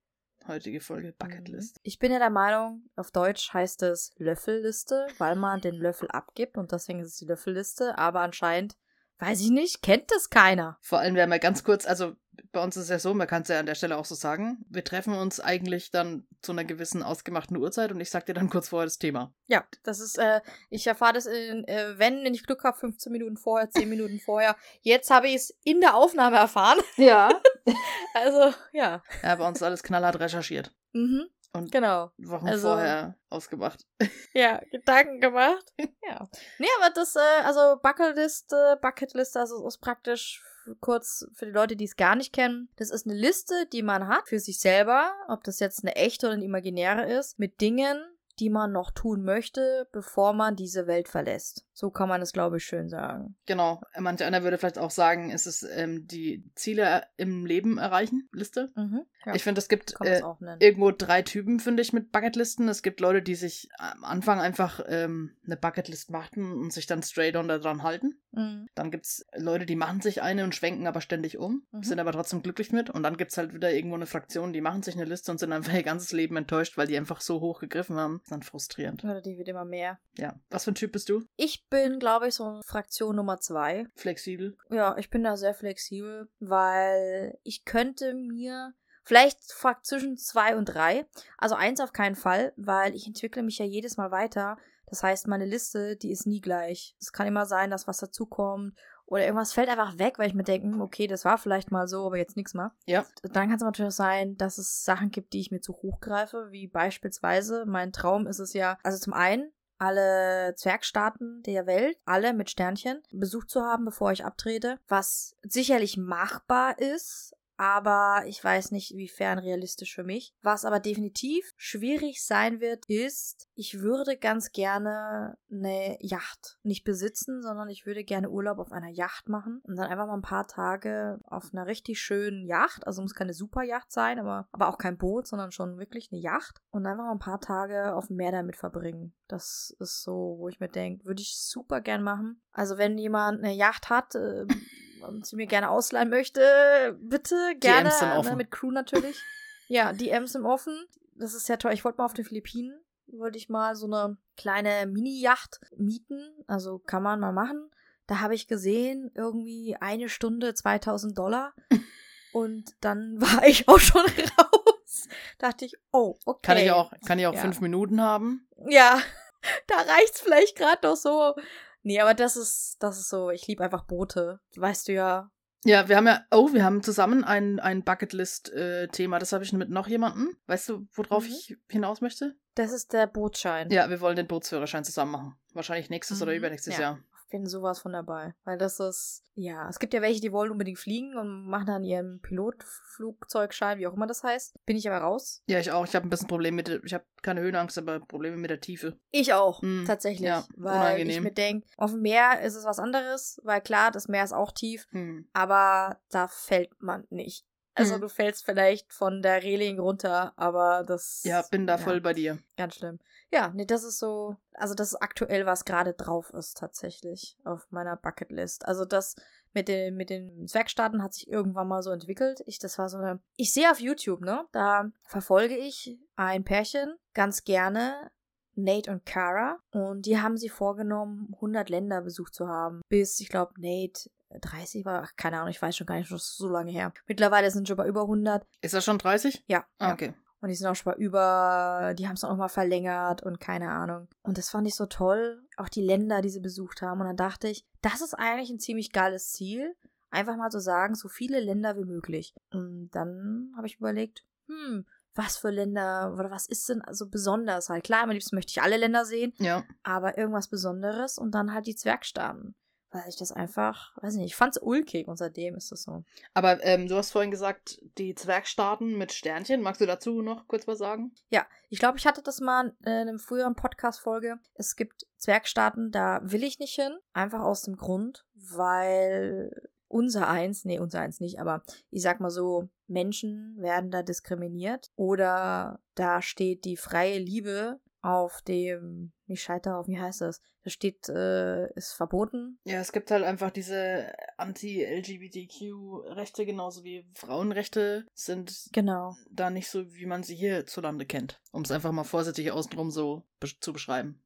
heutige 0.48 0.82
Folge 0.82 1.14
Bucketlist. 1.18 1.80
Ich 1.84 2.00
bin 2.00 2.12
ja 2.12 2.20
der 2.20 2.30
Meinung, 2.30 2.84
auf 2.96 3.12
Deutsch 3.12 3.54
heißt 3.54 3.82
es 3.84 4.12
Löffelliste, 4.18 5.08
weil 5.18 5.36
man 5.36 5.62
den 5.62 5.76
Löffel 5.76 6.10
abgibt 6.12 6.58
und 6.58 6.72
deswegen 6.72 7.00
ist 7.00 7.14
es 7.14 7.18
die 7.18 7.26
Löffelliste. 7.26 7.98
Aber 7.98 8.20
anscheinend, 8.22 8.76
weiß 9.20 9.40
ich 9.42 9.50
nicht, 9.52 9.82
kennt 9.82 10.12
das 10.12 10.30
keiner. 10.30 10.78
Vor 10.82 11.00
allem, 11.00 11.16
wir 11.16 11.24
haben 11.24 11.32
ja 11.32 11.38
ganz 11.38 11.64
kurz, 11.64 11.86
also 11.88 12.16
bei 12.52 12.64
uns 12.64 12.76
ist 12.78 12.84
es 12.84 12.90
ja 12.90 13.00
so, 13.00 13.14
man 13.14 13.28
kann 13.28 13.42
es 13.44 13.48
ja 13.48 13.60
an 13.60 13.66
der 13.66 13.76
Stelle 13.76 13.98
auch 13.98 14.06
so 14.06 14.16
sagen, 14.16 14.64
wir 14.70 14.84
treffen 14.84 15.14
uns 15.14 15.40
eigentlich 15.40 15.92
dann 15.92 16.26
zu 16.42 16.52
einer 16.52 16.64
gewissen 16.64 17.04
ausgemachten 17.04 17.58
Uhrzeit 17.58 17.92
und 17.92 18.00
ich 18.00 18.10
sag 18.10 18.26
dir 18.26 18.34
dann 18.34 18.50
kurz 18.50 18.70
vorher 18.70 18.86
das 18.86 18.98
Thema. 19.00 19.34
Ja, 19.48 19.64
das 19.84 20.00
ist, 20.00 20.18
äh, 20.20 20.42
ich 20.70 20.86
erfahre 20.88 21.14
das, 21.14 21.26
in, 21.26 21.64
äh, 21.68 21.98
wenn, 21.98 22.24
wenn 22.24 22.34
ich 22.34 22.46
Glück 22.46 22.64
habe, 22.64 22.78
15 22.78 23.12
Minuten 23.12 23.38
vorher, 23.38 23.70
10 23.70 23.90
Minuten 23.90 24.20
vorher. 24.20 24.56
Jetzt 24.82 25.10
habe 25.10 25.28
ich 25.28 25.36
es 25.36 25.56
in 25.64 25.82
der 25.82 25.96
Aufnahme 25.96 26.38
erfahren. 26.38 26.80
Ja. 26.98 27.30
Also, 28.14 28.54
ja. 28.74 29.02
Ja, 29.24 29.36
bei 29.36 29.48
uns 29.48 29.58
ist 29.60 29.64
alles 29.64 29.82
knallhart 29.84 30.20
recherchiert 30.20 30.72
Mhm, 30.92 31.28
und 31.54 31.72
genau. 31.72 32.12
Wochen 32.18 32.48
Also- 32.48 32.68
vorher 32.70 33.16
ausgemacht. 33.30 33.86
Ja, 34.36 34.62
Gedanken 34.72 35.20
gemacht. 35.20 35.66
ja. 36.08 36.30
Nee, 36.60 36.68
aber 36.80 36.94
das, 36.94 37.16
äh, 37.16 37.20
also 37.44 37.80
Bucketliste, 37.82 38.78
Bucketliste, 38.82 39.40
also 39.40 39.66
ist 39.68 39.80
praktisch 39.80 40.44
kurz 40.80 41.28
für 41.34 41.46
die 41.46 41.52
Leute, 41.52 41.76
die 41.76 41.86
es 41.86 41.96
gar 41.96 42.16
nicht 42.16 42.34
kennen. 42.34 42.70
Das 42.78 42.90
ist 42.90 43.06
eine 43.06 43.16
Liste, 43.16 43.68
die 43.72 43.84
man 43.84 44.08
hat 44.08 44.28
für 44.28 44.40
sich 44.40 44.60
selber, 44.60 45.12
ob 45.28 45.44
das 45.44 45.60
jetzt 45.60 45.84
eine 45.84 45.96
echte 45.96 46.28
oder 46.28 46.36
eine 46.36 46.46
imaginäre 46.46 47.12
ist, 47.12 47.40
mit 47.40 47.62
Dingen, 47.62 48.02
die 48.40 48.50
man 48.50 48.72
noch 48.72 48.92
tun 48.92 49.24
möchte, 49.24 49.88
bevor 49.92 50.34
man 50.34 50.56
diese 50.56 50.88
Welt 50.88 51.08
verlässt. 51.08 51.66
So 51.74 51.92
kann 51.92 52.10
man 52.10 52.22
es, 52.22 52.34
glaube 52.34 52.58
ich, 52.58 52.66
schön 52.66 52.90
sagen. 52.90 53.36
Genau. 53.46 53.82
Manch 53.98 54.24
einer 54.24 54.44
würde 54.44 54.58
vielleicht 54.58 54.80
auch 54.80 54.90
sagen, 54.90 55.32
es 55.32 55.46
ist 55.46 55.64
ähm, 55.64 56.08
die 56.08 56.44
Ziele 56.56 57.04
im 57.18 57.46
Leben 57.46 57.78
erreichen 57.78 58.28
Liste. 58.32 58.72
Mhm. 58.76 59.06
Ja, 59.26 59.36
Ich 59.36 59.44
finde, 59.44 59.60
es 59.60 59.70
gibt 59.70 59.96
äh, 60.02 60.22
irgendwo 60.60 60.92
drei 60.92 61.22
Typen, 61.22 61.60
finde 61.60 61.82
ich, 61.82 61.94
mit 61.94 62.12
Bucketlisten. 62.12 62.68
Es 62.70 62.82
gibt 62.82 63.00
Leute, 63.00 63.22
die 63.22 63.36
sich 63.36 63.70
am 63.78 64.04
Anfang 64.04 64.40
einfach 64.40 64.82
ähm, 64.88 65.36
eine 65.46 65.58
Bucketlist 65.58 66.10
machen 66.10 66.54
und 66.54 66.74
sich 66.74 66.88
dann 66.88 67.04
straight 67.04 67.36
on 67.36 67.48
daran 67.48 67.84
halten. 67.84 68.20
Mhm. 68.34 68.68
Dann 68.76 68.92
gibt 68.92 69.06
es 69.06 69.26
Leute, 69.36 69.66
die 69.66 69.76
machen 69.76 70.02
sich 70.02 70.22
eine 70.22 70.44
und 70.44 70.54
schwenken 70.56 70.88
aber 70.88 71.02
ständig 71.02 71.38
um, 71.38 71.66
Mhm. 71.72 71.84
sind 71.84 72.00
aber 72.00 72.12
trotzdem 72.12 72.42
glücklich 72.42 72.72
mit. 72.72 72.90
Und 72.90 73.04
dann 73.04 73.16
gibt 73.18 73.32
es 73.32 73.38
halt 73.38 73.54
wieder 73.54 73.72
irgendwo 73.72 73.96
eine 73.96 74.06
Fraktion, 74.08 74.54
die 74.54 74.62
machen 74.62 74.84
sich 74.84 74.96
eine 74.96 75.06
Liste 75.06 75.32
und 75.32 75.40
sind 75.40 75.52
einfach 75.54 75.74
ihr 75.80 75.84
ganzes 75.84 76.12
Leben 76.12 76.36
enttäuscht, 76.36 76.78
weil 76.78 76.88
die 76.88 76.98
einfach 76.98 77.22
so 77.22 77.40
hoch 77.42 77.60
gegriffen 77.60 77.96
haben. 77.96 78.16
Das 78.18 78.24
ist 78.26 78.32
dann 78.32 78.44
frustrierend. 78.44 79.04
Oder 79.04 79.22
die 79.22 79.38
wird 79.38 79.48
immer 79.48 79.66
mehr. 79.66 80.00
Ja. 80.18 80.40
Was 80.50 80.66
für 80.66 80.72
ein 80.72 80.76
Typ 80.76 80.92
bist 80.92 81.10
du? 81.10 81.24
Ich 81.36 81.68
bin, 81.70 82.00
glaube 82.00 82.28
ich, 82.28 82.36
so 82.36 82.60
Fraktion 82.66 83.16
Nummer 83.16 83.40
zwei. 83.40 83.88
Flexibel? 83.96 84.58
Ja, 84.70 84.98
ich 84.98 85.10
bin 85.10 85.24
da 85.24 85.38
sehr 85.38 85.54
flexibel, 85.54 86.28
weil 86.40 87.38
ich 87.44 87.66
könnte 87.66 88.14
mir 88.14 88.74
vielleicht 89.04 89.40
zwischen 89.84 90.18
zwei 90.18 90.56
und 90.56 90.66
drei. 90.66 91.06
Also 91.38 91.56
eins 91.56 91.80
auf 91.82 91.92
keinen 91.94 92.16
Fall, 92.16 92.54
weil 92.56 92.96
ich 92.96 93.06
entwickle 93.06 93.44
mich 93.44 93.58
ja 93.58 93.66
jedes 93.66 93.98
Mal 93.98 94.12
weiter. 94.12 94.58
Das 94.94 95.02
heißt, 95.02 95.28
meine 95.28 95.46
Liste, 95.46 95.96
die 95.96 96.12
ist 96.12 96.28
nie 96.28 96.40
gleich. 96.40 96.96
Es 97.02 97.12
kann 97.12 97.26
immer 97.26 97.48
sein, 97.48 97.72
dass 97.72 97.88
was 97.88 97.98
dazukommt 97.98 98.78
oder 99.08 99.24
irgendwas 99.24 99.52
fällt 99.52 99.68
einfach 99.68 99.98
weg, 99.98 100.20
weil 100.20 100.28
ich 100.28 100.36
mir 100.36 100.44
denke, 100.44 100.80
okay, 100.80 101.08
das 101.08 101.26
war 101.26 101.40
vielleicht 101.40 101.72
mal 101.72 101.88
so, 101.88 102.06
aber 102.06 102.18
jetzt 102.18 102.38
nichts 102.38 102.54
mehr. 102.54 102.76
Ja. 102.86 103.04
Dann 103.24 103.48
kann 103.48 103.56
es 103.56 103.64
natürlich 103.64 103.90
auch 103.90 103.96
sein, 103.96 104.38
dass 104.38 104.60
es 104.60 104.84
Sachen 104.84 105.10
gibt, 105.10 105.34
die 105.34 105.40
ich 105.40 105.50
mir 105.50 105.62
zu 105.62 105.74
hoch 105.74 106.00
greife, 106.00 106.52
wie 106.52 106.68
beispielsweise 106.68 107.66
mein 107.66 107.92
Traum 107.92 108.28
ist 108.28 108.38
es 108.38 108.54
ja, 108.54 108.78
also 108.84 109.00
zum 109.00 109.14
einen 109.14 109.52
alle 109.80 110.54
Zwergstaaten 110.58 111.42
der 111.42 111.66
Welt, 111.66 111.98
alle 112.06 112.34
mit 112.34 112.52
Sternchen, 112.52 113.02
besucht 113.12 113.50
zu 113.50 113.64
haben, 113.64 113.86
bevor 113.86 114.12
ich 114.12 114.24
abtrete, 114.24 114.78
was 114.88 115.36
sicherlich 115.42 115.98
machbar 115.98 116.78
ist, 116.78 117.36
aber 117.58 118.24
ich 118.28 118.44
weiß 118.44 118.72
nicht, 118.72 118.96
wiefern 118.96 119.40
realistisch 119.40 119.94
für 119.94 120.04
mich. 120.04 120.34
Was 120.42 120.66
aber 120.66 120.80
definitiv 120.80 121.52
schwierig 121.56 122.26
sein 122.26 122.60
wird, 122.60 122.86
ist, 122.88 123.48
ich 123.56 123.82
würde 123.82 124.18
ganz 124.18 124.52
gerne 124.52 125.38
eine 125.52 125.98
Yacht 126.00 126.58
nicht 126.64 126.84
besitzen, 126.84 127.42
sondern 127.42 127.70
ich 127.70 127.86
würde 127.86 128.04
gerne 128.04 128.30
Urlaub 128.30 128.60
auf 128.60 128.72
einer 128.72 128.90
Yacht 128.90 129.30
machen 129.30 129.62
und 129.64 129.76
dann 129.76 129.88
einfach 129.88 130.08
mal 130.08 130.16
ein 130.16 130.22
paar 130.22 130.48
Tage 130.48 131.20
auf 131.26 131.54
einer 131.54 131.68
richtig 131.68 132.02
schönen 132.02 132.46
Yacht, 132.46 132.86
also 132.88 133.02
muss 133.02 133.14
keine 133.14 133.34
Superyacht 133.34 133.92
sein, 133.92 134.20
aber, 134.20 134.48
aber 134.52 134.68
auch 134.68 134.78
kein 134.78 134.98
Boot, 134.98 135.28
sondern 135.28 135.52
schon 135.52 135.78
wirklich 135.78 136.10
eine 136.12 136.22
Yacht 136.22 136.62
und 136.72 136.86
einfach 136.86 137.06
mal 137.06 137.12
ein 137.12 137.20
paar 137.20 137.42
Tage 137.42 137.96
auf 137.96 138.08
dem 138.08 138.18
Meer 138.18 138.32
damit 138.32 138.56
verbringen. 138.56 139.14
Das 139.28 139.76
ist 139.80 140.04
so, 140.04 140.36
wo 140.40 140.50
ich 140.50 140.60
mir 140.60 140.70
denke, 140.70 141.06
würde 141.06 141.22
ich 141.22 141.38
super 141.38 141.82
gern 141.82 142.04
machen. 142.04 142.42
Also 142.52 142.78
wenn 142.78 142.98
jemand 142.98 143.44
eine 143.44 143.54
Yacht 143.54 143.90
hat, 143.90 144.16
äh, 144.16 144.46
und 145.08 145.26
sie 145.26 145.36
mir 145.36 145.48
gerne 145.48 145.70
ausleihen 145.70 146.10
möchte, 146.10 146.98
bitte 147.02 147.36
gerne. 147.60 147.90
DMs 147.90 148.00
sind 148.00 148.10
ne, 148.10 148.18
offen. 148.18 148.38
mit 148.38 148.52
Crew 148.52 148.72
natürlich. 148.72 149.22
ja, 149.68 149.94
DMs 149.94 150.34
sind 150.34 150.46
offen. 150.46 150.78
Das 151.16 151.34
ist 151.34 151.46
sehr 151.46 151.60
toll. 151.60 151.74
Ich 151.74 151.84
wollte 151.86 152.00
mal 152.00 152.06
auf 152.06 152.14
den 152.14 152.26
Philippinen, 152.26 152.80
wollte 153.08 153.38
ich 153.38 153.50
mal 153.50 153.76
so 153.76 153.86
eine 153.86 154.18
kleine 154.38 154.88
Mini-Yacht 154.88 155.60
mieten. 155.78 156.32
Also 156.48 156.80
kann 156.80 157.04
man 157.04 157.20
mal 157.20 157.34
machen. 157.34 157.70
Da 158.08 158.20
habe 158.20 158.36
ich 158.36 158.48
gesehen, 158.48 159.12
irgendwie 159.16 159.78
eine 159.80 160.10
Stunde 160.10 160.54
2000 160.54 161.18
Dollar. 161.18 161.54
Und 162.34 162.72
dann 162.82 163.22
war 163.22 163.46
ich 163.46 163.68
auch 163.68 163.80
schon 163.80 164.02
raus. 164.02 165.08
Dachte 165.38 165.66
ich, 165.66 165.76
oh, 165.92 166.16
okay. 166.26 166.40
Kann 166.42 166.58
ich 166.58 166.72
auch, 166.72 166.92
kann 167.06 167.20
ich 167.20 167.28
auch 167.28 167.34
Ja. 167.36 167.42
fünf 167.42 167.62
Minuten 167.62 168.02
haben? 168.02 168.48
Ja, 168.68 169.00
da 169.68 169.76
reicht's 169.76 170.22
vielleicht 170.22 170.58
gerade 170.58 170.88
noch 170.88 170.96
so. 170.96 171.36
Nee, 171.84 172.00
aber 172.00 172.14
das 172.14 172.36
ist, 172.38 172.78
das 172.80 172.98
ist 172.98 173.10
so, 173.10 173.30
ich 173.30 173.46
liebe 173.48 173.64
einfach 173.64 173.86
Boote. 173.86 174.40
Weißt 174.56 174.88
du 174.88 174.94
ja. 174.94 175.30
Ja, 175.66 175.88
wir 175.88 175.96
haben 175.96 176.08
ja, 176.08 176.22
oh, 176.32 176.52
wir 176.52 176.64
haben 176.66 176.84
zusammen 176.84 177.24
ein, 177.24 177.60
ein 177.60 177.84
Bucketlist-Thema. 177.84 179.20
das 179.20 179.32
habe 179.32 179.44
ich 179.44 179.54
mit 179.54 179.70
noch 179.70 179.88
jemandem. 179.88 180.36
Weißt 180.48 180.70
du, 180.70 180.88
worauf 180.94 181.24
Mhm. 181.24 181.30
ich 181.30 181.58
hinaus 181.70 182.02
möchte? 182.02 182.36
Das 182.56 182.72
ist 182.72 182.92
der 182.94 183.08
Bootschein. 183.08 183.70
Ja, 183.72 183.90
wir 183.90 184.02
wollen 184.02 184.16
den 184.16 184.28
Bootsführerschein 184.28 184.84
zusammen 184.84 185.12
machen. 185.14 185.36
Wahrscheinlich 185.54 185.90
nächstes 185.90 186.22
oder 186.22 186.32
Mhm. 186.32 186.38
übernächstes 186.40 186.76
Ja. 186.76 186.82
Jahr. 186.82 187.00
Bin 187.34 187.48
sowas 187.48 187.80
von 187.80 187.94
dabei. 187.94 188.36
Weil 188.44 188.60
das 188.60 188.80
ist, 188.80 189.24
ja, 189.34 189.68
es 189.68 189.80
gibt 189.80 189.96
ja 189.96 190.04
welche, 190.04 190.22
die 190.22 190.32
wollen 190.32 190.52
unbedingt 190.52 190.78
fliegen 190.78 191.18
und 191.18 191.48
machen 191.48 191.66
dann 191.66 191.84
ihren 191.84 192.22
Pilotflugzeugschein, 192.22 193.80
wie 193.80 193.88
auch 193.88 193.94
immer 193.96 194.06
das 194.06 194.24
heißt. 194.24 194.54
Bin 194.68 194.78
ich 194.78 194.88
aber 194.88 195.00
raus. 195.00 195.42
Ja, 195.48 195.58
ich 195.60 195.72
auch. 195.72 195.84
Ich 195.84 195.96
habe 195.96 196.06
ein 196.06 196.12
bisschen 196.12 196.28
Probleme 196.28 196.58
mit, 196.58 196.68
der- 196.68 196.84
ich 196.84 196.94
habe 196.94 197.06
keine 197.24 197.42
Höhenangst, 197.42 197.76
aber 197.80 198.00
Probleme 198.02 198.38
mit 198.38 198.52
der 198.52 198.60
Tiefe. 198.62 199.00
Ich 199.10 199.34
auch, 199.34 199.64
Hm, 199.64 199.84
tatsächlich. 199.88 200.28
ja, 200.28 200.46
weil 200.56 200.76
unangenehm. 200.82 201.10
ich 201.10 201.22
mir 201.22 201.32
denke, 201.34 201.68
auf 201.78 201.90
dem 201.90 202.02
Meer 202.02 202.42
ist 202.42 202.54
es 202.54 202.66
was 202.66 202.78
anderes, 202.78 203.40
weil 203.44 203.62
klar, 203.62 203.90
das 203.90 204.08
Meer 204.08 204.24
ist 204.24 204.34
auch 204.34 204.52
tief, 204.52 204.86
Hm. 204.92 205.28
aber 205.34 206.00
da 206.12 206.28
fällt 206.28 206.70
man 206.84 207.08
nicht 207.10 207.48
Also 207.76 207.96
Mhm. 207.98 208.02
du 208.02 208.10
fällst 208.10 208.46
vielleicht 208.46 208.94
von 208.94 209.22
der 209.22 209.42
Reling 209.44 209.80
runter, 209.80 210.34
aber 210.36 210.84
das. 210.84 211.24
Ja, 211.24 211.42
bin 211.50 211.66
da 211.66 211.78
voll 211.78 212.02
bei 212.02 212.14
dir. 212.14 212.38
Ganz 212.56 212.76
schlimm. 212.76 213.00
Ja, 213.32 213.52
nee, 213.56 213.66
das 213.66 213.84
ist 213.84 213.98
so, 213.98 214.36
also 214.54 214.76
das 214.76 214.90
ist 214.94 215.02
aktuell, 215.02 215.46
was 215.48 215.66
gerade 215.66 215.94
drauf 215.94 216.30
ist 216.34 216.58
tatsächlich 216.58 217.36
auf 217.44 217.66
meiner 217.72 217.96
Bucketlist. 217.96 218.68
Also 218.68 218.86
das 218.86 219.16
mit 219.54 219.68
den, 219.68 219.96
mit 219.96 220.10
den 220.12 220.48
Zwergstaaten 220.48 221.02
hat 221.02 221.14
sich 221.16 221.28
irgendwann 221.28 221.68
mal 221.68 221.82
so 221.82 221.90
entwickelt. 221.92 222.44
Ich, 222.46 222.60
das 222.60 222.78
war 222.78 222.90
so 222.90 222.98
eine, 222.98 223.20
ich 223.38 223.54
sehe 223.54 223.72
auf 223.72 223.80
YouTube, 223.80 224.22
ne, 224.22 224.46
da 224.52 224.92
verfolge 225.04 225.58
ich 225.58 225.98
ein 226.16 226.44
Pärchen 226.44 226.96
ganz 227.14 227.44
gerne, 227.44 228.12
Nate 228.56 228.92
und 228.92 229.04
Kara, 229.06 229.58
und 229.72 230.06
die 230.06 230.20
haben 230.20 230.38
sie 230.38 230.50
vorgenommen, 230.50 231.30
100 231.36 231.70
Länder 231.70 232.02
besucht 232.02 232.36
zu 232.36 232.48
haben, 232.48 232.82
bis, 232.88 233.20
ich 233.20 233.30
glaube, 233.30 233.54
Nate 233.60 234.12
30 234.42 234.86
war, 234.86 235.04
ach, 235.04 235.12
keine 235.16 235.38
Ahnung, 235.38 235.50
ich 235.50 235.62
weiß 235.62 235.76
schon 235.76 235.88
gar 235.88 235.96
nicht, 235.96 236.12
das 236.12 236.22
ist 236.24 236.38
so 236.38 236.50
lange 236.50 236.72
her. 236.72 236.94
Mittlerweile 237.08 237.50
sind 237.52 237.68
schon 237.68 237.78
bei 237.78 237.88
über 237.88 238.02
100. 238.02 238.46
Ist 238.62 238.74
das 238.74 238.84
schon 238.86 238.98
30? 238.98 239.44
Ja, 239.48 239.66
Ah, 239.80 239.88
ja. 239.90 239.94
okay. 239.94 240.14
Und 240.42 240.50
die 240.50 240.56
sind 240.56 240.68
auch 240.68 240.76
schon 240.76 240.92
mal 240.92 241.00
über, 241.00 241.94
die 241.98 242.08
haben 242.08 242.16
es 242.16 242.24
auch 242.26 242.36
mal 242.36 242.50
verlängert 242.50 243.24
und 243.24 243.40
keine 243.40 243.70
Ahnung. 243.72 244.10
Und 244.24 244.38
das 244.38 244.50
fand 244.50 244.68
ich 244.68 244.76
so 244.76 244.86
toll. 244.88 245.42
Auch 245.56 245.70
die 245.70 245.82
Länder, 245.82 246.22
die 246.22 246.30
sie 246.30 246.42
besucht 246.42 246.82
haben. 246.82 247.00
Und 247.00 247.08
dann 247.08 247.16
dachte 247.16 247.48
ich, 247.48 247.66
das 247.82 248.02
ist 248.02 248.14
eigentlich 248.14 248.50
ein 248.50 248.60
ziemlich 248.60 248.92
geiles 248.92 249.32
Ziel. 249.32 249.74
Einfach 250.10 250.36
mal 250.36 250.50
zu 250.50 250.60
sagen, 250.60 250.96
so 250.96 251.08
viele 251.08 251.40
Länder 251.40 251.78
wie 251.78 251.86
möglich. 251.86 252.36
Und 252.52 252.90
dann 252.92 253.54
habe 253.56 253.68
ich 253.68 253.78
überlegt, 253.78 254.26
hm, 254.48 254.86
was 255.16 255.38
für 255.38 255.50
Länder 255.50 256.14
oder 256.20 256.30
was 256.30 256.46
ist 256.48 256.68
denn 256.68 256.82
also 256.82 257.08
besonders 257.08 257.70
halt? 257.70 257.86
Klar, 257.86 258.04
am 258.04 258.10
liebsten 258.10 258.36
möchte 258.36 258.52
ich 258.52 258.62
alle 258.62 258.76
Länder 258.78 259.06
sehen, 259.06 259.32
Ja. 259.38 259.64
aber 259.84 260.18
irgendwas 260.18 260.50
Besonderes 260.50 261.18
und 261.18 261.32
dann 261.32 261.54
halt 261.54 261.68
die 261.68 261.76
Zwergstaaten. 261.76 262.54
Weil 262.94 263.10
ich 263.10 263.18
das 263.18 263.32
einfach, 263.32 263.98
weiß 264.04 264.16
nicht, 264.16 264.28
ich 264.28 264.36
fand's 264.36 264.62
ulkig 264.62 265.08
und 265.08 265.18
seitdem 265.18 265.56
ist 265.56 265.72
das 265.72 265.84
so. 265.84 266.04
Aber 266.36 266.64
ähm, 266.64 266.88
du 266.88 266.96
hast 266.96 267.12
vorhin 267.12 267.32
gesagt, 267.32 267.82
die 267.98 268.14
Zwergstaaten 268.14 268.98
mit 268.98 269.12
Sternchen. 269.12 269.62
Magst 269.62 269.82
du 269.82 269.88
dazu 269.88 270.22
noch 270.22 270.48
kurz 270.48 270.68
was 270.68 270.78
sagen? 270.78 271.12
Ja, 271.30 271.48
ich 271.70 271.80
glaube, 271.80 271.98
ich 271.98 272.06
hatte 272.06 272.22
das 272.22 272.40
mal 272.40 272.76
in 272.86 272.92
einem 272.92 273.18
früheren 273.18 273.56
Podcast-Folge. 273.56 274.38
Es 274.54 274.76
gibt 274.76 275.08
Zwergstaaten, 275.18 275.90
da 275.90 276.22
will 276.24 276.44
ich 276.44 276.60
nicht 276.60 276.76
hin. 276.76 276.96
Einfach 277.14 277.42
aus 277.42 277.64
dem 277.64 277.78
Grund, 277.78 278.26
weil 278.36 279.52
unser 279.88 280.28
eins, 280.28 280.64
nee, 280.64 280.80
unser 280.80 281.02
eins 281.02 281.20
nicht, 281.20 281.40
aber 281.40 281.64
ich 281.90 282.02
sag 282.02 282.20
mal 282.20 282.30
so, 282.32 282.70
Menschen 282.88 283.56
werden 283.58 283.92
da 283.92 284.04
diskriminiert 284.04 284.92
oder 284.96 285.80
da 285.96 286.22
steht 286.22 286.66
die 286.66 286.78
freie 286.78 287.20
Liebe 287.20 287.80
auf 288.02 288.42
dem, 288.42 289.14
nicht 289.34 289.44
scheiter 289.44 289.78
auf, 289.78 289.88
wie 289.88 290.00
heißt 290.00 290.22
das? 290.22 290.42
Da 290.64 290.70
steht, 290.70 291.10
äh, 291.10 291.68
ist 291.74 291.94
verboten. 291.94 292.58
Ja, 292.64 292.80
es 292.80 292.94
gibt 292.94 293.12
halt 293.12 293.24
einfach 293.26 293.52
diese 293.52 294.14
Anti-LGBTQ-Rechte, 294.38 296.46
genauso 296.46 296.84
wie 296.84 297.06
Frauenrechte 297.14 298.06
sind 298.14 298.70
Genau. 298.72 299.16
da 299.30 299.50
nicht 299.50 299.70
so, 299.70 299.94
wie 299.94 300.06
man 300.06 300.24
sie 300.24 300.36
hierzulande 300.36 301.06
kennt. 301.06 301.42
Um 301.52 301.64
es 301.64 301.72
einfach 301.72 301.92
mal 301.92 302.04
vorsichtig 302.04 302.52
außenrum 302.52 302.92
so 302.92 303.24
besch- 303.42 303.60
zu 303.62 303.74
beschreiben. 303.74 304.22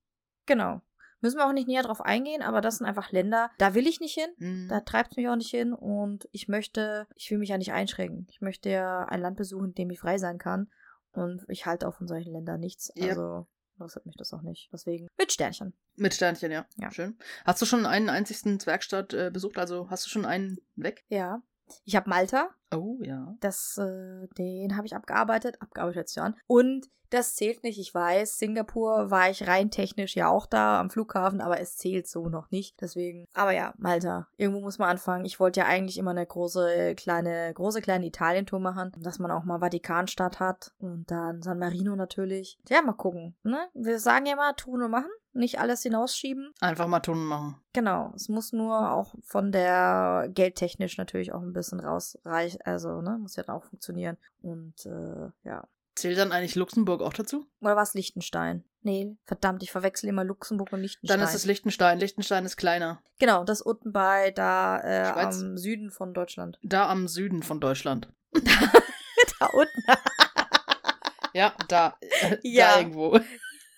Genau. 0.45 0.81
Müssen 1.19 1.37
wir 1.39 1.47
auch 1.47 1.53
nicht 1.53 1.67
näher 1.67 1.81
drauf 1.81 2.01
eingehen, 2.01 2.43
aber 2.43 2.61
das 2.61 2.77
sind 2.77 2.85
einfach 2.85 3.11
Länder, 3.11 3.49
da 3.57 3.73
will 3.73 3.87
ich 3.87 3.99
nicht 3.99 4.13
hin. 4.13 4.29
Hm. 4.37 4.67
Da 4.69 4.81
treibt 4.81 5.11
es 5.11 5.17
mich 5.17 5.27
auch 5.27 5.35
nicht 5.35 5.49
hin 5.49 5.73
und 5.73 6.29
ich 6.31 6.47
möchte, 6.47 7.07
ich 7.15 7.31
will 7.31 7.39
mich 7.39 7.49
ja 7.49 7.57
nicht 7.57 7.73
einschränken. 7.73 8.27
Ich 8.29 8.41
möchte 8.41 8.69
ja 8.69 9.05
ein 9.05 9.21
Land 9.21 9.37
besuchen, 9.37 9.69
in 9.69 9.73
dem 9.73 9.89
ich 9.89 9.99
frei 9.99 10.19
sein 10.19 10.37
kann. 10.37 10.69
Und 11.13 11.43
ich 11.47 11.65
halte 11.65 11.87
auch 11.87 11.95
von 11.95 12.07
solchen 12.07 12.33
Ländern 12.33 12.59
nichts. 12.59 12.93
Yep. 12.95 13.09
Also 13.09 13.47
interessiert 13.77 14.05
mich 14.05 14.15
das 14.15 14.33
auch 14.33 14.41
nicht. 14.41 14.69
Deswegen 14.71 15.07
mit 15.17 15.31
Sternchen. 15.31 15.73
Mit 15.95 16.13
Sternchen, 16.13 16.51
ja. 16.51 16.65
Ja. 16.77 16.91
Schön. 16.91 17.17
Hast 17.45 17.61
du 17.61 17.65
schon 17.65 17.85
einen 17.85 18.09
einzigen 18.09 18.59
Zwergstaat 18.59 19.13
äh, 19.13 19.29
besucht? 19.31 19.57
Also 19.57 19.89
hast 19.89 20.05
du 20.05 20.09
schon 20.09 20.25
einen 20.25 20.59
weg? 20.75 21.05
Ja. 21.09 21.41
Ich 21.85 21.95
habe 21.95 22.09
Malta. 22.09 22.49
Oh, 22.73 22.97
ja. 23.01 23.35
Das, 23.39 23.77
äh, 23.77 24.27
den 24.37 24.75
habe 24.75 24.87
ich 24.87 24.95
abgearbeitet. 24.95 25.61
Abgearbeitet 25.61 26.17
an. 26.17 26.35
Und 26.47 26.89
das 27.09 27.35
zählt 27.35 27.63
nicht, 27.63 27.79
ich 27.79 27.93
weiß. 27.93 28.37
Singapur 28.37 29.09
war 29.09 29.29
ich 29.29 29.47
rein 29.47 29.71
technisch 29.71 30.15
ja 30.15 30.27
auch 30.27 30.45
da 30.45 30.79
am 30.79 30.89
Flughafen, 30.89 31.41
aber 31.41 31.59
es 31.59 31.77
zählt 31.77 32.07
so 32.07 32.27
noch 32.27 32.51
nicht. 32.51 32.81
Deswegen. 32.81 33.25
Aber 33.33 33.51
ja, 33.51 33.73
Malta. 33.77 34.27
Irgendwo 34.37 34.61
muss 34.61 34.77
man 34.77 34.89
anfangen. 34.89 35.25
Ich 35.25 35.39
wollte 35.39 35.61
ja 35.61 35.65
eigentlich 35.67 35.97
immer 35.97 36.11
eine 36.11 36.25
große, 36.25 36.95
kleine, 36.95 37.53
große, 37.53 37.81
kleine 37.81 38.05
Italien-Tour 38.05 38.59
machen, 38.59 38.91
dass 38.99 39.19
man 39.19 39.31
auch 39.31 39.43
mal 39.43 39.59
Vatikanstadt 39.59 40.39
hat. 40.39 40.73
Und 40.79 41.09
dann 41.09 41.41
San 41.41 41.59
Marino 41.59 41.95
natürlich. 41.95 42.59
Ja, 42.69 42.81
mal 42.81 42.93
gucken. 42.93 43.35
Ne? 43.43 43.67
Wir 43.73 43.99
sagen 43.99 44.25
ja 44.25 44.35
mal, 44.35 44.53
tun 44.53 44.83
und 44.83 44.91
machen. 44.91 45.11
Nicht 45.37 45.59
alles 45.59 45.83
hinausschieben. 45.83 46.51
Einfach 46.59 46.87
mal 46.87 46.99
Tunnen 46.99 47.25
machen. 47.25 47.61
Genau, 47.73 48.11
es 48.15 48.27
muss 48.27 48.53
nur 48.53 48.91
auch 48.91 49.13
von 49.23 49.51
der 49.51 50.29
geldtechnisch 50.33 50.97
natürlich 50.97 51.31
auch 51.31 51.41
ein 51.41 51.53
bisschen 51.53 51.79
rausreichen, 51.79 52.59
also, 52.63 53.01
ne, 53.01 53.17
muss 53.19 53.35
ja 53.35 53.43
dann 53.43 53.55
auch 53.55 53.63
funktionieren. 53.63 54.17
Und, 54.41 54.85
äh, 54.85 55.29
ja. 55.47 55.67
Zählt 55.95 56.17
dann 56.17 56.31
eigentlich 56.31 56.55
Luxemburg 56.55 57.01
auch 57.01 57.13
dazu? 57.13 57.45
Oder 57.61 57.75
was 57.75 57.93
Liechtenstein? 57.93 58.63
Nee, 58.81 59.15
verdammt, 59.25 59.61
ich 59.63 59.71
verwechsel 59.71 60.09
immer 60.09 60.23
Luxemburg 60.23 60.73
und 60.73 60.81
Liechtenstein. 60.81 61.19
Dann 61.19 61.27
ist 61.27 61.35
es 61.35 61.45
Liechtenstein. 61.45 61.99
Liechtenstein 61.99 62.45
ist 62.45 62.57
kleiner. 62.57 63.01
Genau, 63.19 63.43
das 63.43 63.61
unten 63.61 63.91
bei, 63.91 64.31
da, 64.31 64.79
äh, 64.79 65.11
am 65.19 65.57
Süden 65.57 65.91
von 65.91 66.13
Deutschland. 66.13 66.57
Da 66.63 66.89
am 66.89 67.07
Süden 67.07 67.43
von 67.43 67.59
Deutschland. 67.59 68.11
da 68.33 69.45
unten. 69.53 69.83
Ja, 71.33 71.53
da. 71.67 71.97
Äh, 72.01 72.37
Ja. 72.41 72.73
Da 72.73 72.79
irgendwo. 72.79 73.19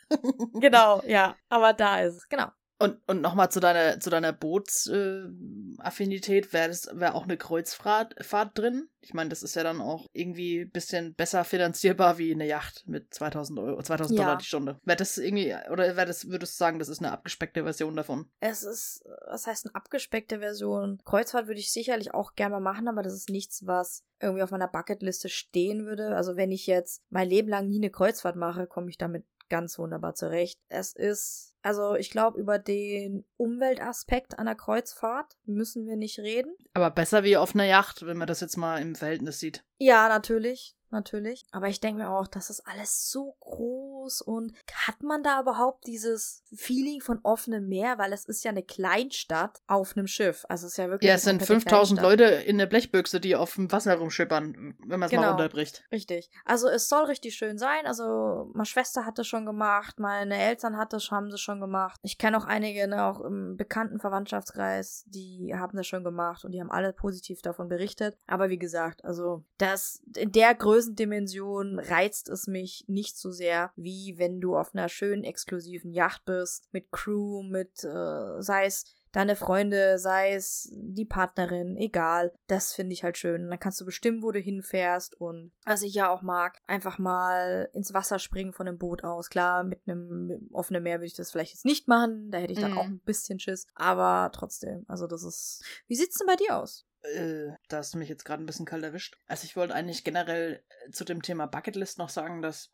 genau, 0.59 1.03
ja, 1.05 1.35
aber 1.49 1.73
da 1.73 2.01
ist 2.01 2.15
es, 2.15 2.29
genau. 2.29 2.47
Und, 2.81 2.97
und 3.07 3.19
nochmal 3.19 3.51
zu 3.51 3.59
deiner, 3.59 3.99
zu 3.99 4.09
deiner 4.09 4.31
Bootsaffinität, 4.31 6.53
wäre 6.53 6.71
wär 6.93 7.13
auch 7.13 7.25
eine 7.25 7.35
Kreuzfahrt 7.35 8.15
Fahrt 8.25 8.57
drin? 8.57 8.87
Ich 9.01 9.13
meine, 9.13 9.29
das 9.29 9.43
ist 9.43 9.55
ja 9.55 9.63
dann 9.63 9.81
auch 9.81 10.05
irgendwie 10.13 10.61
ein 10.61 10.71
bisschen 10.71 11.13
besser 11.13 11.43
finanzierbar 11.43 12.17
wie 12.17 12.33
eine 12.33 12.47
Yacht 12.47 12.85
mit 12.87 13.13
2000 13.13 13.59
Euro, 13.59 13.83
2000 13.83 14.17
Ja. 14.17 14.23
Dollar 14.23 14.37
die 14.37 14.45
Stunde. 14.45 14.79
Wäre 14.85 14.95
das 14.95 15.17
irgendwie, 15.17 15.53
oder 15.69 15.97
wäre 15.97 16.05
das, 16.05 16.29
würdest 16.29 16.53
du 16.53 16.57
sagen, 16.57 16.79
das 16.79 16.87
ist 16.87 16.99
eine 16.99 17.11
abgespeckte 17.11 17.63
Version 17.63 17.97
davon? 17.97 18.31
Es 18.39 18.63
ist, 18.63 19.03
was 19.27 19.45
heißt 19.45 19.65
eine 19.65 19.75
abgespeckte 19.75 20.39
Version? 20.39 21.01
Kreuzfahrt 21.03 21.47
würde 21.47 21.59
ich 21.59 21.73
sicherlich 21.73 22.13
auch 22.13 22.35
gerne 22.35 22.53
mal 22.53 22.61
machen, 22.61 22.87
aber 22.87 23.03
das 23.03 23.13
ist 23.13 23.29
nichts, 23.29 23.67
was 23.67 24.05
irgendwie 24.21 24.43
auf 24.43 24.51
meiner 24.51 24.69
Bucketliste 24.69 25.27
stehen 25.27 25.85
würde. 25.85 26.15
Also 26.15 26.37
wenn 26.37 26.53
ich 26.53 26.65
jetzt 26.65 27.03
mein 27.09 27.27
Leben 27.27 27.49
lang 27.49 27.67
nie 27.67 27.79
eine 27.79 27.89
Kreuzfahrt 27.89 28.37
mache, 28.37 28.67
komme 28.67 28.89
ich 28.89 28.97
damit 28.97 29.25
ganz 29.49 29.77
wunderbar 29.77 30.15
zurecht. 30.15 30.59
Es 30.69 30.93
ist, 30.93 31.53
also 31.62 31.95
ich 31.95 32.09
glaube, 32.09 32.39
über 32.39 32.59
den 32.59 33.25
Umweltaspekt 33.38 34.39
einer 34.39 34.55
Kreuzfahrt 34.55 35.38
müssen 35.45 35.85
wir 35.85 35.97
nicht 35.97 36.19
reden. 36.19 36.55
Aber 36.73 36.91
besser 36.91 37.23
wie 37.23 37.38
auf 37.38 37.53
einer 37.53 37.65
Yacht, 37.65 38.05
wenn 38.05 38.17
man 38.17 38.27
das 38.27 38.41
jetzt 38.41 38.57
mal 38.57 38.81
im 38.81 38.95
Verhältnis 38.95 39.39
sieht. 39.39 39.63
Ja, 39.77 40.07
natürlich. 40.07 40.75
Natürlich. 40.91 41.45
Aber 41.52 41.67
ich 41.67 41.80
denke 41.80 42.02
mir 42.04 42.10
auch, 42.10 42.28
das 42.28 42.49
ist 42.49 42.62
alles 42.67 43.10
so 43.12 43.36
groß 43.41 44.21
und 44.21 44.54
hat 44.73 45.04
man 45.04 45.23
da 45.23 45.41
überhaupt 45.41 45.86
dieses 45.86 46.43
Feeling 46.56 47.02
von 47.02 47.19
offenem 47.23 47.67
Meer? 47.67 47.97
Weil 47.97 48.13
es 48.13 48.25
ist 48.25 48.43
ja 48.43 48.52
eine 48.52 48.63
Kleinstadt 48.63 49.62
auf 49.67 49.95
einem 49.95 50.08
Schiff. 50.08 50.45
Also 50.49 50.65
es 50.67 50.73
ist 50.73 50.78
ja 50.78 50.89
wirklich. 50.89 51.08
Ja, 51.08 51.15
es 51.15 51.23
sind 51.23 51.39
komplette 51.39 51.62
5000 51.62 51.99
Kleinstadt. 51.99 52.19
Leute 52.30 52.43
in 52.43 52.58
der 52.58 52.65
Blechbüchse, 52.65 53.19
die 53.19 53.36
auf 53.36 53.56
dem 53.56 53.71
Wasser 53.71 53.95
rumschippern, 53.95 54.75
wenn 54.80 54.99
man 54.99 55.08
es 55.08 55.12
mal 55.12 55.19
Genau. 55.19 55.30
runterbricht. 55.30 55.84
Richtig. 55.91 56.30
Also 56.45 56.67
es 56.67 56.89
soll 56.89 57.06
richtig 57.06 57.36
schön 57.36 57.58
sein. 57.58 57.86
Also 57.86 58.49
meine 58.54 58.65
Schwester 58.65 59.06
hat 59.06 59.17
das 59.19 59.28
schon 59.28 59.45
gemacht, 59.45 59.99
meine 59.99 60.38
Eltern 60.38 60.78
hat 60.78 60.93
das, 60.93 61.12
haben 61.12 61.30
das 61.30 61.41
schon 61.41 61.60
gemacht. 61.60 61.99
Ich 62.04 62.17
kenne 62.17 62.38
auch 62.38 62.45
einige, 62.45 62.88
ne, 62.88 63.04
auch 63.06 63.21
im 63.21 63.58
bekannten 63.58 63.99
Verwandtschaftskreis, 63.99 65.04
die 65.08 65.54
haben 65.56 65.78
das 65.78 65.88
schon 65.88 66.04
gemacht 66.04 66.45
und 66.45 66.52
die 66.52 66.60
haben 66.62 66.71
alle 66.71 66.93
positiv 66.93 67.41
davon 67.41 67.67
berichtet. 67.67 68.17
Aber 68.28 68.49
wie 68.49 68.60
gesagt, 68.60 69.04
also 69.06 69.43
das 69.58 70.02
in 70.15 70.32
der 70.32 70.56
Größendimension 70.79 71.77
reizt 71.77 72.29
es 72.29 72.47
mich 72.47 72.85
nicht 72.87 73.17
so 73.17 73.31
sehr, 73.31 73.73
wie 73.75 74.17
wenn 74.17 74.39
du 74.39 74.55
auf 74.55 74.73
einer 74.73 74.87
schönen 74.87 75.25
exklusiven 75.25 75.91
Yacht 75.91 76.23
bist, 76.23 76.69
mit 76.71 76.89
Crew, 76.89 77.43
mit 77.43 77.83
äh, 77.83 78.41
sei 78.41 78.63
es 78.65 78.85
deine 79.11 79.35
Freunde, 79.35 79.97
sei 79.99 80.33
es 80.33 80.69
die 80.71 81.05
Partnerin, 81.05 81.75
egal. 81.77 82.33
Das 82.47 82.73
finde 82.73 82.93
ich 82.93 83.03
halt 83.03 83.17
schön. 83.17 83.49
Dann 83.49 83.59
kannst 83.59 83.79
du 83.81 83.85
bestimmen, 83.85 84.21
wo 84.23 84.31
du 84.31 84.39
hinfährst 84.39 85.15
und 85.19 85.51
was 85.65 85.81
ich 85.81 85.93
ja 85.93 86.09
auch 86.09 86.21
mag, 86.21 86.59
einfach 86.67 86.97
mal 86.99 87.69
ins 87.73 87.93
Wasser 87.93 88.19
springen 88.19 88.53
von 88.53 88.65
dem 88.65 88.77
Boot 88.77 89.03
aus. 89.03 89.29
Klar, 89.29 89.63
mit 89.63 89.81
einem 89.87 90.27
mit 90.27 90.37
einem 90.39 90.49
offenen 90.53 90.83
Meer 90.83 90.97
würde 90.99 91.07
ich 91.07 91.15
das 91.15 91.31
vielleicht 91.31 91.53
jetzt 91.53 91.65
nicht 91.65 91.87
machen, 91.87 92.31
da 92.31 92.37
hätte 92.37 92.53
ich 92.53 92.59
dann 92.59 92.71
Mhm. 92.71 92.77
auch 92.77 92.85
ein 92.87 92.99
bisschen 92.99 93.39
Schiss, 93.39 93.67
aber 93.75 94.31
trotzdem, 94.33 94.85
also 94.87 95.07
das 95.07 95.23
ist 95.23 95.63
Wie 95.87 95.95
sieht's 95.95 96.17
denn 96.17 96.27
bei 96.27 96.35
dir 96.35 96.57
aus? 96.57 96.85
Äh, 97.01 97.53
da 97.69 97.77
hast 97.77 97.93
du 97.93 97.97
mich 97.97 98.09
jetzt 98.09 98.25
gerade 98.25 98.43
ein 98.43 98.45
bisschen 98.45 98.65
kalt 98.65 98.83
erwischt. 98.83 99.17
Also 99.27 99.45
ich 99.45 99.55
wollte 99.55 99.73
eigentlich 99.73 100.03
generell 100.03 100.63
äh, 100.85 100.91
zu 100.91 101.05
dem 101.05 101.21
Thema 101.21 101.45
Bucketlist 101.45 101.97
noch 101.97 102.09
sagen, 102.09 102.41
dass 102.41 102.69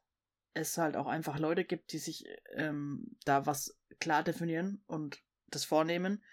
es 0.55 0.77
halt 0.77 0.95
auch 0.97 1.07
einfach 1.07 1.37
Leute 1.37 1.63
gibt, 1.65 1.91
die 1.91 1.97
sich 1.99 2.25
ähm, 2.55 3.17
da 3.25 3.45
was 3.45 3.77
klar 3.99 4.23
definieren 4.23 4.83
und 4.87 5.19
das 5.47 5.65
vornehmen 5.65 6.23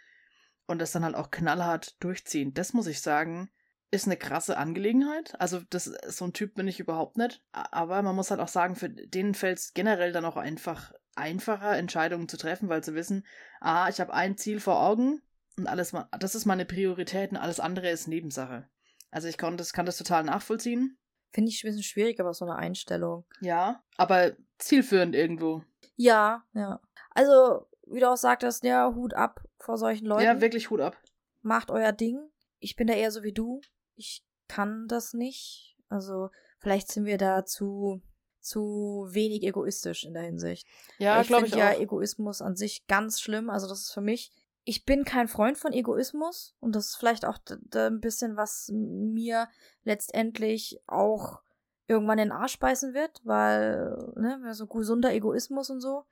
und 0.66 0.80
das 0.80 0.92
dann 0.92 1.04
halt 1.04 1.14
auch 1.14 1.30
knallhart 1.30 2.02
durchziehen. 2.02 2.54
Das 2.54 2.72
muss 2.72 2.86
ich 2.86 3.00
sagen, 3.00 3.50
ist 3.90 4.06
eine 4.06 4.16
krasse 4.16 4.56
Angelegenheit. 4.56 5.38
Also 5.38 5.60
das 5.70 5.84
so 5.84 6.24
ein 6.24 6.32
Typ 6.32 6.54
bin 6.54 6.66
ich 6.66 6.80
überhaupt 6.80 7.18
nicht. 7.18 7.42
Aber 7.52 8.02
man 8.02 8.16
muss 8.16 8.30
halt 8.30 8.40
auch 8.40 8.48
sagen, 8.48 8.74
für 8.74 8.88
denen 8.88 9.34
fällt 9.34 9.58
es 9.58 9.74
generell 9.74 10.12
dann 10.12 10.24
auch 10.24 10.36
einfach 10.36 10.92
einfacher, 11.14 11.76
Entscheidungen 11.76 12.28
zu 12.28 12.38
treffen, 12.38 12.68
weil 12.68 12.82
sie 12.82 12.94
wissen, 12.94 13.26
ah, 13.60 13.88
ich 13.88 14.00
habe 14.00 14.14
ein 14.14 14.38
Ziel 14.38 14.60
vor 14.60 14.80
Augen 14.80 15.20
und 15.58 15.66
alles, 15.66 15.92
das 16.18 16.34
ist 16.34 16.46
meine 16.46 16.64
Priorität 16.64 17.32
und 17.32 17.36
alles 17.36 17.60
andere 17.60 17.90
ist 17.90 18.08
Nebensache. 18.08 18.66
Also 19.10 19.28
ich 19.28 19.36
konnte, 19.36 19.58
das 19.58 19.74
kann 19.74 19.84
das 19.84 19.98
total 19.98 20.24
nachvollziehen. 20.24 20.96
Finde 21.32 21.50
ich 21.50 21.62
ein 21.62 21.68
bisschen 21.68 21.82
schwierig, 21.82 22.18
aber 22.18 22.32
so 22.32 22.46
eine 22.46 22.56
Einstellung. 22.56 23.26
Ja, 23.40 23.82
aber 23.96 24.32
zielführend 24.58 25.14
irgendwo. 25.14 25.62
Ja, 25.96 26.44
ja. 26.54 26.80
Also, 27.10 27.68
wie 27.92 28.00
du 28.00 28.10
auch 28.10 28.16
sagtest, 28.16 28.64
ja, 28.64 28.94
Hut 28.94 29.14
ab 29.14 29.40
vor 29.58 29.78
solchen 29.78 30.06
Leuten. 30.06 30.24
Ja, 30.24 30.40
wirklich 30.40 30.70
Hut 30.70 30.80
ab. 30.80 30.96
Macht 31.42 31.70
euer 31.70 31.92
Ding. 31.92 32.18
Ich 32.58 32.76
bin 32.76 32.86
da 32.86 32.94
eher 32.94 33.10
so 33.10 33.22
wie 33.22 33.32
du. 33.32 33.60
Ich 33.94 34.24
kann 34.48 34.86
das 34.88 35.12
nicht. 35.12 35.76
Also, 35.88 36.30
vielleicht 36.58 36.90
sind 36.90 37.04
wir 37.04 37.18
da 37.18 37.44
zu, 37.44 38.00
zu 38.40 39.06
wenig 39.10 39.42
egoistisch 39.42 40.04
in 40.04 40.14
der 40.14 40.22
Hinsicht. 40.22 40.66
Ja, 40.98 41.20
ich 41.20 41.28
glaube 41.28 41.46
ich 41.46 41.52
finde 41.52 41.66
ja 41.66 41.72
auch. 41.72 41.80
Egoismus 41.80 42.40
an 42.40 42.56
sich 42.56 42.86
ganz 42.86 43.20
schlimm. 43.20 43.50
Also, 43.50 43.68
das 43.68 43.80
ist 43.80 43.92
für 43.92 44.00
mich. 44.00 44.32
Ich 44.64 44.84
bin 44.84 45.04
kein 45.04 45.26
Freund 45.26 45.58
von 45.58 45.72
Egoismus 45.72 46.54
und 46.60 46.76
das 46.76 46.90
ist 46.90 46.96
vielleicht 46.96 47.24
auch 47.24 47.38
ein 47.74 48.00
bisschen, 48.00 48.36
was 48.36 48.70
mir 48.72 49.48
letztendlich 49.82 50.80
auch 50.86 51.40
irgendwann 51.88 52.20
in 52.20 52.28
den 52.28 52.32
Arsch 52.32 52.60
beißen 52.60 52.94
wird, 52.94 53.20
weil, 53.24 53.96
ne, 54.14 54.54
so 54.54 54.68
gesunder 54.68 55.12
Egoismus 55.12 55.68
und 55.68 55.80
so 55.80 56.04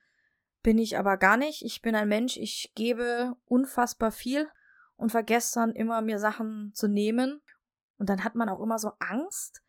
bin 0.62 0.78
ich 0.78 0.98
aber 0.98 1.16
gar 1.16 1.36
nicht. 1.36 1.64
Ich 1.64 1.82
bin 1.82 1.94
ein 1.94 2.08
Mensch, 2.08 2.36
ich 2.36 2.72
gebe 2.74 3.36
unfassbar 3.46 4.12
viel 4.12 4.48
und 4.96 5.10
vergesse 5.10 5.60
dann 5.60 5.72
immer, 5.72 6.02
mir 6.02 6.18
Sachen 6.18 6.72
zu 6.74 6.88
nehmen. 6.88 7.40
Und 7.98 8.08
dann 8.08 8.24
hat 8.24 8.34
man 8.34 8.48
auch 8.48 8.60
immer 8.60 8.78
so 8.78 8.92
Angst, 8.98 9.62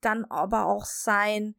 dann 0.00 0.24
aber 0.26 0.66
auch 0.66 0.84
sein, 0.84 1.54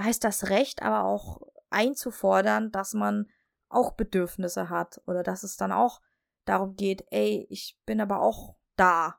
heißt 0.00 0.24
das 0.24 0.48
Recht, 0.50 0.82
aber 0.82 1.04
auch 1.04 1.42
einzufordern, 1.70 2.70
dass 2.70 2.94
man 2.94 3.28
auch 3.68 3.92
Bedürfnisse 3.92 4.70
hat 4.70 5.00
oder 5.06 5.22
dass 5.22 5.42
es 5.42 5.56
dann 5.56 5.72
auch 5.72 6.00
darum 6.44 6.76
geht, 6.76 7.04
ey, 7.10 7.46
ich 7.50 7.78
bin 7.84 8.00
aber 8.00 8.20
auch 8.20 8.56
da. 8.76 9.18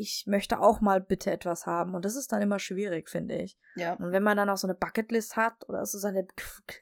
Ich 0.00 0.24
möchte 0.26 0.58
auch 0.60 0.80
mal 0.80 0.98
bitte 1.00 1.30
etwas 1.30 1.66
haben. 1.66 1.94
Und 1.94 2.06
das 2.06 2.16
ist 2.16 2.32
dann 2.32 2.40
immer 2.40 2.58
schwierig, 2.58 3.10
finde 3.10 3.34
ich. 3.36 3.58
Ja. 3.76 3.92
Und 3.94 4.12
wenn 4.12 4.22
man 4.22 4.36
dann 4.38 4.48
auch 4.48 4.56
so 4.56 4.66
eine 4.66 4.74
Bucketlist 4.74 5.36
hat 5.36 5.68
oder 5.68 5.84
so 5.84 5.98
seine 5.98 6.26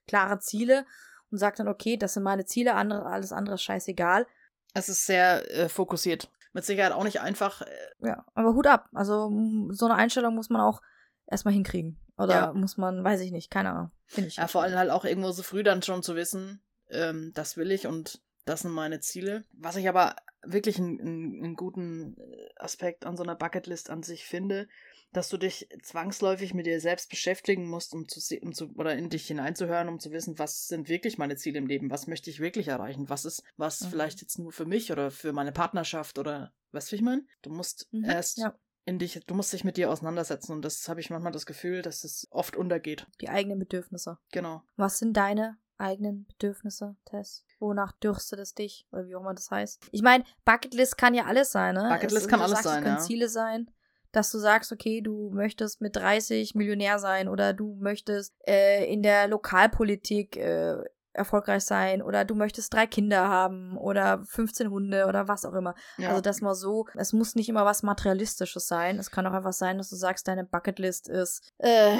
klare 0.06 0.38
Ziele 0.38 0.86
und 1.30 1.38
sagt 1.38 1.58
dann, 1.58 1.66
okay, 1.66 1.96
das 1.96 2.14
sind 2.14 2.22
meine 2.22 2.44
Ziele, 2.44 2.74
andere, 2.74 3.06
alles 3.06 3.32
andere 3.32 3.56
ist 3.56 3.62
scheißegal. 3.62 4.26
Es 4.74 4.88
ist 4.88 5.04
sehr 5.06 5.50
äh, 5.50 5.68
fokussiert. 5.68 6.30
Mit 6.52 6.64
Sicherheit 6.64 6.92
auch 6.92 7.02
nicht 7.04 7.20
einfach. 7.20 7.62
Äh, 7.62 7.66
Ja, 8.00 8.24
aber 8.34 8.54
Hut 8.54 8.66
ab. 8.68 8.88
Also 8.94 9.30
so 9.70 9.86
eine 9.86 9.96
Einstellung 9.96 10.34
muss 10.36 10.48
man 10.50 10.60
auch 10.60 10.80
erstmal 11.26 11.54
hinkriegen. 11.54 11.98
Oder 12.16 12.34
Ja. 12.34 12.52
muss 12.52 12.76
man, 12.76 13.02
weiß 13.02 13.20
ich 13.20 13.32
nicht, 13.32 13.50
keine 13.50 13.70
Ahnung. 13.70 13.90
Finde 14.06 14.28
ich. 14.28 14.36
ja, 14.36 14.46
vor 14.46 14.62
allem 14.62 14.78
halt 14.78 14.90
auch 14.90 15.04
irgendwo 15.04 15.30
so 15.32 15.42
früh 15.42 15.62
dann 15.62 15.82
schon 15.82 16.02
zu 16.02 16.14
wissen, 16.14 16.62
ähm, 16.88 17.32
das 17.34 17.56
will 17.56 17.70
ich 17.72 17.86
und 17.86 18.22
das 18.44 18.60
sind 18.60 18.70
meine 18.72 19.00
Ziele. 19.00 19.44
Was 19.52 19.76
ich 19.76 19.88
aber 19.88 20.16
wirklich 20.44 20.78
einen, 20.78 21.00
einen, 21.00 21.44
einen 21.44 21.56
guten 21.56 22.16
äh, 22.18 22.48
Aspekt 22.56 23.04
an 23.06 23.16
so 23.16 23.22
einer 23.22 23.34
Bucketlist 23.36 23.90
an 23.90 24.02
sich 24.02 24.24
finde, 24.24 24.68
dass 25.12 25.28
du 25.28 25.36
dich 25.38 25.68
zwangsläufig 25.82 26.54
mit 26.54 26.66
dir 26.66 26.80
selbst 26.80 27.08
beschäftigen 27.10 27.66
musst, 27.68 27.94
um 27.94 28.08
zu, 28.08 28.20
um 28.40 28.52
zu 28.52 28.70
oder 28.76 28.94
in 28.94 29.08
dich 29.10 29.26
hineinzuhören, 29.26 29.88
um 29.88 29.98
zu 29.98 30.10
wissen, 30.12 30.38
was 30.38 30.66
sind 30.68 30.88
wirklich 30.88 31.18
meine 31.18 31.36
Ziele 31.36 31.58
im 31.58 31.66
Leben, 31.66 31.90
was 31.90 32.06
möchte 32.06 32.30
ich 32.30 32.40
wirklich 32.40 32.68
erreichen, 32.68 33.08
was 33.08 33.24
ist 33.24 33.42
was 33.56 33.84
Mhm. 33.84 33.88
vielleicht 33.90 34.20
jetzt 34.20 34.38
nur 34.38 34.52
für 34.52 34.66
mich 34.66 34.92
oder 34.92 35.10
für 35.10 35.32
meine 35.32 35.52
Partnerschaft 35.52 36.18
oder 36.18 36.52
weißt 36.72 36.92
du, 36.92 36.96
ich 36.96 37.02
meine? 37.02 37.24
Du 37.42 37.50
musst 37.50 37.88
Mhm, 37.92 38.04
erst 38.04 38.38
ja. 38.38 38.54
in 38.84 38.98
dich, 38.98 39.20
du 39.26 39.34
musst 39.34 39.52
dich 39.52 39.64
mit 39.64 39.76
dir 39.76 39.90
auseinandersetzen 39.90 40.52
und 40.52 40.62
das 40.64 40.88
habe 40.88 41.00
ich 41.00 41.10
manchmal 41.10 41.32
das 41.32 41.46
Gefühl, 41.46 41.82
dass 41.82 42.04
es 42.04 42.26
oft 42.30 42.56
untergeht. 42.56 43.06
Die 43.20 43.28
eigenen 43.28 43.58
Bedürfnisse. 43.58 44.18
Genau. 44.32 44.62
Was 44.76 44.98
sind 44.98 45.16
deine 45.16 45.58
eigenen 45.78 46.26
Bedürfnisse, 46.26 46.96
Tess? 47.04 47.44
Wonach 47.60 47.92
dürstet 47.92 48.38
es 48.40 48.54
dich? 48.54 48.86
Oder 48.92 49.06
wie 49.06 49.14
auch 49.16 49.20
immer 49.20 49.34
das 49.34 49.50
heißt. 49.50 49.88
Ich 49.92 50.02
meine, 50.02 50.24
Bucketlist 50.44 50.98
kann 50.98 51.14
ja 51.14 51.24
alles 51.26 51.52
sein, 51.52 51.74
ne? 51.74 51.88
Bucketlist 51.88 52.26
Es- 52.26 52.28
kann 52.28 52.40
alles 52.40 52.50
sagst, 52.52 52.64
sein, 52.64 52.78
Es 52.78 52.82
können 52.84 52.96
ja. 52.96 53.02
Ziele 53.02 53.28
sein, 53.28 53.70
dass 54.12 54.30
du 54.30 54.38
sagst, 54.38 54.72
okay, 54.72 55.00
du 55.02 55.30
möchtest 55.30 55.80
mit 55.80 55.96
30 55.96 56.54
Millionär 56.54 56.98
sein 56.98 57.28
oder 57.28 57.52
du 57.52 57.76
möchtest 57.80 58.34
äh, 58.46 58.84
in 58.92 59.02
der 59.02 59.28
Lokalpolitik 59.28 60.36
äh, 60.36 60.76
erfolgreich 61.12 61.64
sein 61.64 62.00
oder 62.00 62.24
du 62.24 62.34
möchtest 62.36 62.72
drei 62.72 62.86
Kinder 62.86 63.28
haben 63.28 63.76
oder 63.76 64.22
15 64.24 64.70
Hunde 64.70 65.06
oder 65.06 65.26
was 65.26 65.44
auch 65.44 65.52
immer. 65.54 65.74
Ja. 65.96 66.10
Also 66.10 66.20
das 66.20 66.40
mal 66.40 66.54
so, 66.54 66.86
es 66.94 67.12
muss 67.12 67.34
nicht 67.34 67.48
immer 67.48 67.64
was 67.64 67.82
Materialistisches 67.82 68.68
sein. 68.68 68.98
Es 68.98 69.10
kann 69.10 69.26
auch 69.26 69.32
einfach 69.32 69.52
sein, 69.52 69.78
dass 69.78 69.90
du 69.90 69.96
sagst, 69.96 70.28
deine 70.28 70.44
Bucketlist 70.44 71.08
ist, 71.08 71.42
äh, 71.58 71.96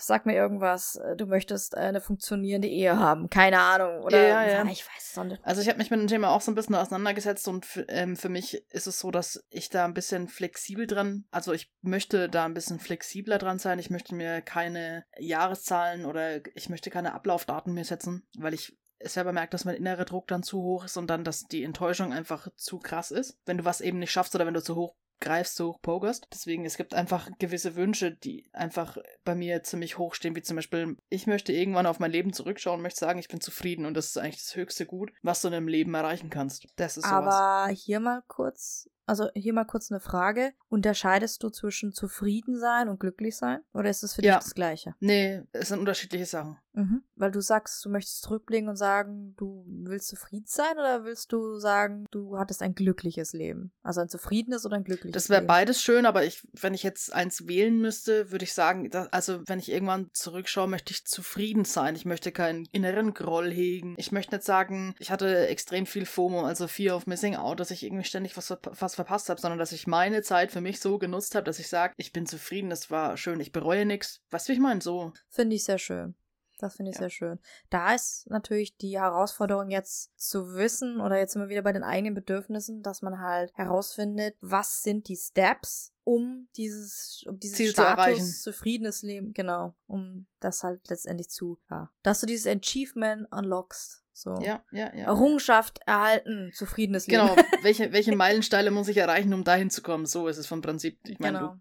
sag 0.00 0.26
mir 0.26 0.34
irgendwas, 0.34 0.96
äh, 0.96 1.16
du 1.16 1.26
möchtest 1.26 1.76
eine 1.76 2.00
funktionierende 2.00 2.68
Ehe 2.68 2.98
haben. 2.98 3.28
Keine 3.30 3.60
Ahnung. 3.60 4.02
Oder 4.02 4.26
Ja, 4.26 4.46
ja. 4.46 4.64
ich 4.64 4.86
weiß 4.86 5.16
es 5.16 5.24
nicht. 5.24 5.44
Also 5.44 5.60
ich 5.60 5.68
habe 5.68 5.78
mich 5.78 5.90
mit 5.90 6.00
dem 6.00 6.06
Thema 6.06 6.30
auch 6.30 6.40
so 6.40 6.50
ein 6.50 6.54
bisschen 6.54 6.74
auseinandergesetzt 6.74 7.48
und 7.48 7.66
für, 7.66 7.82
ähm, 7.88 8.16
für 8.16 8.28
mich 8.28 8.64
ist 8.70 8.86
es 8.86 8.98
so, 8.98 9.10
dass 9.10 9.44
ich 9.50 9.68
da 9.70 9.84
ein 9.84 9.94
bisschen 9.94 10.28
flexibel 10.28 10.86
dran, 10.86 11.24
also 11.30 11.52
ich 11.52 11.72
möchte 11.82 12.28
da 12.28 12.44
ein 12.44 12.54
bisschen 12.54 12.78
flexibler 12.78 13.38
dran 13.38 13.58
sein. 13.58 13.78
Ich 13.78 13.90
möchte 13.90 14.14
mir 14.14 14.40
keine 14.42 15.04
Jahreszahlen 15.18 16.06
oder 16.06 16.40
ich 16.54 16.68
möchte 16.68 16.90
keine 16.90 17.14
Ablaufdaten 17.14 17.72
mir 17.72 17.84
setzen, 17.84 18.26
weil 18.38 18.54
ich 18.54 18.76
selber 19.00 19.32
merke, 19.32 19.50
dass 19.50 19.64
mein 19.64 19.76
innerer 19.76 20.04
Druck 20.04 20.26
dann 20.26 20.42
zu 20.42 20.62
hoch 20.62 20.84
ist 20.84 20.96
und 20.96 21.08
dann, 21.08 21.24
dass 21.24 21.44
die 21.44 21.62
Enttäuschung 21.62 22.12
einfach 22.12 22.48
zu 22.56 22.78
krass 22.78 23.10
ist, 23.10 23.38
wenn 23.46 23.58
du 23.58 23.64
was 23.64 23.80
eben 23.80 23.98
nicht 23.98 24.10
schaffst 24.10 24.34
oder 24.34 24.46
wenn 24.46 24.54
du 24.54 24.62
zu 24.62 24.76
hoch 24.76 24.94
greifst, 25.20 25.56
zu 25.56 25.68
hoch 25.68 25.80
pokerst. 25.80 26.28
Deswegen, 26.32 26.64
es 26.64 26.76
gibt 26.76 26.94
einfach 26.94 27.28
gewisse 27.38 27.76
Wünsche, 27.76 28.12
die 28.12 28.48
einfach 28.52 28.96
bei 29.24 29.34
mir 29.34 29.62
ziemlich 29.62 29.98
hoch 29.98 30.14
stehen, 30.14 30.36
wie 30.36 30.42
zum 30.42 30.56
Beispiel, 30.56 30.96
ich 31.08 31.26
möchte 31.26 31.52
irgendwann 31.52 31.86
auf 31.86 31.98
mein 31.98 32.10
Leben 32.10 32.32
zurückschauen 32.32 32.76
und 32.76 32.82
möchte 32.82 33.00
sagen, 33.00 33.18
ich 33.18 33.28
bin 33.28 33.40
zufrieden 33.40 33.86
und 33.86 33.94
das 33.94 34.06
ist 34.06 34.18
eigentlich 34.18 34.42
das 34.42 34.56
höchste 34.56 34.86
Gut, 34.86 35.12
was 35.22 35.40
du 35.40 35.48
in 35.48 35.52
deinem 35.52 35.68
Leben 35.68 35.94
erreichen 35.94 36.30
kannst. 36.30 36.66
Das 36.76 36.96
ist 36.96 37.04
sowas. 37.04 37.34
Aber 37.34 37.72
hier 37.72 38.00
mal 38.00 38.22
kurz, 38.26 38.88
also 39.08 39.28
hier 39.34 39.52
mal 39.52 39.64
kurz 39.64 39.90
eine 39.90 40.00
Frage. 40.00 40.52
Unterscheidest 40.68 41.42
du 41.42 41.50
zwischen 41.50 41.92
zufrieden 41.92 42.58
sein 42.58 42.88
und 42.88 43.00
glücklich 43.00 43.36
sein? 43.36 43.60
Oder 43.72 43.90
ist 43.90 44.02
es 44.02 44.14
für 44.14 44.22
Ja. 44.22 44.36
dich 44.36 44.44
das 44.44 44.54
Gleiche? 44.54 44.94
Nee, 45.00 45.42
es 45.52 45.68
sind 45.68 45.78
unterschiedliche 45.80 46.26
Sachen. 46.26 46.58
Mhm. 46.74 47.02
Weil 47.16 47.32
du 47.32 47.40
sagst, 47.40 47.84
du 47.84 47.88
möchtest 47.90 48.22
zurückblicken 48.22 48.68
und 48.68 48.76
sagen, 48.76 49.34
du 49.36 49.64
willst 49.66 50.08
zufrieden 50.08 50.46
sein 50.46 50.74
oder 50.74 51.04
willst 51.04 51.32
du 51.32 51.58
sagen, 51.58 52.06
du 52.12 52.38
hattest 52.38 52.62
ein 52.62 52.74
glückliches 52.74 53.32
Leben? 53.32 53.72
Also 53.82 54.00
ein 54.00 54.08
zufriedenes 54.08 54.64
oder 54.64 54.76
ein 54.76 54.84
glückliches 54.84 55.14
Das 55.24 55.30
wäre 55.30 55.42
beides 55.42 55.82
schön, 55.82 56.06
aber 56.06 56.24
ich, 56.24 56.46
wenn 56.52 56.74
ich 56.74 56.84
jetzt 56.84 57.12
eins 57.12 57.48
wählen 57.48 57.80
müsste, 57.80 58.30
würde 58.30 58.44
ich 58.44 58.54
sagen, 58.54 58.90
dass, 58.90 59.12
also 59.12 59.40
wenn 59.46 59.58
ich 59.58 59.72
irgendwann 59.72 60.10
zurückschaue, 60.12 60.68
möchte 60.68 60.92
ich 60.92 61.04
zufrieden 61.04 61.64
sein. 61.64 61.96
Ich 61.96 62.04
möchte 62.04 62.30
keinen 62.30 62.66
inneren 62.70 63.12
Groll 63.14 63.50
hegen. 63.50 63.94
Ich 63.96 64.12
möchte 64.12 64.36
nicht 64.36 64.44
sagen, 64.44 64.94
ich 65.00 65.10
hatte 65.10 65.48
extrem 65.48 65.86
viel 65.86 66.06
FOMO, 66.06 66.42
also 66.44 66.68
Fear 66.68 66.94
of 66.94 67.06
Missing 67.06 67.34
Out, 67.34 67.58
dass 67.58 67.70
ich 67.72 67.82
irgendwie 67.82 68.04
ständig 68.04 68.36
was, 68.36 68.50
was 68.62 68.97
verpasst 68.98 69.28
habe, 69.28 69.40
sondern 69.40 69.58
dass 69.58 69.72
ich 69.72 69.86
meine 69.86 70.22
Zeit 70.22 70.52
für 70.52 70.60
mich 70.60 70.80
so 70.80 70.98
genutzt 70.98 71.34
habe, 71.34 71.44
dass 71.44 71.58
ich 71.58 71.68
sage, 71.68 71.94
ich 71.96 72.12
bin 72.12 72.26
zufrieden, 72.26 72.68
das 72.70 72.90
war 72.90 73.16
schön, 73.16 73.40
ich 73.40 73.52
bereue 73.52 73.86
nichts. 73.86 74.20
Weißt 74.30 74.46
du, 74.46 74.50
wie 74.50 74.56
ich 74.56 74.60
meine? 74.62 74.80
So. 74.80 75.12
Finde 75.28 75.56
ich 75.56 75.64
sehr 75.64 75.78
schön. 75.78 76.14
Das 76.60 76.74
finde 76.74 76.90
ich 76.90 76.96
Ja. 76.96 77.02
sehr 77.02 77.10
schön. 77.10 77.38
Da 77.70 77.94
ist 77.94 78.28
natürlich 78.28 78.76
die 78.76 78.98
Herausforderung 78.98 79.70
jetzt 79.70 80.10
zu 80.18 80.54
wissen, 80.56 81.00
oder 81.00 81.16
jetzt 81.16 81.36
immer 81.36 81.48
wieder 81.48 81.62
bei 81.62 81.72
den 81.72 81.84
eigenen 81.84 82.14
Bedürfnissen, 82.14 82.82
dass 82.82 83.00
man 83.00 83.20
halt 83.20 83.52
herausfindet, 83.54 84.36
was 84.40 84.82
sind 84.82 85.06
die 85.06 85.16
Steps, 85.16 85.92
um 86.02 86.48
dieses, 86.56 87.24
um 87.28 87.38
dieses 87.38 87.58
Ziel 87.58 87.74
zu 87.74 87.82
erreichen. 87.82 88.16
Status 88.16 88.42
zufriedenes 88.42 89.02
Leben, 89.02 89.32
genau, 89.34 89.76
um 89.86 90.26
das 90.40 90.64
halt 90.64 90.80
letztendlich 90.90 91.28
zu, 91.30 91.60
ja, 91.70 91.92
dass 92.02 92.20
du 92.20 92.26
dieses 92.26 92.46
Achievement 92.48 93.28
unlockst. 93.30 94.02
So. 94.18 94.34
Ja, 94.42 94.64
ja, 94.72 94.92
ja. 94.96 95.04
Errungenschaft 95.04 95.78
erhalten, 95.86 96.50
zufriedenes 96.52 97.06
Leben. 97.06 97.28
Genau, 97.28 97.36
welche, 97.62 97.92
welche 97.92 98.16
Meilensteine 98.16 98.72
muss 98.72 98.88
ich 98.88 98.96
erreichen, 98.96 99.32
um 99.32 99.44
dahin 99.44 99.70
zu 99.70 99.80
kommen? 99.80 100.06
So 100.06 100.26
ist 100.26 100.38
es 100.38 100.48
vom 100.48 100.60
Prinzip. 100.60 100.98
Ich 101.06 101.20
meine, 101.20 101.38
genau. 101.38 101.56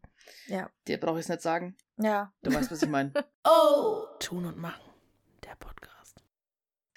Ja. 0.47 0.64
du, 0.64 0.70
dir 0.88 0.99
brauche 0.99 1.20
ich 1.20 1.26
es 1.26 1.30
nicht 1.30 1.43
sagen. 1.43 1.78
Ja. 1.97 2.34
Du 2.41 2.51
weißt, 2.51 2.72
was 2.72 2.82
ich 2.82 2.89
meine. 2.89 3.14
Oh! 3.43 4.05
Tun 4.20 4.45
und 4.45 4.58
machen. 4.58 4.91
Der 5.43 5.55
Podcast. 5.55 6.22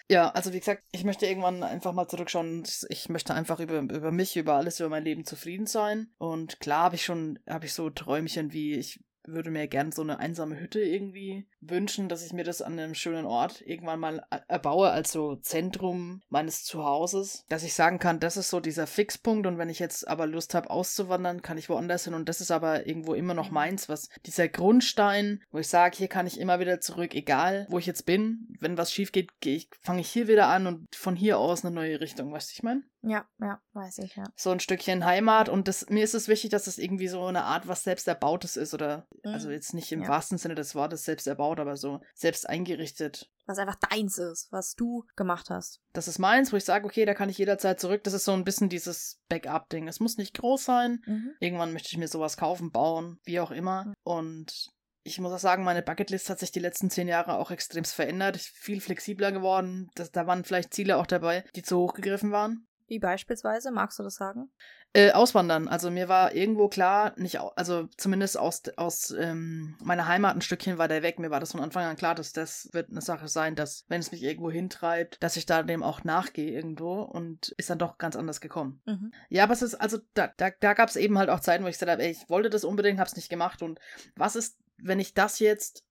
Ja, 0.08 0.30
also 0.30 0.52
wie 0.54 0.58
gesagt, 0.58 0.82
ich 0.92 1.04
möchte 1.04 1.26
irgendwann 1.26 1.62
einfach 1.62 1.92
mal 1.92 2.08
zurückschauen. 2.08 2.60
und 2.60 2.86
Ich 2.88 3.10
möchte 3.10 3.34
einfach 3.34 3.60
über, 3.60 3.80
über 3.80 4.10
mich, 4.10 4.36
über 4.38 4.54
alles, 4.54 4.80
über 4.80 4.88
mein 4.88 5.04
Leben 5.04 5.26
zufrieden 5.26 5.66
sein. 5.66 6.10
Und 6.16 6.58
klar 6.58 6.84
habe 6.84 6.96
ich 6.96 7.04
schon, 7.04 7.38
habe 7.46 7.66
ich 7.66 7.74
so 7.74 7.90
Träumchen 7.90 8.52
wie, 8.54 8.74
ich 8.76 9.00
würde 9.26 9.50
mir 9.50 9.68
gern 9.68 9.92
so 9.92 10.02
eine 10.02 10.18
einsame 10.18 10.58
Hütte 10.58 10.80
irgendwie 10.80 11.46
wünschen, 11.60 12.08
dass 12.08 12.24
ich 12.24 12.32
mir 12.32 12.44
das 12.44 12.62
an 12.62 12.78
einem 12.78 12.94
schönen 12.94 13.26
Ort 13.26 13.60
irgendwann 13.62 14.00
mal 14.00 14.24
er- 14.30 14.44
erbaue, 14.48 14.90
als 14.90 15.12
so 15.12 15.36
Zentrum 15.36 16.22
meines 16.28 16.64
Zuhauses, 16.64 17.44
dass 17.48 17.62
ich 17.62 17.74
sagen 17.74 17.98
kann, 17.98 18.20
das 18.20 18.36
ist 18.36 18.50
so 18.50 18.60
dieser 18.60 18.86
Fixpunkt 18.86 19.46
und 19.46 19.58
wenn 19.58 19.68
ich 19.68 19.78
jetzt 19.78 20.08
aber 20.08 20.26
Lust 20.26 20.54
habe 20.54 20.70
auszuwandern, 20.70 21.42
kann 21.42 21.58
ich 21.58 21.68
woanders 21.68 22.04
hin 22.04 22.14
und 22.14 22.28
das 22.28 22.40
ist 22.40 22.50
aber 22.50 22.86
irgendwo 22.86 23.14
immer 23.14 23.34
noch 23.34 23.48
Mhm. 23.48 23.54
meins, 23.54 23.88
was 23.88 24.08
dieser 24.26 24.48
Grundstein, 24.48 25.42
wo 25.50 25.58
ich 25.58 25.68
sage, 25.68 25.96
hier 25.96 26.08
kann 26.08 26.26
ich 26.26 26.40
immer 26.40 26.60
wieder 26.60 26.80
zurück, 26.80 27.14
egal 27.14 27.66
wo 27.68 27.78
ich 27.78 27.86
jetzt 27.86 28.06
bin, 28.06 28.48
wenn 28.60 28.78
was 28.78 28.92
schief 28.92 29.12
geht, 29.12 29.40
gehe 29.40 29.56
ich, 29.56 29.68
fange 29.82 30.00
ich 30.00 30.08
hier 30.10 30.28
wieder 30.28 30.48
an 30.48 30.66
und 30.66 30.94
von 30.94 31.16
hier 31.16 31.38
aus 31.38 31.64
eine 31.64 31.74
neue 31.74 32.00
Richtung, 32.00 32.32
weißt 32.32 32.50
du, 32.50 32.54
ich 32.54 32.62
meine? 32.62 32.82
Ja, 33.02 33.26
ja, 33.40 33.60
weiß 33.72 33.98
ich, 33.98 34.16
ja. 34.16 34.24
so 34.36 34.50
ein 34.50 34.60
Stückchen 34.60 35.04
Heimat 35.06 35.48
und 35.48 35.68
das, 35.68 35.88
mir 35.88 36.04
ist 36.04 36.14
es 36.14 36.28
wichtig, 36.28 36.50
dass 36.50 36.66
es 36.66 36.76
irgendwie 36.78 37.08
so 37.08 37.24
eine 37.24 37.44
Art 37.44 37.66
was 37.66 37.82
selbst 37.82 38.06
erbautes 38.06 38.56
ist 38.58 38.74
oder 38.74 39.06
also 39.24 39.48
Mhm. 39.48 39.54
jetzt 39.54 39.72
nicht 39.74 39.90
im 39.92 40.02
Ja. 40.02 40.08
wahrsten 40.08 40.36
Sinne 40.36 40.54
des 40.54 40.74
Wortes 40.74 41.04
selbst 41.04 41.26
erbaut, 41.26 41.60
aber 41.60 41.76
so 41.78 42.00
selbst 42.14 42.46
eingerichtet. 42.48 43.30
Was 43.46 43.58
einfach 43.58 43.76
deins 43.90 44.18
ist, 44.18 44.48
was 44.52 44.74
du 44.74 45.06
gemacht 45.16 45.48
hast. 45.50 45.80
Das 45.94 46.08
ist 46.08 46.18
meins, 46.18 46.52
wo 46.52 46.56
ich 46.56 46.64
sage, 46.64 46.84
okay, 46.86 47.04
da 47.06 47.14
kann 47.14 47.30
ich 47.30 47.38
jederzeit 47.38 47.80
zurück. 47.80 48.04
Das 48.04 48.12
ist 48.12 48.24
so 48.24 48.32
ein 48.32 48.44
bisschen 48.44 48.68
dieses 48.68 49.18
Backup-Ding. 49.28 49.88
Es 49.88 49.98
muss 49.98 50.18
nicht 50.18 50.38
groß 50.38 50.62
sein. 50.64 51.02
Mhm. 51.06 51.32
Irgendwann 51.40 51.72
möchte 51.72 51.88
ich 51.90 51.96
mir 51.98 52.06
sowas 52.08 52.36
kaufen, 52.36 52.70
bauen, 52.70 53.18
wie 53.24 53.40
auch 53.40 53.50
immer. 53.50 53.92
Und 54.04 54.68
ich 55.02 55.18
muss 55.18 55.32
auch 55.32 55.38
sagen, 55.38 55.64
meine 55.64 55.82
Bucketlist 55.82 56.28
hat 56.28 56.38
sich 56.38 56.52
die 56.52 56.60
letzten 56.60 56.90
zehn 56.90 57.08
Jahre 57.08 57.38
auch 57.38 57.50
extrem 57.50 57.84
verändert. 57.84 58.36
Viel 58.36 58.80
flexibler 58.82 59.32
geworden. 59.32 59.88
Das, 59.94 60.12
da 60.12 60.26
waren 60.26 60.44
vielleicht 60.44 60.74
Ziele 60.74 60.98
auch 60.98 61.06
dabei, 61.06 61.42
die 61.56 61.62
zu 61.62 61.78
hoch 61.78 61.94
gegriffen 61.94 62.30
waren. 62.32 62.66
Wie 62.90 62.98
beispielsweise, 62.98 63.70
magst 63.70 64.00
du 64.00 64.02
das 64.02 64.16
sagen? 64.16 64.50
Äh, 64.92 65.12
auswandern. 65.12 65.68
Also 65.68 65.92
mir 65.92 66.08
war 66.08 66.34
irgendwo 66.34 66.68
klar, 66.68 67.12
nicht, 67.16 67.38
also 67.38 67.86
zumindest 67.96 68.36
aus, 68.36 68.62
aus 68.76 69.12
ähm, 69.12 69.76
meiner 69.80 70.08
Heimat 70.08 70.34
ein 70.34 70.40
Stückchen 70.40 70.76
weiter 70.76 71.00
weg. 71.04 71.20
Mir 71.20 71.30
war 71.30 71.38
das 71.38 71.52
von 71.52 71.60
Anfang 71.60 71.84
an 71.84 71.94
klar, 71.94 72.16
dass 72.16 72.32
das 72.32 72.68
wird 72.72 72.90
eine 72.90 73.00
Sache 73.00 73.28
sein, 73.28 73.54
dass 73.54 73.84
wenn 73.86 74.00
es 74.00 74.10
mich 74.10 74.24
irgendwo 74.24 74.50
hintreibt, 74.50 75.22
dass 75.22 75.36
ich 75.36 75.46
da 75.46 75.62
dem 75.62 75.84
auch 75.84 76.02
nachgehe 76.02 76.50
irgendwo 76.50 77.02
und 77.02 77.50
ist 77.58 77.70
dann 77.70 77.78
doch 77.78 77.96
ganz 77.96 78.16
anders 78.16 78.40
gekommen. 78.40 78.82
Mhm. 78.86 79.12
Ja, 79.28 79.44
aber 79.44 79.52
es 79.52 79.62
ist, 79.62 79.76
also 79.76 79.98
da, 80.14 80.32
da, 80.36 80.50
da 80.58 80.74
gab 80.74 80.88
es 80.88 80.96
eben 80.96 81.16
halt 81.16 81.30
auch 81.30 81.38
Zeiten, 81.38 81.62
wo 81.62 81.68
ich 81.68 81.76
gesagt 81.76 81.92
habe, 81.92 82.02
ey, 82.02 82.10
ich 82.10 82.28
wollte 82.28 82.50
das 82.50 82.64
unbedingt, 82.64 82.98
hab's 82.98 83.14
nicht 83.14 83.28
gemacht. 83.28 83.62
Und 83.62 83.78
was 84.16 84.34
ist, 84.34 84.58
wenn 84.78 84.98
ich 84.98 85.14
das 85.14 85.38
jetzt 85.38 85.84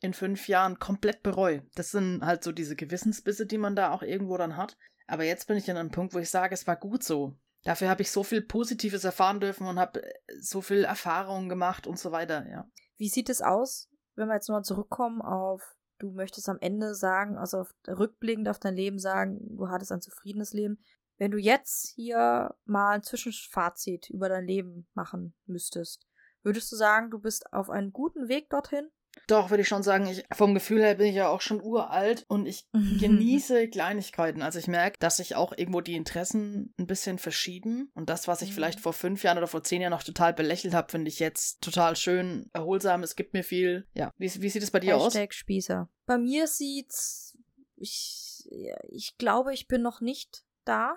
in 0.00 0.12
fünf 0.12 0.46
Jahren 0.48 0.78
komplett 0.78 1.22
bereue? 1.22 1.62
Das 1.74 1.90
sind 1.90 2.22
halt 2.22 2.44
so 2.44 2.52
diese 2.52 2.76
Gewissensbisse, 2.76 3.46
die 3.46 3.56
man 3.56 3.74
da 3.74 3.92
auch 3.92 4.02
irgendwo 4.02 4.36
dann 4.36 4.58
hat. 4.58 4.76
Aber 5.06 5.24
jetzt 5.24 5.46
bin 5.46 5.56
ich 5.56 5.70
an 5.70 5.76
einem 5.76 5.90
Punkt, 5.90 6.14
wo 6.14 6.18
ich 6.18 6.30
sage, 6.30 6.54
es 6.54 6.66
war 6.66 6.76
gut 6.76 7.02
so. 7.02 7.36
Dafür 7.64 7.88
habe 7.88 8.02
ich 8.02 8.10
so 8.10 8.24
viel 8.24 8.42
Positives 8.42 9.04
erfahren 9.04 9.40
dürfen 9.40 9.66
und 9.66 9.78
habe 9.78 10.02
äh, 10.02 10.12
so 10.40 10.60
viel 10.60 10.84
Erfahrungen 10.84 11.48
gemacht 11.48 11.86
und 11.86 11.98
so 11.98 12.10
weiter, 12.12 12.48
ja. 12.48 12.68
Wie 12.96 13.08
sieht 13.08 13.28
es 13.28 13.40
aus, 13.40 13.88
wenn 14.14 14.28
wir 14.28 14.34
jetzt 14.34 14.48
nochmal 14.48 14.64
zurückkommen 14.64 15.22
auf, 15.22 15.76
du 15.98 16.10
möchtest 16.10 16.48
am 16.48 16.58
Ende 16.60 16.94
sagen, 16.94 17.38
also 17.38 17.60
auf, 17.60 17.74
rückblickend 17.88 18.48
auf 18.48 18.58
dein 18.58 18.74
Leben 18.74 18.98
sagen, 18.98 19.38
du 19.56 19.68
hattest 19.68 19.92
ein 19.92 20.00
zufriedenes 20.00 20.52
Leben. 20.52 20.82
Wenn 21.18 21.30
du 21.30 21.38
jetzt 21.38 21.92
hier 21.94 22.54
mal 22.64 22.94
ein 22.94 23.02
Zwischenfazit 23.02 24.10
über 24.10 24.28
dein 24.28 24.46
Leben 24.46 24.88
machen 24.94 25.34
müsstest, 25.46 26.06
würdest 26.42 26.70
du 26.72 26.76
sagen, 26.76 27.10
du 27.10 27.20
bist 27.20 27.52
auf 27.52 27.70
einem 27.70 27.92
guten 27.92 28.28
Weg 28.28 28.50
dorthin? 28.50 28.88
Doch, 29.28 29.50
würde 29.50 29.62
ich 29.62 29.68
schon 29.68 29.82
sagen, 29.82 30.06
ich, 30.06 30.24
vom 30.32 30.52
Gefühl 30.54 30.80
her 30.82 30.96
bin 30.96 31.06
ich 31.06 31.14
ja 31.14 31.28
auch 31.28 31.40
schon 31.40 31.60
uralt 31.62 32.24
und 32.28 32.46
ich 32.46 32.66
genieße 33.00 33.68
Kleinigkeiten. 33.68 34.42
Also 34.42 34.58
ich 34.58 34.68
merke, 34.68 34.98
dass 34.98 35.18
sich 35.18 35.36
auch 35.36 35.52
irgendwo 35.56 35.80
die 35.80 35.94
Interessen 35.96 36.74
ein 36.78 36.86
bisschen 36.86 37.18
verschieben. 37.18 37.90
Und 37.94 38.10
das, 38.10 38.26
was 38.28 38.42
ich 38.42 38.50
Mhm. 38.50 38.54
vielleicht 38.54 38.80
vor 38.80 38.92
fünf 38.92 39.22
Jahren 39.22 39.38
oder 39.38 39.46
vor 39.46 39.62
zehn 39.62 39.80
Jahren 39.80 39.92
noch 39.92 40.02
total 40.02 40.32
belächelt 40.34 40.74
habe, 40.74 40.90
finde 40.90 41.08
ich 41.08 41.18
jetzt 41.18 41.60
total 41.62 41.96
schön, 41.96 42.50
erholsam. 42.52 43.02
Es 43.02 43.16
gibt 43.16 43.32
mir 43.32 43.44
viel. 43.44 43.86
Ja, 43.94 44.12
wie, 44.18 44.30
wie 44.42 44.48
sieht 44.48 44.62
es 44.62 44.70
bei 44.70 44.80
dir 44.80 44.96
aus? 44.96 45.14
Hashtag 45.14 45.34
Spießer. 45.34 45.88
Bei 46.06 46.18
mir 46.18 46.46
sieht's, 46.46 47.38
ich, 47.76 48.48
ich 48.88 49.16
glaube, 49.18 49.54
ich 49.54 49.68
bin 49.68 49.82
noch 49.82 50.00
nicht 50.00 50.44
da, 50.64 50.96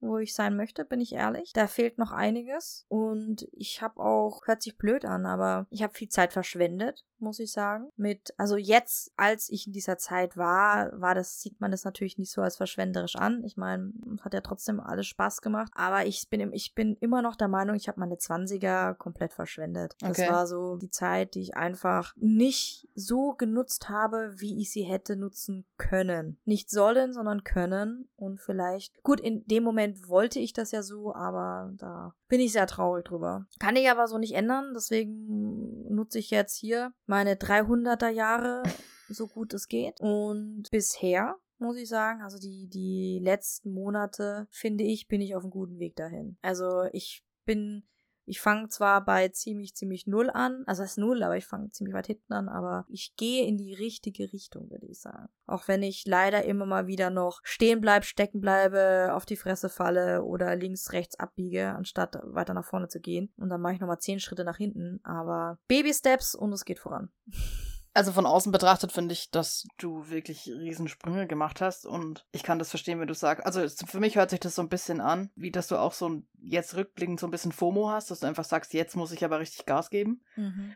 wo 0.00 0.18
ich 0.18 0.34
sein 0.34 0.56
möchte, 0.56 0.84
bin 0.84 1.00
ich 1.00 1.12
ehrlich. 1.14 1.52
Da 1.52 1.66
fehlt 1.66 1.98
noch 1.98 2.12
einiges 2.12 2.84
und 2.88 3.48
ich 3.52 3.82
habe 3.82 4.00
auch, 4.00 4.46
hört 4.46 4.62
sich 4.62 4.76
blöd 4.78 5.04
an, 5.04 5.26
aber 5.26 5.66
ich 5.70 5.82
habe 5.82 5.94
viel 5.94 6.08
Zeit 6.08 6.32
verschwendet, 6.32 7.04
muss 7.18 7.38
ich 7.38 7.50
sagen. 7.52 7.88
Mit, 7.96 8.34
also 8.36 8.56
jetzt, 8.56 9.10
als 9.16 9.48
ich 9.48 9.66
in 9.66 9.72
dieser 9.72 9.96
Zeit 9.98 10.36
war, 10.36 10.90
war 11.00 11.14
das, 11.14 11.40
sieht 11.40 11.60
man 11.60 11.70
das 11.70 11.84
natürlich 11.84 12.18
nicht 12.18 12.30
so 12.30 12.42
als 12.42 12.56
verschwenderisch 12.58 13.16
an. 13.16 13.42
Ich 13.44 13.56
meine, 13.56 13.92
hat 14.20 14.34
ja 14.34 14.42
trotzdem 14.42 14.80
alles 14.80 15.06
Spaß 15.06 15.40
gemacht, 15.40 15.72
aber 15.74 16.04
ich 16.06 16.28
bin, 16.28 16.40
im- 16.40 16.52
ich 16.52 16.74
bin 16.74 16.96
immer 17.00 17.22
noch 17.22 17.36
der 17.36 17.48
Meinung, 17.48 17.74
ich 17.74 17.88
habe 17.88 18.00
meine 18.00 18.16
20er 18.18 18.94
komplett 18.94 19.32
verschwendet. 19.32 19.94
Das 20.00 20.18
Okay. 20.18 20.28
war 20.30 20.46
so 20.46 20.76
die 20.76 20.90
Zeit, 20.90 21.34
die 21.34 21.40
ich 21.40 21.56
einfach 21.56 22.12
nicht 22.16 22.88
so 22.94 23.32
genutzt 23.32 23.88
habe, 23.88 24.34
wie 24.36 24.60
ich 24.60 24.70
sie 24.70 24.82
hätte 24.82 25.16
nutzen 25.16 25.64
können. 25.78 26.38
Nicht 26.44 26.70
sollen, 26.70 27.12
sondern 27.14 27.44
können 27.44 28.08
und 28.16 28.40
vielleicht, 28.40 29.02
gut, 29.02 29.20
in 29.20 29.46
dem 29.46 29.62
Moment 29.64 29.95
wollte 30.06 30.38
ich 30.38 30.52
das 30.52 30.70
ja 30.70 30.82
so, 30.82 31.14
aber 31.14 31.72
da 31.76 32.14
bin 32.28 32.40
ich 32.40 32.52
sehr 32.52 32.66
traurig 32.66 33.04
drüber. 33.04 33.46
Kann 33.58 33.76
ich 33.76 33.90
aber 33.90 34.08
so 34.08 34.18
nicht 34.18 34.34
ändern, 34.34 34.72
deswegen 34.74 35.92
nutze 35.94 36.18
ich 36.18 36.30
jetzt 36.30 36.56
hier 36.56 36.92
meine 37.06 37.34
300er 37.34 38.08
Jahre 38.08 38.62
so 39.08 39.26
gut 39.26 39.54
es 39.54 39.68
geht. 39.68 40.00
Und 40.00 40.68
bisher 40.70 41.36
muss 41.58 41.76
ich 41.76 41.88
sagen, 41.88 42.22
also 42.22 42.38
die, 42.38 42.68
die 42.68 43.20
letzten 43.22 43.72
Monate, 43.72 44.46
finde 44.50 44.84
ich, 44.84 45.08
bin 45.08 45.20
ich 45.20 45.34
auf 45.34 45.42
einem 45.42 45.50
guten 45.50 45.78
Weg 45.78 45.96
dahin. 45.96 46.36
Also 46.42 46.84
ich 46.92 47.24
bin, 47.44 47.84
ich 48.26 48.40
fange 48.40 48.68
zwar 48.68 49.04
bei 49.04 49.28
ziemlich, 49.28 49.74
ziemlich 49.74 50.06
null 50.06 50.30
an, 50.30 50.64
also 50.66 50.82
das 50.82 50.92
ist 50.92 50.98
null, 50.98 51.22
aber 51.22 51.36
ich 51.36 51.46
fange 51.46 51.70
ziemlich 51.70 51.94
weit 51.94 52.08
hinten 52.08 52.32
an, 52.32 52.48
aber 52.48 52.84
ich 52.88 53.14
gehe 53.16 53.46
in 53.46 53.56
die 53.56 53.72
richtige 53.72 54.32
Richtung, 54.32 54.68
würde 54.70 54.86
ich 54.86 55.00
sagen. 55.00 55.28
Auch 55.46 55.68
wenn 55.68 55.82
ich 55.82 56.04
leider 56.06 56.44
immer 56.44 56.66
mal 56.66 56.88
wieder 56.88 57.10
noch 57.10 57.40
stehen 57.44 57.80
bleib, 57.80 58.04
stecken 58.04 58.40
bleibe, 58.40 59.10
auf 59.12 59.26
die 59.26 59.36
Fresse 59.36 59.68
falle 59.68 60.24
oder 60.24 60.56
links, 60.56 60.92
rechts 60.92 61.18
abbiege, 61.18 61.68
anstatt 61.68 62.18
weiter 62.24 62.52
nach 62.52 62.64
vorne 62.64 62.88
zu 62.88 63.00
gehen. 63.00 63.32
Und 63.36 63.48
dann 63.48 63.60
mache 63.60 63.74
ich 63.74 63.80
nochmal 63.80 64.00
zehn 64.00 64.18
Schritte 64.18 64.44
nach 64.44 64.56
hinten, 64.56 65.00
aber 65.04 65.58
Baby 65.68 65.94
Steps 65.94 66.34
und 66.34 66.52
es 66.52 66.64
geht 66.64 66.80
voran. 66.80 67.10
Also 67.96 68.12
von 68.12 68.26
außen 68.26 68.52
betrachtet 68.52 68.92
finde 68.92 69.12
ich, 69.14 69.30
dass 69.30 69.66
du 69.78 70.08
wirklich 70.10 70.46
Riesensprünge 70.48 71.26
gemacht 71.26 71.60
hast 71.60 71.86
und 71.86 72.26
ich 72.32 72.42
kann 72.42 72.58
das 72.58 72.70
verstehen, 72.70 73.00
wenn 73.00 73.08
du 73.08 73.14
sagst, 73.14 73.44
also 73.46 73.66
für 73.86 74.00
mich 74.00 74.16
hört 74.16 74.30
sich 74.30 74.40
das 74.40 74.54
so 74.54 74.62
ein 74.62 74.68
bisschen 74.68 75.00
an, 75.00 75.30
wie 75.34 75.50
dass 75.50 75.68
du 75.68 75.76
auch 75.76 75.92
so 75.94 76.08
ein, 76.08 76.28
jetzt 76.38 76.76
rückblickend 76.76 77.18
so 77.18 77.26
ein 77.26 77.30
bisschen 77.30 77.52
FOMO 77.52 77.90
hast, 77.90 78.10
dass 78.10 78.20
du 78.20 78.26
einfach 78.26 78.44
sagst, 78.44 78.74
jetzt 78.74 78.96
muss 78.96 79.12
ich 79.12 79.24
aber 79.24 79.40
richtig 79.40 79.64
Gas 79.66 79.90
geben. 79.90 80.22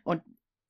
Und 0.03 0.23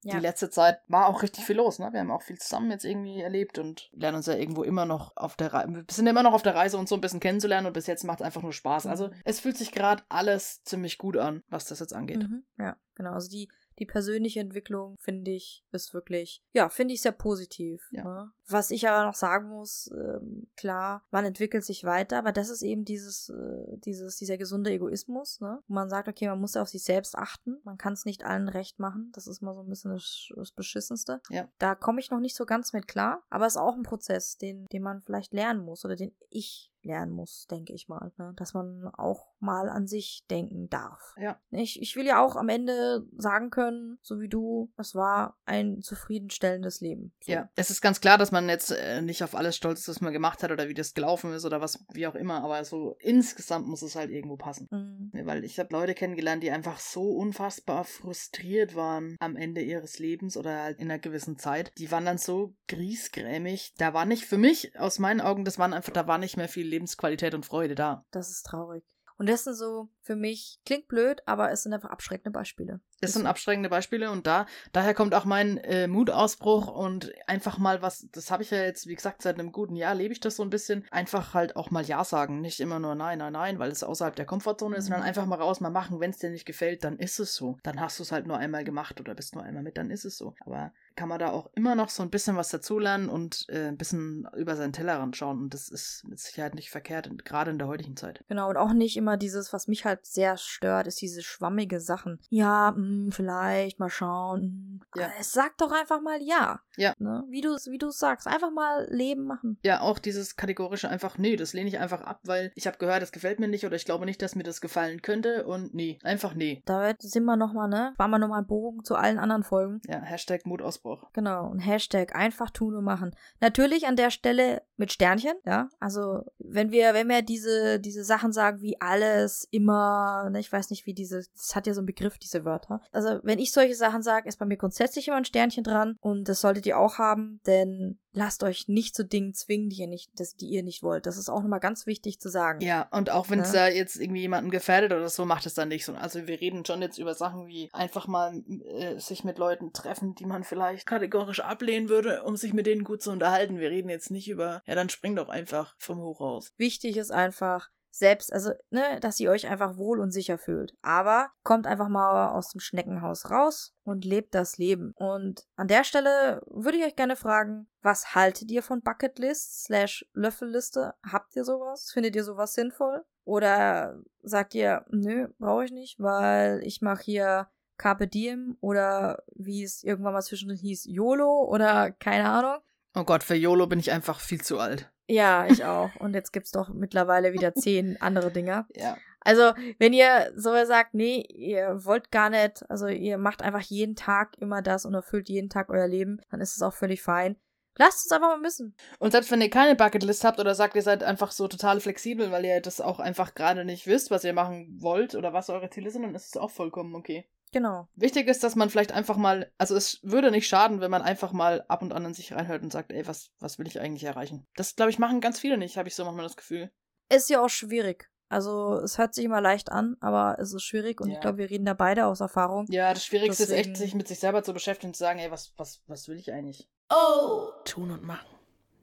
Ja. 0.04 0.16
die 0.16 0.20
letzte 0.20 0.50
Zeit 0.50 0.80
war 0.88 1.08
auch 1.08 1.22
richtig 1.22 1.46
viel 1.46 1.58
los, 1.58 1.78
ne? 1.78 1.90
Wir 1.94 2.00
haben 2.00 2.10
auch 2.10 2.24
viel 2.24 2.40
zusammen 2.40 2.72
jetzt 2.72 2.86
irgendwie 2.86 3.22
erlebt 3.22 3.60
und 3.60 3.88
lernen 3.94 4.18
uns 4.18 4.26
ja 4.26 4.34
irgendwo 4.34 4.64
immer 4.64 4.86
noch 4.88 5.16
auf 5.16 5.36
der 5.36 5.54
Reise, 5.54 5.72
wir 5.74 5.86
sind 5.92 6.08
immer 6.08 6.24
noch 6.24 6.34
auf 6.34 6.42
der 6.42 6.56
Reise, 6.56 6.78
uns 6.80 6.90
so 6.90 6.96
ein 6.96 7.02
bisschen 7.02 7.20
kennenzulernen 7.20 7.68
und 7.68 7.74
bis 7.74 7.86
jetzt 7.86 8.04
macht 8.04 8.20
es 8.20 8.26
einfach 8.26 8.42
nur 8.42 8.52
Spaß. 8.52 8.88
Also 8.88 9.10
Mhm. 9.10 9.14
es 9.26 9.40
fühlt 9.40 9.58
sich 9.58 9.72
gerade 9.72 10.02
alles 10.10 10.64
ziemlich 10.64 10.98
gut 10.98 11.18
an, 11.18 11.44
was 11.50 11.66
das 11.66 11.80
jetzt 11.80 11.94
angeht. 11.94 12.24
Mhm, 12.28 12.44
ja, 12.58 12.76
genau. 12.96 13.12
Also 13.12 13.30
die, 13.30 13.48
die 13.82 13.88
persönliche 13.88 14.40
Entwicklung, 14.40 14.96
finde 15.00 15.32
ich, 15.32 15.66
ist 15.72 15.92
wirklich, 15.96 16.44
ja, 16.54 16.70
finde 16.70 16.94
ich 16.94 17.02
sehr 17.02 17.12
positiv. 17.12 17.90
Ja. 17.92 18.04
Ne? 18.04 18.32
Was 18.48 18.70
ich 18.70 18.88
aber 18.88 19.08
noch 19.08 19.16
sagen 19.16 19.50
muss, 19.50 19.90
ähm, 19.92 20.52
klar, 20.56 21.04
man 21.10 21.26
entwickelt 21.26 21.66
sich 21.66 21.84
weiter, 21.84 22.20
aber 22.20 22.32
das 22.32 22.50
ist 22.50 22.62
eben 22.62 22.86
dieses, 22.86 23.30
äh, 23.30 23.78
dieses, 23.78 24.18
dieser 24.18 24.38
gesunde 24.38 24.72
Egoismus, 24.72 25.42
ne? 25.42 25.64
Wo 25.68 25.74
man 25.74 25.90
sagt, 25.90 26.08
okay, 26.08 26.28
man 26.28 26.40
muss 26.40 26.56
auf 26.56 26.70
sich 26.70 26.84
selbst 26.84 27.18
achten, 27.18 27.58
man 27.64 27.80
kann 27.80 27.94
es 27.94 28.06
nicht 28.06 28.24
allen 28.24 28.50
recht 28.50 28.78
machen. 28.78 29.12
Das 29.16 29.26
ist 29.26 29.42
mal 29.42 29.56
so 29.56 29.62
ein 29.62 29.70
bisschen 29.70 29.92
das, 29.92 30.30
das 30.36 30.52
Beschissenste. 30.52 31.20
Ja. 31.30 31.50
Da 31.58 31.74
komme 31.74 32.02
ich 32.02 32.12
noch 32.12 32.20
nicht 32.20 32.36
so 32.36 32.46
ganz 32.46 32.74
mit 32.74 32.88
klar, 32.88 33.24
aber 33.32 33.48
es 33.48 33.56
ist 33.56 33.62
auch 33.62 33.76
ein 33.76 33.84
Prozess, 33.84 34.38
den, 34.38 34.68
den 34.68 34.84
man 34.84 35.02
vielleicht 35.02 35.34
lernen 35.34 35.66
muss 35.66 35.84
oder 35.86 35.96
den 35.96 36.16
ich 36.30 36.71
lernen 36.84 37.12
muss, 37.12 37.48
denke 37.50 37.74
ich 37.74 37.88
mal. 37.88 38.12
Ne? 38.18 38.34
Dass 38.36 38.54
man 38.54 38.90
auch 38.94 39.28
mal 39.40 39.70
an 39.70 39.88
sich 39.88 40.26
denken 40.30 40.70
darf. 40.70 41.16
Ja. 41.20 41.40
Ich, 41.52 41.82
ich 41.82 41.96
will 41.96 42.06
ja 42.06 42.24
auch 42.24 42.36
am 42.36 42.50
Ende 42.50 43.06
sagen 43.18 43.50
können, 43.50 43.98
so 44.02 44.20
wie 44.20 44.30
du, 44.30 44.72
es 44.78 44.96
war 44.96 45.38
ein 45.46 45.82
zufriedenstellendes 45.82 46.82
Leben. 46.82 47.14
So. 47.22 47.32
Ja, 47.32 47.50
es 47.56 47.70
ist 47.70 47.82
ganz 47.82 48.02
klar, 48.02 48.18
dass 48.18 48.32
man 48.32 48.48
jetzt 48.50 48.72
äh, 48.72 49.02
nicht 49.02 49.24
auf 49.24 49.36
alles 49.36 49.56
stolz 49.56 49.82
ist, 49.82 49.90
was 49.90 50.02
man 50.02 50.14
gemacht 50.14 50.44
hat 50.44 50.52
oder 50.52 50.68
wie 50.68 50.74
das 50.74 50.94
gelaufen 50.94 51.34
ist 51.34 51.46
oder 51.46 51.62
was, 51.62 51.84
wie 51.94 52.08
auch 52.08 52.16
immer, 52.16 52.44
aber 52.44 52.64
so 52.64 52.96
insgesamt 53.00 53.68
muss 53.68 53.82
es 53.82 53.96
halt 53.96 54.12
irgendwo 54.12 54.38
passen. 54.38 54.68
Mhm. 54.72 55.26
Weil 55.26 55.44
ich 55.44 55.60
habe 55.60 55.74
Leute 55.74 55.96
kennengelernt, 55.96 56.44
die 56.44 56.52
einfach 56.52 56.80
so 56.80 57.04
unfassbar 57.04 57.84
frustriert 57.84 58.76
waren 58.76 59.16
am 59.20 59.36
Ende 59.36 59.62
ihres 59.62 60.00
Lebens 60.00 60.38
oder 60.38 60.64
halt 60.64 60.80
in 60.80 60.90
einer 60.90 61.00
gewissen 61.00 61.38
Zeit. 61.38 61.72
Die 61.78 61.92
waren 61.92 62.06
dann 62.06 62.18
so 62.18 62.56
griesgrämig. 62.68 63.74
Da 63.78 63.94
war 63.94 64.06
nicht, 64.06 64.26
für 64.26 64.38
mich, 64.38 64.78
aus 64.80 65.00
meinen 65.00 65.22
Augen, 65.22 65.46
das 65.46 65.58
waren 65.58 65.74
einfach, 65.74 65.94
da 65.94 66.08
war 66.08 66.18
nicht 66.18 66.38
mehr 66.38 66.48
viel 66.48 66.68
Lebensqualität 66.72 67.34
und 67.34 67.46
Freude 67.46 67.76
da. 67.76 68.06
Das 68.12 68.32
ist 68.32 68.44
traurig. 68.44 68.84
Und 69.18 69.30
das 69.30 69.44
sind 69.44 69.54
so, 69.54 69.90
für 70.02 70.16
mich, 70.16 70.60
klingt 70.66 70.88
blöd, 70.88 71.22
aber 71.26 71.52
es 71.52 71.64
sind 71.64 71.74
einfach 71.74 71.90
abschreckende 71.90 72.32
Beispiele. 72.32 72.80
Ist 73.02 73.14
sind 73.14 73.26
abschreckende 73.26 73.70
Beispiele 73.70 74.12
und 74.12 74.28
da, 74.28 74.46
daher 74.74 74.94
kommt 74.94 75.16
auch 75.16 75.26
mein 75.26 75.58
äh, 75.58 75.88
Mutausbruch 75.88 76.68
und 76.68 77.12
einfach 77.28 77.58
mal 77.58 77.82
was, 77.82 78.08
das 78.12 78.30
habe 78.30 78.44
ich 78.44 78.52
ja 78.52 78.62
jetzt, 78.62 78.86
wie 78.88 78.96
gesagt, 78.96 79.22
seit 79.24 79.40
einem 79.40 79.52
guten 79.52 79.76
Jahr 79.76 79.96
lebe 79.96 80.14
ich 80.14 80.20
das 80.20 80.36
so 80.36 80.44
ein 80.44 80.50
bisschen, 80.52 80.86
einfach 80.92 81.34
halt 81.34 81.56
auch 81.56 81.72
mal 81.72 81.84
Ja 81.84 82.04
sagen, 82.04 82.42
nicht 82.42 82.60
immer 82.60 82.80
nur 82.80 82.94
Nein, 82.96 83.18
Nein, 83.20 83.34
Nein, 83.34 83.60
weil 83.60 83.72
es 83.72 83.84
außerhalb 83.84 84.16
der 84.16 84.26
Komfortzone 84.26 84.78
ist, 84.78 84.86
sondern 84.86 85.02
Mhm. 85.02 85.08
einfach 85.08 85.26
mal 85.26 85.36
raus, 85.36 85.62
mal 85.62 85.70
machen, 85.72 86.00
wenn 86.00 86.12
es 86.12 86.18
dir 86.20 86.30
nicht 86.30 86.46
gefällt, 86.46 86.84
dann 86.84 86.98
ist 87.00 87.20
es 87.20 87.34
so. 87.36 87.58
Dann 87.64 87.80
hast 87.80 87.98
du 88.00 88.04
es 88.04 88.12
halt 88.12 88.28
nur 88.28 88.38
einmal 88.38 88.64
gemacht 88.64 89.00
oder 89.00 89.16
bist 89.16 89.34
nur 89.36 89.44
einmal 89.44 89.64
mit, 89.64 89.78
dann 89.78 89.90
ist 89.90 90.06
es 90.06 90.18
so. 90.18 90.36
Aber 90.46 90.72
kann 90.96 91.10
man 91.10 91.20
da 91.20 91.32
auch 91.32 91.50
immer 91.56 91.74
noch 91.76 91.90
so 91.90 92.04
ein 92.04 92.10
bisschen 92.12 92.36
was 92.38 92.50
dazulernen 92.50 93.10
und 93.10 93.46
äh, 93.50 93.68
ein 93.68 93.78
bisschen 93.78 94.28
über 94.36 94.56
seinen 94.56 94.74
Tellerrand 94.74 95.16
schauen 95.18 95.40
und 95.40 95.54
das 95.54 95.70
ist 95.70 96.04
mit 96.08 96.20
Sicherheit 96.20 96.54
nicht 96.56 96.70
verkehrt, 96.70 97.10
gerade 97.26 97.50
in 97.52 97.58
der 97.58 97.68
heutigen 97.68 97.96
Zeit. 97.98 98.24
Genau, 98.28 98.50
und 98.50 98.58
auch 98.58 98.74
nicht 98.74 98.96
immer 98.98 99.18
dieses, 99.18 99.54
was 99.54 99.68
mich 99.68 99.86
halt 99.86 99.91
sehr 100.02 100.38
stört, 100.38 100.88
ist 100.88 101.02
diese 101.02 101.22
schwammige 101.22 101.80
Sachen. 101.80 102.20
Ja, 102.30 102.72
mh, 102.72 102.78
hm, 102.78 103.12
vielleicht 103.12 103.80
mal 103.80 103.90
schauen. 103.90 104.82
Ja. 104.96 105.10
Es 105.20 105.32
sag 105.32 105.58
doch 105.58 105.72
einfach 105.72 106.02
mal 106.02 106.22
ja. 106.22 106.60
Ja. 106.78 106.94
Ne? 107.00 107.24
Wie 107.30 107.42
du 107.42 107.56
wie 107.68 107.78
du 107.78 107.90
sagst, 107.90 108.28
einfach 108.28 108.52
mal 108.52 108.88
Leben 108.90 109.26
machen. 109.26 109.58
Ja, 109.64 109.82
auch 109.82 110.00
dieses 110.00 110.36
kategorische 110.36 110.90
einfach, 110.90 111.18
nee, 111.18 111.36
das 111.36 111.54
lehne 111.54 111.70
ich 111.70 111.80
einfach 111.80 112.02
ab, 112.02 112.20
weil 112.24 112.52
ich 112.56 112.68
habe 112.68 112.78
gehört, 112.78 113.02
das 113.02 113.12
gefällt 113.12 113.40
mir 113.40 113.48
nicht 113.48 113.66
oder 113.66 113.76
ich 113.76 113.86
glaube 113.86 114.06
nicht, 114.06 114.22
dass 114.22 114.36
mir 114.36 114.44
das 114.44 114.62
gefallen 114.62 115.02
könnte 115.02 115.46
und 115.46 115.74
nee, 115.74 116.00
einfach 116.04 116.34
nee. 116.34 116.62
Da 116.66 116.94
sind 117.00 117.26
wir 117.26 117.36
nochmal, 117.36 117.70
ne? 117.70 117.94
War 117.98 118.08
mal 118.08 118.20
nochmal 118.20 118.42
ein 118.42 118.48
Bogen 118.48 118.84
zu 118.84 118.96
allen 118.96 119.20
anderen 119.20 119.44
Folgen. 119.44 119.82
Ja, 119.88 120.00
Hashtag 120.00 120.46
Mutausbruch. 120.46 121.12
Genau, 121.14 121.48
und 121.48 121.60
Hashtag 121.60 122.16
einfach 122.16 122.50
tun 122.50 122.76
und 122.76 122.84
machen. 122.84 123.16
Natürlich 123.40 123.88
an 123.88 123.96
der 123.96 124.12
Stelle 124.12 124.62
mit 124.78 124.92
Sternchen, 124.92 125.36
ja. 125.46 125.70
Also 125.80 126.24
wenn 126.40 126.72
wir, 126.72 126.94
wenn 126.94 127.08
wir 127.08 127.22
diese, 127.22 127.80
diese 127.80 128.04
Sachen 128.04 128.32
sagen 128.32 128.62
wie 128.62 128.80
alles, 128.82 129.48
immer, 129.52 129.81
ne, 130.30 130.40
ich 130.40 130.52
weiß 130.52 130.70
nicht, 130.70 130.86
wie 130.86 130.94
diese, 130.94 131.24
das 131.36 131.56
hat 131.56 131.68
ja 131.68 131.74
so 131.74 131.80
einen 131.80 131.86
Begriff, 131.88 132.18
diese 132.18 132.46
Wörter. 132.46 132.82
Also 132.92 133.20
wenn 133.24 133.40
ich 133.40 133.52
solche 133.52 133.76
Sachen 133.76 134.04
sage, 134.04 134.28
ist 134.28 134.40
bei 134.40 134.46
mir 134.46 134.58
grundsätzlich 134.58 135.08
immer 135.08 135.18
ein 135.18 135.26
Sternchen 135.26 135.64
dran 135.64 135.96
und 136.00 136.28
das 136.30 136.42
solltet 136.42 136.66
ihr 136.66 136.78
auch 136.78 136.98
haben, 136.98 137.40
denn 137.46 138.00
lasst 138.14 138.44
euch 138.44 138.68
nicht 138.68 138.94
zu 138.96 139.06
Dingen 139.06 139.34
zwingen, 139.34 139.70
die 139.70 139.78
ihr 139.78 139.88
nicht, 139.88 140.12
das, 140.20 140.36
die 140.36 140.48
ihr 140.48 140.64
nicht 140.64 140.84
wollt. 140.84 141.06
Das 141.06 141.18
ist 141.18 141.30
auch 141.30 141.42
nochmal 141.42 141.62
ganz 141.62 141.86
wichtig 141.86 142.20
zu 142.20 142.30
sagen. 142.30 142.60
Ja, 142.60 142.88
und 142.92 143.10
auch 143.10 143.30
wenn 143.30 143.40
es 143.40 143.54
Ja. 143.54 143.68
da 143.68 143.74
jetzt 143.74 143.96
irgendwie 143.96 144.20
jemanden 144.22 144.52
gefährdet 144.52 144.92
oder 144.92 145.08
so, 145.08 145.24
macht 145.26 145.46
es 145.46 145.54
dann 145.54 145.70
nicht 145.70 145.86
so. 145.86 145.94
Also 145.94 146.28
wir 146.28 146.42
reden 146.42 146.66
schon 146.66 146.82
jetzt 146.82 146.98
über 146.98 147.14
Sachen 147.14 147.48
wie 147.48 147.70
einfach 147.72 148.08
mal 148.08 148.44
äh, 148.68 149.00
sich 149.00 149.24
mit 149.24 149.38
Leuten 149.38 149.72
treffen, 149.72 150.14
die 150.16 150.26
man 150.26 150.44
vielleicht 150.44 150.86
kategorisch 150.86 151.40
ablehnen 151.40 151.88
würde, 151.88 152.24
um 152.24 152.36
sich 152.36 152.54
mit 152.54 152.66
denen 152.66 152.84
gut 152.84 153.02
zu 153.02 153.12
unterhalten. 153.12 153.60
Wir 153.60 153.70
reden 153.70 153.88
jetzt 153.90 154.12
nicht 154.12 154.28
über, 154.30 154.62
ja, 154.66 154.76
dann 154.76 154.90
spring 154.90 155.16
doch 155.16 155.30
einfach 155.30 155.76
vom 155.78 156.00
Hochhaus. 156.00 156.52
Wichtig 156.58 156.98
ist 156.98 157.12
einfach, 157.12 157.70
selbst, 157.92 158.32
also, 158.32 158.52
ne, 158.70 159.00
dass 159.02 159.20
ihr 159.20 159.30
euch 159.30 159.48
einfach 159.48 159.78
wohl 159.78 160.00
und 160.00 160.12
sicher 160.12 160.38
fühlt. 160.38 160.74
Aber 160.82 161.30
kommt 161.44 161.68
einfach 161.68 161.90
mal 161.90 162.30
aus 162.32 162.50
dem 162.50 162.62
Schneckenhaus 162.62 163.30
raus 163.30 163.76
und 163.84 164.06
lebt 164.06 164.34
das 164.34 164.58
Leben. 164.58 164.94
Und 164.96 165.46
an 165.56 165.68
der 165.68 165.84
Stelle 165.84 166.42
würde 166.48 166.78
ich 166.78 166.86
euch 166.86 166.96
gerne 166.96 167.16
fragen, 167.16 167.68
was 167.82 168.16
haltet 168.16 168.50
ihr 168.50 168.64
von 168.64 168.82
Bucketlist 168.82 169.66
slash 169.66 170.06
Löffelliste? 170.14 170.96
Habt 171.04 171.36
ihr 171.36 171.44
sowas? 171.44 171.92
Findet 171.92 172.16
ihr 172.16 172.24
sowas 172.24 172.54
sinnvoll? 172.54 173.04
Oder 173.24 174.00
sagt 174.24 174.56
ihr, 174.56 174.86
nö, 174.90 175.28
brauche 175.38 175.66
ich 175.66 175.72
nicht, 175.72 176.00
weil 176.00 176.62
ich 176.64 176.82
mache 176.82 177.04
hier 177.04 177.50
Carpe 177.78 178.08
Diem 178.08 178.58
oder 178.62 179.24
wie 179.34 179.64
es 179.64 179.84
irgendwann 179.84 180.14
mal 180.14 180.22
zwischendrin 180.22 180.60
hieß, 180.60 180.86
YOLO 180.86 181.46
oder 181.50 181.92
keine 181.92 182.30
Ahnung. 182.30 182.60
Oh 182.96 183.04
Gott, 183.04 183.24
für 183.24 183.36
YOLO 183.36 183.68
bin 183.68 183.80
ich 183.80 183.92
einfach 183.92 184.20
viel 184.20 184.42
zu 184.42 184.60
alt. 184.60 184.92
Ja, 185.08 185.46
ich 185.48 185.64
auch. 185.66 185.96
Und 185.98 186.14
jetzt 186.14 186.32
gibt's 186.32 186.52
doch 186.52 186.70
mittlerweile 186.70 187.34
wieder 187.34 187.54
zehn 187.56 188.00
andere 188.02 188.32
Dinger. 188.32 188.68
Ja. 188.76 188.98
Also, 189.20 189.54
wenn 189.78 189.94
ihr 189.94 190.32
so 190.36 190.52
sagt, 190.66 190.94
nee, 190.94 191.22
ihr 191.22 191.86
wollt 191.86 192.12
gar 192.12 192.30
nicht, 192.30 192.70
also 192.70 192.88
ihr 192.88 193.18
macht 193.18 193.44
einfach 193.44 193.62
jeden 193.62 193.96
Tag 193.96 194.36
immer 194.40 194.62
das 194.62 194.86
und 194.86 194.94
erfüllt 194.94 195.30
jeden 195.30 195.50
Tag 195.50 195.70
euer 195.70 195.88
Leben, 195.88 196.22
dann 196.32 196.42
ist 196.42 196.56
es 196.56 196.62
auch 196.62 196.74
völlig 196.74 197.02
fein. 197.04 197.36
Lasst 197.78 198.06
uns 198.06 198.12
einfach 198.12 198.36
mal 198.38 198.44
wissen. 198.44 198.76
Und 199.00 199.12
selbst 199.12 199.32
wenn 199.32 199.42
ihr 199.42 199.50
keine 199.50 199.76
Bucketlist 199.76 200.24
habt 200.24 200.40
oder 200.40 200.56
sagt, 200.56 200.76
ihr 200.76 200.82
seid 200.82 201.04
einfach 201.04 201.32
so 201.32 201.48
total 201.48 201.80
flexibel, 201.80 202.32
weil 202.32 202.46
ihr 202.46 202.62
das 202.62 202.82
auch 202.82 203.00
einfach 203.00 203.34
gerade 203.34 203.64
nicht 203.64 203.88
wisst, 203.88 204.12
was 204.12 204.24
ihr 204.24 204.34
machen 204.34 204.78
wollt 204.82 205.16
oder 205.16 205.34
was 205.34 205.50
eure 205.50 205.70
Ziele 205.70 205.90
sind, 205.92 206.02
dann 206.04 206.16
ist 206.16 206.28
es 206.28 206.38
auch 206.38 206.52
vollkommen 206.52 206.96
okay. 206.96 207.28
Genau. 207.52 207.88
Wichtig 207.96 208.28
ist, 208.28 208.44
dass 208.44 208.56
man 208.56 208.70
vielleicht 208.70 208.92
einfach 208.94 209.18
mal, 209.18 209.52
also 209.58 209.76
es 209.76 210.00
würde 210.04 210.32
nicht 210.32 210.48
schaden, 210.48 210.80
wenn 210.80 210.92
man 210.92 211.02
einfach 211.02 211.34
mal 211.34 211.66
ab 211.68 211.82
und 211.82 211.92
an 211.92 212.06
in 212.06 212.14
sich 212.14 212.32
reinhört 212.34 212.64
und 212.64 212.72
sagt, 212.72 212.92
ey, 212.94 213.06
was, 213.08 213.30
was 213.40 213.60
will 213.60 213.68
ich 213.68 213.80
eigentlich 213.80 214.06
erreichen? 214.06 214.48
Das, 214.56 214.76
glaube 214.76 214.92
ich, 214.92 215.00
machen 215.00 215.20
ganz 215.22 215.40
viele 215.40 215.58
nicht, 215.58 215.78
habe 215.78 215.90
ich 215.90 215.96
so 215.96 216.06
manchmal 216.06 216.26
das 216.26 216.38
Gefühl. 216.38 216.72
Ist 217.10 217.30
ja 217.30 217.44
auch 217.44 217.50
schwierig. 217.50 218.10
Also, 218.30 218.76
es 218.78 218.98
hört 218.98 219.14
sich 219.14 219.26
immer 219.26 219.42
leicht 219.42 219.70
an, 219.74 219.98
aber 220.00 220.38
es 220.40 220.54
ist 220.54 220.64
schwierig 220.64 221.02
und 221.02 221.10
Ja. 221.10 221.16
ich 221.16 221.20
glaube, 221.20 221.40
wir 221.40 221.50
reden 221.50 221.66
da 221.66 221.74
beide 221.74 222.06
aus 222.06 222.22
Erfahrung. 222.22 222.66
Ja, 222.70 222.94
das 222.94 223.04
Schwierigste 223.06 223.44
ist 223.44 223.50
Deswegen- 223.52 223.72
echt, 223.72 223.78
sich 223.78 223.94
mit 223.94 224.08
sich 224.08 224.20
selber 224.20 224.42
zu 224.44 224.54
beschäftigen 224.54 224.92
und 224.92 224.94
zu 224.96 225.00
sagen, 225.04 225.20
ey, 225.20 225.30
was, 225.30 225.54
was, 225.58 225.84
was 225.88 226.08
will 226.08 226.18
ich 226.18 226.32
eigentlich? 226.32 226.70
Oh! 226.90 227.50
Tun 227.66 227.92
und 227.92 228.04
machen. 228.04 228.30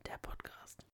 Der 0.07 0.19
Podcast. 0.21 0.85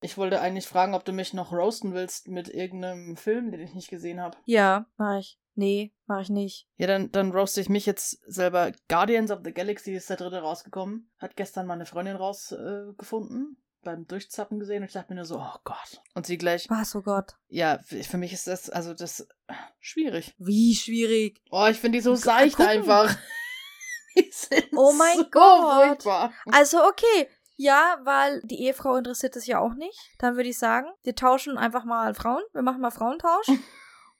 Ich 0.00 0.16
wollte 0.16 0.40
eigentlich 0.40 0.68
fragen, 0.68 0.94
ob 0.94 1.04
du 1.04 1.12
mich 1.12 1.34
noch 1.34 1.50
roasten 1.50 1.92
willst 1.92 2.28
mit 2.28 2.48
irgendeinem 2.48 3.16
Film, 3.16 3.50
den 3.50 3.60
ich 3.60 3.74
nicht 3.74 3.90
gesehen 3.90 4.20
habe. 4.20 4.36
Ja, 4.44 4.86
mach 4.96 5.18
ich. 5.18 5.40
Nee, 5.58 5.92
mach 6.06 6.20
ich 6.20 6.28
nicht. 6.30 6.68
Ja, 6.76 6.86
dann, 6.86 7.10
dann 7.10 7.32
roaste 7.32 7.60
ich 7.60 7.68
mich 7.68 7.84
jetzt 7.84 8.20
selber. 8.30 8.70
Guardians 8.88 9.32
of 9.32 9.40
the 9.44 9.52
Galaxy 9.52 9.92
ist 9.92 10.08
der 10.08 10.16
dritte 10.16 10.40
rausgekommen. 10.40 11.10
Hat 11.18 11.34
gestern 11.34 11.66
meine 11.66 11.84
Freundin 11.84 12.14
rausgefunden. 12.16 13.56
Äh, 13.58 13.62
beim 13.84 14.06
Durchzappen 14.06 14.58
gesehen 14.60 14.82
und 14.82 14.88
ich 14.88 14.92
dachte 14.92 15.12
mir 15.12 15.16
nur 15.16 15.24
so, 15.24 15.38
oh 15.38 15.58
Gott. 15.64 16.00
Und 16.14 16.26
sie 16.26 16.36
gleich, 16.36 16.68
Was, 16.68 16.94
oh 16.96 17.00
Gott. 17.02 17.34
ja, 17.48 17.78
für 17.82 18.18
mich 18.18 18.32
ist 18.32 18.46
das, 18.48 18.68
also 18.70 18.92
das, 18.92 19.26
schwierig. 19.80 20.34
Wie 20.38 20.74
schwierig. 20.74 21.40
Oh, 21.50 21.66
ich 21.70 21.78
finde 21.78 21.98
die 21.98 22.02
so 22.02 22.10
Gu- 22.10 22.16
seicht 22.16 22.56
gucken. 22.56 22.70
einfach. 22.70 23.16
Die 24.16 24.30
sind 24.32 24.66
Oh 24.76 24.92
mein 24.92 25.16
so 25.18 25.24
Gott. 25.30 25.86
furchtbar. 26.02 26.32
Also, 26.52 26.84
okay. 26.84 27.28
Ja, 27.56 27.98
weil 28.04 28.40
die 28.44 28.62
Ehefrau 28.64 28.96
interessiert 28.96 29.36
es 29.36 29.46
ja 29.46 29.58
auch 29.60 29.74
nicht. 29.74 29.96
Dann 30.18 30.34
würde 30.36 30.48
ich 30.48 30.58
sagen, 30.58 30.88
wir 31.04 31.14
tauschen 31.14 31.56
einfach 31.58 31.84
mal 31.84 32.14
Frauen. 32.14 32.42
Wir 32.52 32.62
machen 32.62 32.80
mal 32.80 32.90
Frauentausch. 32.90 33.46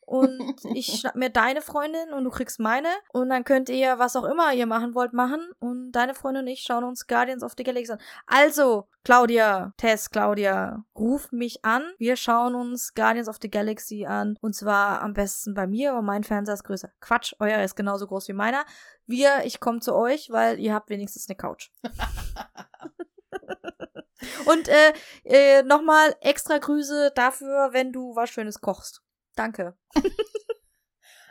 Und 0.08 0.40
ich 0.74 1.00
schnapp 1.00 1.16
mir 1.16 1.28
deine 1.28 1.60
Freundin 1.60 2.14
und 2.14 2.24
du 2.24 2.30
kriegst 2.30 2.58
meine. 2.58 2.88
Und 3.12 3.28
dann 3.28 3.44
könnt 3.44 3.68
ihr, 3.68 3.98
was 3.98 4.16
auch 4.16 4.24
immer 4.24 4.54
ihr 4.54 4.64
machen 4.64 4.94
wollt, 4.94 5.12
machen. 5.12 5.50
Und 5.58 5.92
deine 5.92 6.14
Freundin 6.14 6.44
und 6.44 6.48
ich 6.48 6.62
schauen 6.62 6.84
uns 6.84 7.06
Guardians 7.06 7.42
of 7.42 7.52
the 7.58 7.62
Galaxy 7.62 7.92
an. 7.92 7.98
Also, 8.26 8.88
Claudia, 9.04 9.74
Tess, 9.76 10.08
Claudia, 10.08 10.82
ruf 10.96 11.30
mich 11.30 11.62
an. 11.62 11.92
Wir 11.98 12.16
schauen 12.16 12.54
uns 12.54 12.94
Guardians 12.94 13.28
of 13.28 13.36
the 13.42 13.50
Galaxy 13.50 14.06
an. 14.06 14.38
Und 14.40 14.54
zwar 14.54 15.02
am 15.02 15.12
besten 15.12 15.52
bei 15.52 15.66
mir, 15.66 15.92
weil 15.92 16.00
mein 16.00 16.24
Fernseher 16.24 16.54
ist 16.54 16.64
größer. 16.64 16.90
Quatsch, 17.00 17.34
euer 17.38 17.62
ist 17.62 17.76
genauso 17.76 18.06
groß 18.06 18.28
wie 18.28 18.32
meiner. 18.32 18.64
Wir, 19.04 19.44
ich 19.44 19.60
komme 19.60 19.80
zu 19.80 19.94
euch, 19.94 20.30
weil 20.30 20.58
ihr 20.58 20.72
habt 20.72 20.88
wenigstens 20.88 21.28
eine 21.28 21.36
Couch. 21.36 21.70
Und 24.46 24.68
äh, 24.68 24.94
äh, 25.24 25.62
nochmal 25.64 26.16
extra 26.22 26.56
Grüße 26.56 27.12
dafür, 27.14 27.68
wenn 27.72 27.92
du 27.92 28.16
was 28.16 28.30
Schönes 28.30 28.62
kochst. 28.62 29.02
Danke. 29.38 29.76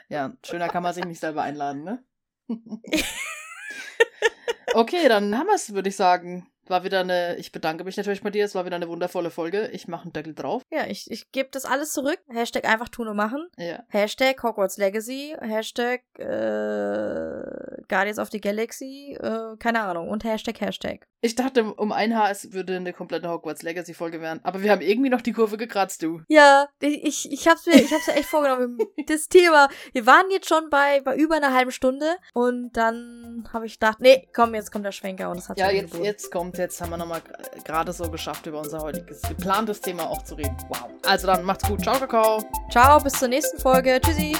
Ja, 0.09 0.33
schöner 0.45 0.69
kann 0.69 0.83
man 0.83 0.93
sich 0.93 1.03
nicht 1.03 1.19
selber 1.19 1.41
einladen, 1.41 1.83
ne? 1.83 2.03
okay, 4.73 5.09
dann 5.09 5.37
haben 5.37 5.47
wir 5.47 5.55
es, 5.55 5.73
würde 5.73 5.89
ich 5.89 5.97
sagen. 5.97 6.49
War 6.69 6.83
wieder 6.83 7.01
eine, 7.01 7.35
ich 7.37 7.51
bedanke 7.51 7.83
mich 7.83 7.97
natürlich 7.97 8.21
bei 8.21 8.29
dir, 8.29 8.45
es 8.45 8.55
war 8.55 8.65
wieder 8.65 8.75
eine 8.75 8.89
wundervolle 8.89 9.29
Folge. 9.29 9.69
Ich 9.71 9.87
mache 9.87 10.03
einen 10.03 10.13
Deckel 10.13 10.33
drauf. 10.33 10.61
Ja, 10.71 10.85
ich, 10.87 11.09
ich 11.09 11.31
gebe 11.31 11.49
das 11.51 11.65
alles 11.65 11.93
zurück. 11.93 12.19
Hashtag 12.29 12.65
einfach 12.65 12.89
tun 12.89 13.07
und 13.07 13.15
machen. 13.15 13.47
Ja. 13.57 13.83
Hashtag 13.89 14.41
Hogwarts 14.43 14.77
Legacy. 14.77 15.35
Hashtag 15.39 16.01
äh, 16.17 17.81
Guardians 17.87 18.19
of 18.19 18.29
the 18.31 18.41
Galaxy. 18.41 19.17
Äh, 19.19 19.57
keine 19.59 19.81
Ahnung. 19.81 20.09
Und 20.09 20.23
Hashtag 20.23 20.59
Hashtag. 20.61 21.07
Ich 21.21 21.33
dachte, 21.35 21.73
um 21.73 21.91
ein 21.91 22.15
Haar, 22.15 22.29
es 22.29 22.53
würde 22.53 22.75
eine 22.75 22.93
komplette 22.93 23.29
Hogwarts 23.29 23.63
Legacy-Folge 23.63 24.21
werden. 24.21 24.39
Aber 24.43 24.61
wir 24.61 24.71
haben 24.71 24.81
irgendwie 24.81 25.09
noch 25.09 25.21
die 25.21 25.33
Kurve 25.33 25.57
gekratzt, 25.57 26.03
du. 26.03 26.21
Ja, 26.27 26.69
ich, 26.79 27.31
ich 27.31 27.47
hab's 27.47 27.65
mir, 27.65 27.73
ich 27.73 27.91
hab's 27.91 28.05
mir 28.05 28.13
echt 28.13 28.29
vorgenommen. 28.29 28.77
Das 29.07 29.27
Thema. 29.27 29.67
Wir 29.93 30.05
waren 30.05 30.29
jetzt 30.29 30.47
schon 30.47 30.69
bei, 30.69 31.01
bei 31.01 31.15
über 31.15 31.35
einer 31.35 31.53
halben 31.53 31.71
Stunde 31.71 32.17
und 32.33 32.71
dann 32.73 33.49
habe 33.51 33.65
ich 33.65 33.73
gedacht, 33.79 33.99
nee, 33.99 34.27
komm, 34.33 34.53
jetzt 34.53 34.71
kommt 34.71 34.85
der 34.85 34.91
Schwenker 34.91 35.31
und 35.31 35.39
es 35.39 35.49
hat 35.49 35.57
Ja, 35.57 35.71
jetzt, 35.71 35.95
jetzt 35.95 36.31
kommt, 36.31 36.56
jetzt 36.57 36.81
haben 36.81 36.89
wir 36.89 36.97
nochmal 36.97 37.21
gerade 37.63 37.93
so 37.93 38.09
geschafft, 38.09 38.45
über 38.45 38.59
unser 38.59 38.81
heutiges 38.81 39.21
geplantes 39.21 39.81
Thema 39.81 40.09
auch 40.09 40.23
zu 40.23 40.35
reden. 40.35 40.55
Wow. 40.69 40.89
Also 41.05 41.27
dann 41.27 41.43
macht's 41.43 41.67
gut. 41.67 41.81
Ciao, 41.81 41.97
Kakao. 41.99 42.43
Ciao, 42.69 42.99
bis 42.99 43.13
zur 43.13 43.27
nächsten 43.27 43.59
Folge. 43.59 43.99
Tschüssi. 44.01 44.35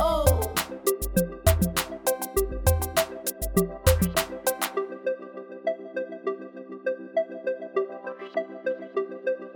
Oh. 0.00 0.39